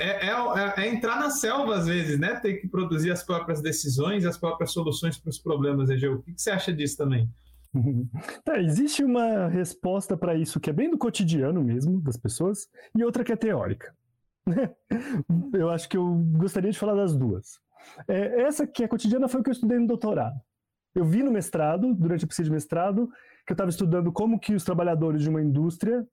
é, 0.00 0.28
é, 0.28 0.74
é, 0.78 0.88
entrar 0.88 1.20
na 1.20 1.30
selva 1.30 1.76
às 1.76 1.86
vezes, 1.86 2.18
né? 2.18 2.34
Ter 2.36 2.54
que 2.54 2.66
produzir 2.66 3.10
as 3.10 3.22
próprias 3.22 3.60
decisões, 3.60 4.24
as 4.24 4.38
próprias 4.38 4.72
soluções 4.72 5.18
para 5.18 5.28
os 5.28 5.38
problemas, 5.38 5.90
Egeu. 5.90 6.14
O 6.14 6.22
que, 6.22 6.32
que 6.32 6.40
você 6.40 6.50
acha 6.50 6.72
disso 6.72 6.96
também? 6.96 7.28
Tá, 8.42 8.58
existe 8.58 9.04
uma 9.04 9.46
resposta 9.48 10.16
para 10.16 10.34
isso 10.34 10.58
que 10.58 10.70
é 10.70 10.72
bem 10.72 10.90
do 10.90 10.98
cotidiano 10.98 11.62
mesmo 11.62 12.00
das 12.00 12.16
pessoas 12.16 12.66
e 12.96 13.04
outra 13.04 13.22
que 13.22 13.32
é 13.32 13.36
teórica. 13.36 13.94
Eu 15.52 15.70
acho 15.70 15.88
que 15.88 15.96
eu 15.96 16.14
gostaria 16.36 16.70
de 16.70 16.78
falar 16.78 16.94
das 16.94 17.16
duas. 17.16 17.60
É, 18.08 18.42
essa 18.42 18.66
que 18.66 18.84
é 18.84 18.88
cotidiana 18.88 19.28
foi 19.28 19.40
o 19.40 19.44
que 19.44 19.50
eu 19.50 19.52
estudei 19.52 19.78
no 19.78 19.86
doutorado. 19.86 20.40
Eu 20.94 21.04
vi 21.04 21.22
no 21.22 21.30
mestrado, 21.30 21.94
durante 21.94 22.24
a 22.24 22.28
pesquisa 22.28 22.48
de 22.48 22.54
mestrado, 22.54 23.08
que 23.46 23.52
eu 23.52 23.54
estava 23.54 23.70
estudando 23.70 24.12
como 24.12 24.38
que 24.38 24.54
os 24.54 24.64
trabalhadores 24.64 25.22
de 25.22 25.28
uma 25.28 25.40
indústria 25.40 26.06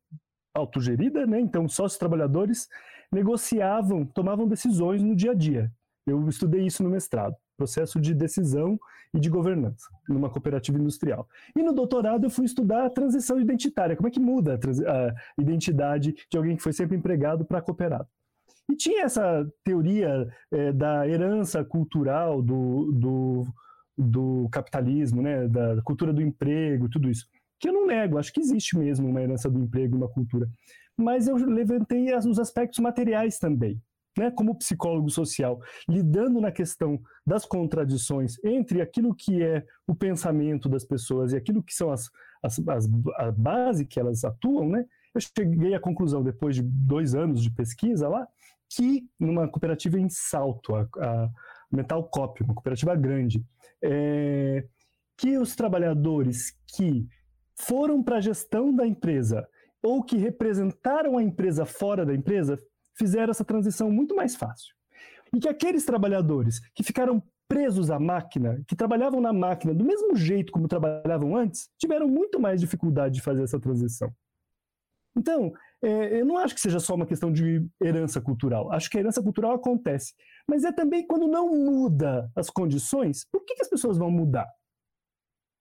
autogerida, 0.53 1.25
né? 1.25 1.39
então 1.39 1.67
sócios 1.67 1.99
trabalhadores, 1.99 2.67
negociavam, 3.11 4.05
tomavam 4.05 4.47
decisões 4.47 5.01
no 5.01 5.15
dia 5.15 5.31
a 5.31 5.35
dia. 5.35 5.71
Eu 6.05 6.27
estudei 6.27 6.65
isso 6.65 6.83
no 6.83 6.89
mestrado, 6.89 7.35
processo 7.57 7.99
de 7.99 8.13
decisão 8.13 8.79
e 9.13 9.19
de 9.19 9.29
governança, 9.29 9.87
numa 10.07 10.29
cooperativa 10.29 10.77
industrial. 10.77 11.27
E 11.55 11.61
no 11.61 11.73
doutorado 11.73 12.25
eu 12.25 12.29
fui 12.29 12.45
estudar 12.45 12.85
a 12.85 12.89
transição 12.89 13.39
identitária, 13.39 13.95
como 13.95 14.07
é 14.07 14.11
que 14.11 14.19
muda 14.19 14.59
a, 14.85 15.07
a 15.07 15.41
identidade 15.41 16.13
de 16.29 16.37
alguém 16.37 16.55
que 16.55 16.63
foi 16.63 16.73
sempre 16.73 16.97
empregado 16.97 17.45
para 17.45 17.61
cooperado. 17.61 18.07
E 18.69 18.75
tinha 18.75 19.05
essa 19.05 19.47
teoria 19.63 20.27
é, 20.51 20.71
da 20.73 21.07
herança 21.07 21.63
cultural 21.63 22.41
do, 22.41 22.91
do, 22.91 23.47
do 23.97 24.49
capitalismo, 24.51 25.21
né, 25.21 25.47
da 25.47 25.81
cultura 25.83 26.13
do 26.13 26.21
emprego, 26.21 26.89
tudo 26.89 27.09
isso. 27.09 27.25
que 27.59 27.69
eu 27.69 27.73
não 27.73 27.87
nego, 27.87 28.17
acho 28.17 28.33
que 28.33 28.41
existe 28.41 28.77
mesmo 28.77 29.09
uma 29.09 29.21
herança 29.21 29.49
do 29.49 29.59
emprego, 29.59 29.97
uma 29.97 30.09
cultura. 30.09 30.47
Mas 30.97 31.27
eu 31.27 31.35
levantei 31.35 32.13
os 32.15 32.39
aspectos 32.39 32.79
materiais 32.79 33.39
também, 33.39 33.81
né, 34.17 34.31
como 34.31 34.57
psicólogo 34.57 35.09
social, 35.09 35.59
lidando 35.87 36.41
na 36.41 36.51
questão 36.51 36.99
das 37.25 37.45
contradições 37.45 38.35
entre 38.43 38.81
aquilo 38.81 39.15
que 39.15 39.41
é 39.41 39.63
o 39.87 39.95
pensamento 39.95 40.67
das 40.67 40.83
pessoas 40.83 41.31
e 41.31 41.37
aquilo 41.37 41.63
que 41.63 41.73
são 41.73 41.91
as, 41.91 42.09
as, 42.43 42.59
as 42.67 42.85
a 43.15 43.31
base 43.31 43.85
que 43.85 43.99
elas 43.99 44.23
atuam, 44.23 44.67
né, 44.69 44.85
eu 45.13 45.21
cheguei 45.21 45.73
à 45.73 45.79
conclusão, 45.79 46.23
depois 46.23 46.55
de 46.55 46.61
dois 46.61 47.15
anos 47.15 47.41
de 47.41 47.49
pesquisa 47.49 48.07
lá, 48.07 48.27
que 48.69 49.07
numa 49.19 49.47
cooperativa 49.47 49.99
em 49.99 50.09
Salto, 50.09 50.75
a, 50.75 50.87
a 50.99 51.29
Metal 51.71 52.03
Cop, 52.09 52.43
uma 52.43 52.53
cooperativa 52.53 52.95
grande, 52.95 53.43
é, 53.81 54.65
que 55.17 55.37
os 55.37 55.55
trabalhadores 55.55 56.51
que 56.75 57.07
foram 57.55 58.03
para 58.03 58.17
a 58.17 58.21
gestão 58.21 58.73
da 58.73 58.85
empresa 58.85 59.47
ou 59.81 60.03
que 60.03 60.17
representaram 60.17 61.17
a 61.17 61.23
empresa 61.23 61.65
fora 61.65 62.05
da 62.05 62.13
empresa 62.13 62.57
fizeram 62.95 63.31
essa 63.31 63.45
transição 63.45 63.91
muito 63.91 64.15
mais 64.15 64.35
fácil. 64.35 64.75
E 65.33 65.39
que 65.39 65.47
aqueles 65.47 65.85
trabalhadores 65.85 66.59
que 66.73 66.83
ficaram 66.83 67.21
presos 67.47 67.89
à 67.89 67.99
máquina, 67.99 68.61
que 68.67 68.75
trabalhavam 68.75 69.21
na 69.21 69.31
máquina 69.31 69.73
do 69.73 69.85
mesmo 69.85 70.15
jeito 70.15 70.51
como 70.51 70.67
trabalhavam 70.67 71.35
antes, 71.35 71.69
tiveram 71.77 72.07
muito 72.07 72.39
mais 72.39 72.59
dificuldade 72.59 73.15
de 73.15 73.21
fazer 73.21 73.43
essa 73.43 73.59
transição. 73.59 74.11
Então, 75.15 75.51
é, 75.83 76.21
eu 76.21 76.25
não 76.25 76.37
acho 76.37 76.55
que 76.55 76.61
seja 76.61 76.79
só 76.79 76.95
uma 76.95 77.05
questão 77.05 77.31
de 77.31 77.65
herança 77.81 78.19
cultural. 78.19 78.71
Acho 78.71 78.89
que 78.89 78.97
a 78.97 79.01
herança 79.01 79.21
cultural 79.21 79.53
acontece. 79.53 80.13
Mas 80.49 80.63
é 80.63 80.71
também 80.71 81.05
quando 81.05 81.27
não 81.27 81.49
muda 81.49 82.31
as 82.35 82.49
condições, 82.49 83.25
por 83.31 83.43
que, 83.45 83.55
que 83.55 83.61
as 83.61 83.69
pessoas 83.69 83.97
vão 83.97 84.09
mudar? 84.09 84.47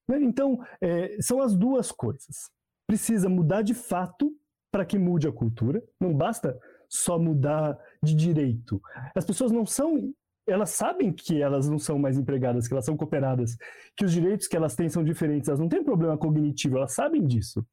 Né? 0.09 0.23
Então, 0.23 0.59
é, 0.81 1.21
são 1.21 1.41
as 1.41 1.55
duas 1.55 1.93
coisas. 1.93 2.51
Precisa 2.87 3.29
mudar 3.29 3.63
de 3.63 3.75
fato 3.75 4.33
para 4.73 4.85
que 4.85 4.99
mude 4.99 5.27
a 5.27 5.33
cultura. 5.33 5.83
Não 6.01 6.15
basta 6.15 6.59
só 6.89 7.19
mudar 7.19 7.79
de 8.03 8.15
direito. 8.15 8.81
As 9.15 9.25
pessoas 9.25 9.53
não 9.53 9.67
são. 9.67 10.13
Elas 10.49 10.71
sabem 10.71 11.13
que 11.13 11.43
elas 11.43 11.69
não 11.69 11.79
são 11.79 11.99
mais 11.99 12.17
empregadas, 12.17 12.69
que 12.69 12.75
elas 12.75 12.85
são 12.85 12.97
cooperadas, 12.97 13.57
que 13.97 14.05
os 14.05 14.13
direitos 14.13 14.47
que 14.47 14.57
elas 14.57 14.77
têm 14.77 14.89
são 14.89 15.03
diferentes, 15.03 15.49
elas 15.49 15.59
não 15.59 15.69
têm 15.69 15.83
problema 15.83 16.17
cognitivo, 16.17 16.77
elas 16.77 16.95
sabem 16.95 17.27
disso. 17.27 17.67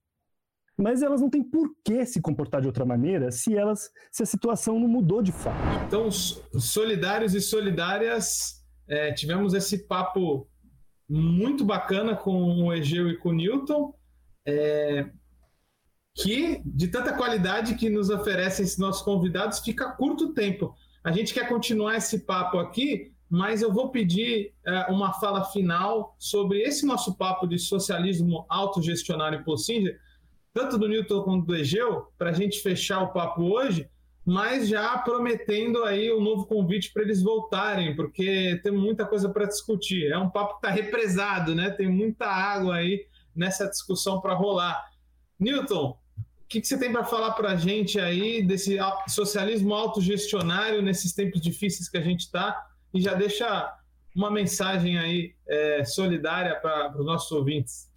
Mas 0.83 1.01
elas 1.01 1.21
não 1.21 1.29
têm 1.29 1.41
por 1.41 1.73
que 1.81 2.05
se 2.05 2.19
comportar 2.19 2.59
de 2.59 2.67
outra 2.67 2.83
maneira 2.83 3.31
se 3.31 3.55
elas 3.55 3.89
se 4.11 4.21
a 4.21 4.25
situação 4.25 4.77
não 4.77 4.87
mudou 4.89 5.21
de 5.21 5.31
fato. 5.31 5.55
Então, 5.87 6.11
solidários 6.11 7.33
e 7.33 7.39
solidárias, 7.39 8.61
é, 8.85 9.13
tivemos 9.13 9.53
esse 9.53 9.87
papo 9.87 10.45
muito 11.09 11.63
bacana 11.63 12.17
com 12.17 12.65
o 12.65 12.73
Egeu 12.73 13.09
e 13.09 13.17
com 13.17 13.29
o 13.29 13.33
Newton. 13.33 13.93
É, 14.45 15.09
que 16.15 16.61
de 16.65 16.89
tanta 16.89 17.13
qualidade 17.13 17.75
que 17.75 17.89
nos 17.89 18.09
oferecem 18.09 18.65
esses 18.65 18.77
nossos 18.77 19.01
convidados, 19.03 19.59
fica 19.59 19.89
curto 19.91 20.33
tempo. 20.33 20.75
A 21.01 21.13
gente 21.13 21.33
quer 21.33 21.47
continuar 21.47 21.95
esse 21.95 22.25
papo 22.25 22.59
aqui, 22.59 23.13
mas 23.29 23.61
eu 23.61 23.71
vou 23.71 23.89
pedir 23.89 24.53
uh, 24.67 24.93
uma 24.93 25.13
fala 25.13 25.45
final 25.45 26.13
sobre 26.19 26.61
esse 26.61 26.85
nosso 26.85 27.17
papo 27.17 27.47
de 27.47 27.57
socialismo 27.57 28.45
autogestionário 28.49 29.45
por 29.45 29.57
Singer, 29.57 29.97
tanto 30.53 30.77
do 30.77 30.87
Newton 30.87 31.23
quanto 31.23 31.45
do 31.45 31.55
Egeu, 31.55 32.07
para 32.17 32.29
a 32.29 32.33
gente 32.33 32.59
fechar 32.61 33.01
o 33.01 33.11
papo 33.11 33.43
hoje, 33.43 33.89
mas 34.25 34.67
já 34.67 34.97
prometendo 34.99 35.83
aí 35.83 36.13
um 36.13 36.21
novo 36.21 36.45
convite 36.45 36.93
para 36.93 37.03
eles 37.03 37.21
voltarem, 37.21 37.95
porque 37.95 38.59
tem 38.63 38.71
muita 38.71 39.05
coisa 39.05 39.27
para 39.29 39.45
discutir. 39.45 40.11
É 40.11 40.17
um 40.17 40.29
papo 40.29 40.59
que 40.59 40.67
está 40.67 40.69
represado, 40.69 41.53
né? 41.53 41.69
Tem 41.71 41.89
muita 41.89 42.25
água 42.25 42.75
aí 42.75 43.05
nessa 43.35 43.67
discussão 43.67 44.21
para 44.21 44.33
rolar. 44.33 44.81
Newton, 45.37 45.97
que, 46.53 46.61
que 46.61 46.67
você 46.67 46.77
tem 46.77 46.91
para 46.91 47.03
falar 47.03 47.31
para 47.31 47.53
a 47.53 47.55
gente 47.55 47.99
aí 47.99 48.43
desse 48.43 48.77
socialismo 49.07 49.73
autogestionário 49.73 50.83
nesses 50.83 51.11
tempos 51.11 51.41
difíceis 51.41 51.89
que 51.89 51.97
a 51.97 52.01
gente 52.01 52.21
está? 52.21 52.67
E 52.93 53.01
já 53.01 53.15
deixa 53.15 53.75
uma 54.15 54.29
mensagem 54.29 54.99
aí 54.99 55.33
é, 55.47 55.83
solidária 55.83 56.55
para 56.59 56.95
os 56.95 57.05
nossos 57.05 57.31
ouvintes. 57.31 57.89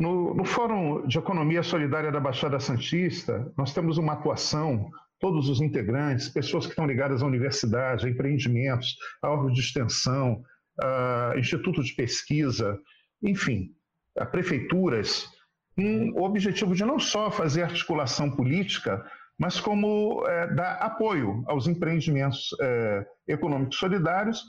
No, 0.00 0.32
no, 0.32 0.46
Fórum 0.46 1.06
de 1.06 1.18
Economia 1.18 1.62
Solidária 1.62 2.10
da 2.10 2.18
Baixada 2.18 2.58
Santista, 2.58 3.52
nós 3.54 3.74
temos 3.74 3.98
uma 3.98 4.14
atuação, 4.14 4.90
todos 5.18 5.46
os 5.50 5.60
integrantes, 5.60 6.30
pessoas 6.30 6.64
que 6.64 6.72
estão 6.72 6.86
ligadas 6.86 7.22
à 7.22 7.26
universidade, 7.26 8.06
a 8.06 8.08
empreendimentos, 8.08 8.96
a 9.20 9.28
órgãos 9.28 9.52
de 9.52 9.60
extensão, 9.60 10.42
a 10.80 11.34
instituto 11.36 11.82
de 11.82 11.92
pesquisa, 11.92 12.78
enfim, 13.22 13.74
a 14.18 14.24
prefeituras, 14.24 15.28
com 15.76 16.12
o 16.18 16.22
objetivo 16.22 16.74
de 16.74 16.82
não 16.82 16.98
só 16.98 17.30
fazer 17.30 17.64
articulação 17.64 18.30
política, 18.30 19.04
mas 19.38 19.60
como 19.60 20.26
é, 20.26 20.46
dar 20.54 20.76
apoio 20.76 21.44
aos 21.46 21.66
empreendimentos 21.66 22.56
é, 22.58 23.06
econômicos 23.28 23.76
solidários 23.76 24.44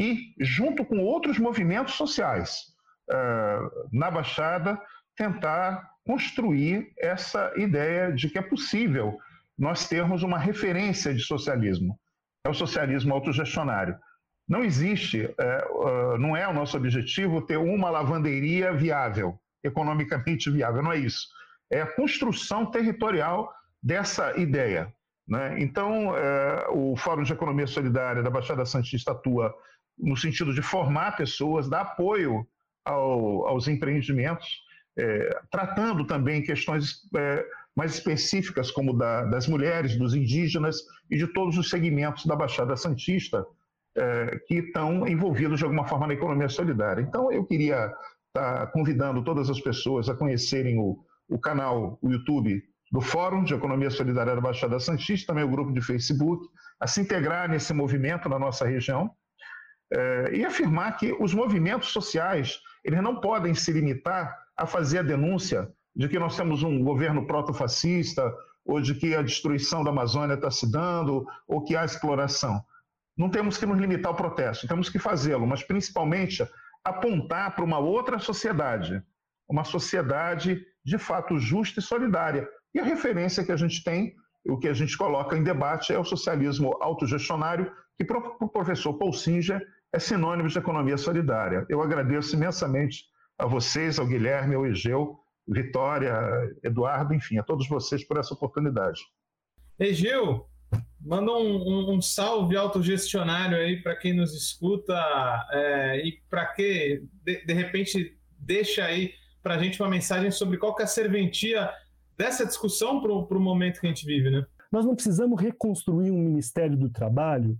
e, 0.00 0.34
junto 0.40 0.82
com 0.82 1.00
outros 1.00 1.38
movimentos 1.38 1.92
sociais 1.92 2.72
é, 3.10 3.58
na 3.92 4.10
Baixada, 4.10 4.80
tentar 5.16 5.90
construir 6.04 6.92
essa 6.98 7.52
ideia 7.56 8.12
de 8.12 8.28
que 8.28 8.38
é 8.38 8.42
possível 8.42 9.18
nós 9.58 9.88
termos 9.88 10.22
uma 10.22 10.38
referência 10.38 11.14
de 11.14 11.20
socialismo. 11.20 11.98
É 12.44 12.50
o 12.50 12.54
socialismo 12.54 13.14
autogestionário. 13.14 13.96
Não 14.46 14.62
existe, 14.62 15.32
é, 15.38 16.18
não 16.18 16.36
é 16.36 16.46
o 16.46 16.52
nosso 16.52 16.76
objetivo 16.76 17.40
ter 17.40 17.56
uma 17.56 17.88
lavanderia 17.88 18.72
viável 18.72 19.38
economicamente 19.62 20.50
viável. 20.50 20.82
Não 20.82 20.92
é 20.92 20.98
isso. 20.98 21.28
É 21.70 21.80
a 21.80 21.86
construção 21.86 22.66
territorial 22.66 23.50
dessa 23.82 24.38
ideia. 24.38 24.92
Né? 25.26 25.56
Então, 25.60 26.14
é, 26.16 26.66
o 26.70 26.94
Fórum 26.96 27.22
de 27.22 27.32
Economia 27.32 27.66
Solidária 27.66 28.22
da 28.22 28.28
Baixada 28.28 28.66
Santista 28.66 29.12
atua 29.12 29.54
no 29.98 30.16
sentido 30.16 30.52
de 30.52 30.60
formar 30.60 31.16
pessoas, 31.16 31.68
dar 31.68 31.80
apoio 31.80 32.46
ao, 32.84 33.46
aos 33.46 33.66
empreendimentos, 33.68 34.63
é, 34.98 35.40
tratando 35.50 36.06
também 36.06 36.42
questões 36.42 37.00
é, 37.16 37.44
mais 37.76 37.94
específicas, 37.94 38.70
como 38.70 38.92
da, 38.92 39.24
das 39.24 39.48
mulheres, 39.48 39.96
dos 39.96 40.14
indígenas 40.14 40.76
e 41.10 41.16
de 41.16 41.26
todos 41.26 41.58
os 41.58 41.68
segmentos 41.68 42.26
da 42.26 42.36
Baixada 42.36 42.76
Santista 42.76 43.44
é, 43.96 44.38
que 44.46 44.56
estão 44.56 45.06
envolvidos 45.06 45.58
de 45.58 45.64
alguma 45.64 45.86
forma 45.86 46.06
na 46.06 46.14
economia 46.14 46.48
solidária. 46.48 47.02
Então, 47.02 47.30
eu 47.32 47.44
queria 47.44 47.92
está 48.34 48.66
convidando 48.66 49.22
todas 49.22 49.48
as 49.48 49.60
pessoas 49.60 50.08
a 50.08 50.14
conhecerem 50.14 50.76
o, 50.78 50.98
o 51.28 51.38
canal, 51.38 51.96
o 52.02 52.10
YouTube 52.10 52.62
do 52.90 53.00
Fórum 53.00 53.44
de 53.44 53.54
Economia 53.54 53.90
Solidária 53.90 54.34
da 54.34 54.40
Baixada 54.40 54.78
Santista, 54.80 55.28
também 55.28 55.44
o 55.44 55.50
grupo 55.50 55.72
de 55.72 55.80
Facebook, 55.80 56.44
a 56.80 56.86
se 56.86 57.00
integrar 57.00 57.48
nesse 57.48 57.72
movimento 57.72 58.28
na 58.28 58.38
nossa 58.38 58.66
região 58.66 59.10
é, 59.92 60.36
e 60.36 60.44
afirmar 60.44 60.96
que 60.96 61.12
os 61.20 61.32
movimentos 61.32 61.88
sociais 61.90 62.58
eles 62.84 63.02
não 63.02 63.20
podem 63.20 63.54
se 63.54 63.72
limitar 63.72 64.36
a 64.56 64.66
fazer 64.66 64.98
a 64.98 65.02
denúncia 65.02 65.72
de 65.96 66.08
que 66.08 66.18
nós 66.18 66.36
temos 66.36 66.62
um 66.62 66.82
governo 66.82 67.26
proto-fascista 67.26 68.32
ou 68.64 68.80
de 68.80 68.94
que 68.94 69.14
a 69.14 69.22
destruição 69.22 69.82
da 69.82 69.90
Amazônia 69.90 70.34
está 70.34 70.50
se 70.50 70.70
dando 70.70 71.26
ou 71.46 71.62
que 71.62 71.76
há 71.76 71.84
exploração. 71.84 72.62
Não 73.16 73.30
temos 73.30 73.56
que 73.56 73.66
nos 73.66 73.78
limitar 73.78 74.10
ao 74.10 74.16
protesto, 74.16 74.66
temos 74.66 74.88
que 74.88 74.98
fazê-lo, 74.98 75.46
mas 75.46 75.62
principalmente 75.62 76.46
apontar 76.84 77.54
para 77.54 77.64
uma 77.64 77.78
outra 77.78 78.18
sociedade, 78.18 79.02
uma 79.48 79.64
sociedade 79.64 80.60
de 80.84 80.98
fato 80.98 81.38
justa 81.38 81.80
e 81.80 81.82
solidária. 81.82 82.48
E 82.74 82.80
a 82.80 82.84
referência 82.84 83.44
que 83.44 83.52
a 83.52 83.56
gente 83.56 83.82
tem, 83.82 84.14
o 84.44 84.58
que 84.58 84.68
a 84.68 84.74
gente 84.74 84.96
coloca 84.98 85.36
em 85.36 85.42
debate 85.42 85.92
é 85.92 85.98
o 85.98 86.04
socialismo 86.04 86.76
autogestionário, 86.80 87.72
que 87.96 88.04
o 88.40 88.48
professor 88.48 88.94
Paul 88.94 89.12
Singer 89.12 89.64
é 89.94 89.98
sinônimo 89.98 90.48
de 90.48 90.58
economia 90.58 90.98
solidária. 90.98 91.64
Eu 91.68 91.80
agradeço 91.80 92.34
imensamente 92.34 93.04
a 93.38 93.46
vocês, 93.46 93.98
ao 93.98 94.06
Guilherme, 94.06 94.56
ao 94.56 94.66
Egeu, 94.66 95.20
Vitória, 95.46 96.12
Eduardo, 96.64 97.14
enfim, 97.14 97.38
a 97.38 97.42
todos 97.42 97.68
vocês 97.68 98.06
por 98.06 98.18
essa 98.18 98.34
oportunidade. 98.34 99.00
Egeu, 99.78 100.48
Manda 101.00 101.30
um, 101.32 101.56
um, 101.56 101.94
um, 101.94 102.02
salve 102.02 102.56
autogestionário 102.56 103.56
aí 103.56 103.82
para 103.82 103.94
quem 103.94 104.14
nos 104.14 104.34
escuta 104.34 104.94
é, 105.52 105.98
e 106.04 106.18
para 106.30 106.46
que, 106.46 107.02
de, 107.22 107.44
de, 107.44 107.52
repente, 107.52 108.18
deixa 108.38 108.84
aí 108.84 109.12
para 109.42 109.54
a 109.54 109.58
gente 109.58 109.80
uma 109.80 109.90
mensagem 109.90 110.30
sobre 110.30 110.56
qual 110.56 110.74
que 110.74 110.82
é 110.82 110.86
a 110.86 110.88
serventia 110.88 111.70
dessa 112.16 112.46
discussão 112.46 113.00
para 113.02 113.12
o 113.12 113.40
momento 113.40 113.80
que 113.80 113.86
a 113.86 113.90
gente 113.90 114.06
vive, 114.06 114.30
né? 114.30 114.46
Nós 114.72 114.86
não 114.86 114.94
precisamos 114.94 115.40
reconstruir 115.40 116.10
um 116.10 116.18
Ministério 116.18 116.76
do 116.76 116.88
Trabalho 116.88 117.56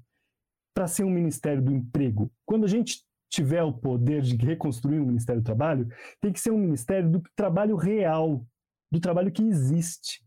para 0.75 0.89
ser 0.89 1.05
um 1.05 1.11
Ministério 1.11 1.63
do 1.63 1.73
Emprego. 1.73 2.31
Quando 2.45 2.65
a 2.65 2.69
gente 2.69 3.05
tiver 3.31 3.63
o 3.63 3.73
poder 3.73 4.23
de 4.23 4.37
reconstruir 4.37 4.99
um 4.99 5.07
Ministério 5.07 5.41
do 5.41 5.45
Trabalho, 5.45 5.89
tem 6.21 6.33
que 6.33 6.41
ser 6.41 6.51
um 6.51 6.59
Ministério 6.59 7.09
do 7.11 7.23
trabalho 7.35 7.77
real, 7.77 8.45
do 8.91 9.01
trabalho 9.01 9.33
que 9.33 9.43
existe 9.43 10.25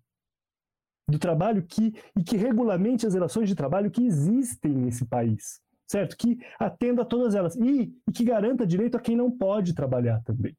do 1.09 1.17
trabalho 1.17 1.63
que 1.63 1.93
e 2.15 2.23
que 2.23 2.35
regulamente 2.35 3.07
as 3.07 3.13
relações 3.13 3.47
de 3.47 3.55
trabalho 3.55 3.89
que 3.89 4.05
existem 4.05 4.73
nesse 4.73 5.05
país, 5.05 5.61
certo? 5.87 6.17
Que 6.17 6.37
atenda 6.59 7.03
a 7.03 7.05
todas 7.05 7.33
elas 7.33 7.55
e, 7.55 7.93
e 8.07 8.11
que 8.11 8.25
garanta 8.25 8.67
direito 8.67 8.97
a 8.97 8.99
quem 8.99 9.15
não 9.15 9.31
pode 9.31 9.73
trabalhar 9.73 10.21
também. 10.23 10.55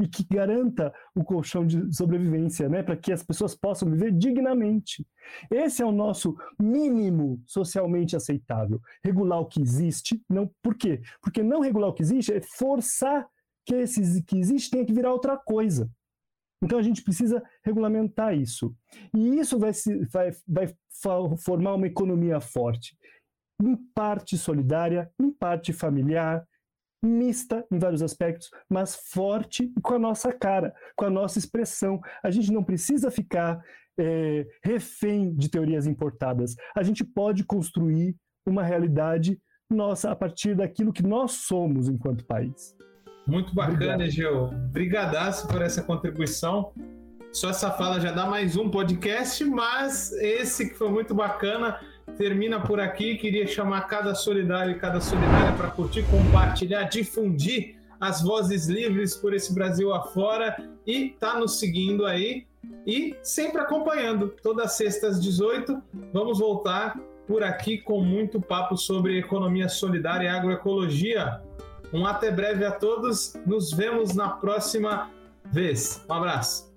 E 0.00 0.06
que 0.06 0.24
garanta 0.24 0.92
o 1.14 1.24
colchão 1.24 1.66
de 1.66 1.94
sobrevivência, 1.94 2.68
né, 2.68 2.82
para 2.82 2.96
que 2.96 3.12
as 3.12 3.22
pessoas 3.22 3.54
possam 3.54 3.90
viver 3.90 4.12
dignamente. 4.12 5.06
Esse 5.50 5.82
é 5.82 5.86
o 5.86 5.92
nosso 5.92 6.36
mínimo 6.60 7.42
socialmente 7.46 8.14
aceitável. 8.14 8.80
Regular 9.02 9.40
o 9.40 9.46
que 9.46 9.60
existe, 9.60 10.22
não, 10.28 10.50
por 10.62 10.74
quê? 10.74 11.00
Porque 11.22 11.42
não 11.42 11.60
regular 11.60 11.88
o 11.88 11.94
que 11.94 12.02
existe 12.02 12.32
é 12.32 12.40
forçar 12.40 13.26
que 13.64 13.74
esse 13.74 14.22
que 14.22 14.38
existe 14.38 14.70
tenha 14.70 14.84
que 14.84 14.92
virar 14.92 15.12
outra 15.12 15.36
coisa. 15.36 15.90
Então 16.62 16.78
a 16.78 16.82
gente 16.82 17.02
precisa 17.02 17.42
regulamentar 17.64 18.34
isso. 18.34 18.74
E 19.14 19.38
isso 19.38 19.58
vai, 19.58 19.72
se, 19.72 20.04
vai, 20.06 20.30
vai 20.46 20.74
formar 21.44 21.74
uma 21.74 21.86
economia 21.86 22.40
forte, 22.40 22.96
em 23.60 23.76
parte 23.94 24.38
solidária, 24.38 25.10
em 25.20 25.30
parte 25.30 25.72
familiar, 25.72 26.46
mista 27.02 27.64
em 27.70 27.78
vários 27.78 28.02
aspectos, 28.02 28.50
mas 28.68 28.96
forte 28.96 29.72
com 29.82 29.94
a 29.94 29.98
nossa 29.98 30.32
cara, 30.32 30.74
com 30.96 31.04
a 31.04 31.10
nossa 31.10 31.38
expressão. 31.38 32.00
A 32.22 32.30
gente 32.30 32.52
não 32.52 32.64
precisa 32.64 33.10
ficar 33.10 33.60
é, 33.98 34.46
refém 34.62 35.34
de 35.34 35.48
teorias 35.48 35.86
importadas. 35.86 36.54
A 36.76 36.82
gente 36.82 37.04
pode 37.04 37.44
construir 37.44 38.16
uma 38.46 38.62
realidade 38.62 39.40
nossa 39.70 40.10
a 40.10 40.16
partir 40.16 40.54
daquilo 40.54 40.92
que 40.92 41.02
nós 41.02 41.32
somos 41.32 41.88
enquanto 41.88 42.24
país. 42.24 42.76
Muito 43.26 43.54
bacana, 43.54 44.04
Egeu. 44.04 44.50
Brigadaço 44.70 45.48
por 45.48 45.60
essa 45.60 45.82
contribuição. 45.82 46.72
Só 47.32 47.50
essa 47.50 47.72
fala 47.72 48.00
já 48.00 48.12
dá 48.12 48.24
mais 48.24 48.56
um 48.56 48.70
podcast, 48.70 49.44
mas 49.44 50.12
esse 50.12 50.70
que 50.70 50.74
foi 50.76 50.88
muito 50.90 51.14
bacana 51.14 51.80
termina 52.16 52.60
por 52.60 52.80
aqui. 52.80 53.16
Queria 53.16 53.46
chamar 53.46 53.82
cada 53.82 54.14
solidário 54.14 54.72
e 54.72 54.78
cada 54.78 55.00
solidária 55.00 55.52
para 55.56 55.70
curtir, 55.70 56.04
compartilhar, 56.04 56.84
difundir 56.84 57.76
as 58.00 58.22
vozes 58.22 58.66
livres 58.66 59.16
por 59.16 59.34
esse 59.34 59.54
Brasil 59.54 59.92
afora 59.92 60.56
e 60.86 61.10
tá 61.18 61.38
nos 61.38 61.58
seguindo 61.58 62.04
aí 62.04 62.46
e 62.86 63.16
sempre 63.22 63.60
acompanhando. 63.60 64.34
Todas 64.42 64.72
sextas 64.72 65.16
às 65.16 65.22
18, 65.22 65.82
vamos 66.12 66.38
voltar 66.38 66.98
por 67.26 67.42
aqui 67.42 67.78
com 67.78 68.00
muito 68.00 68.40
papo 68.40 68.76
sobre 68.76 69.18
economia 69.18 69.68
solidária 69.68 70.26
e 70.26 70.28
agroecologia. 70.28 71.40
Um 71.92 72.06
até 72.06 72.30
breve 72.30 72.64
a 72.64 72.70
todos. 72.70 73.34
Nos 73.46 73.72
vemos 73.72 74.14
na 74.14 74.28
próxima 74.28 75.10
vez. 75.50 76.04
Um 76.08 76.12
abraço. 76.12 76.72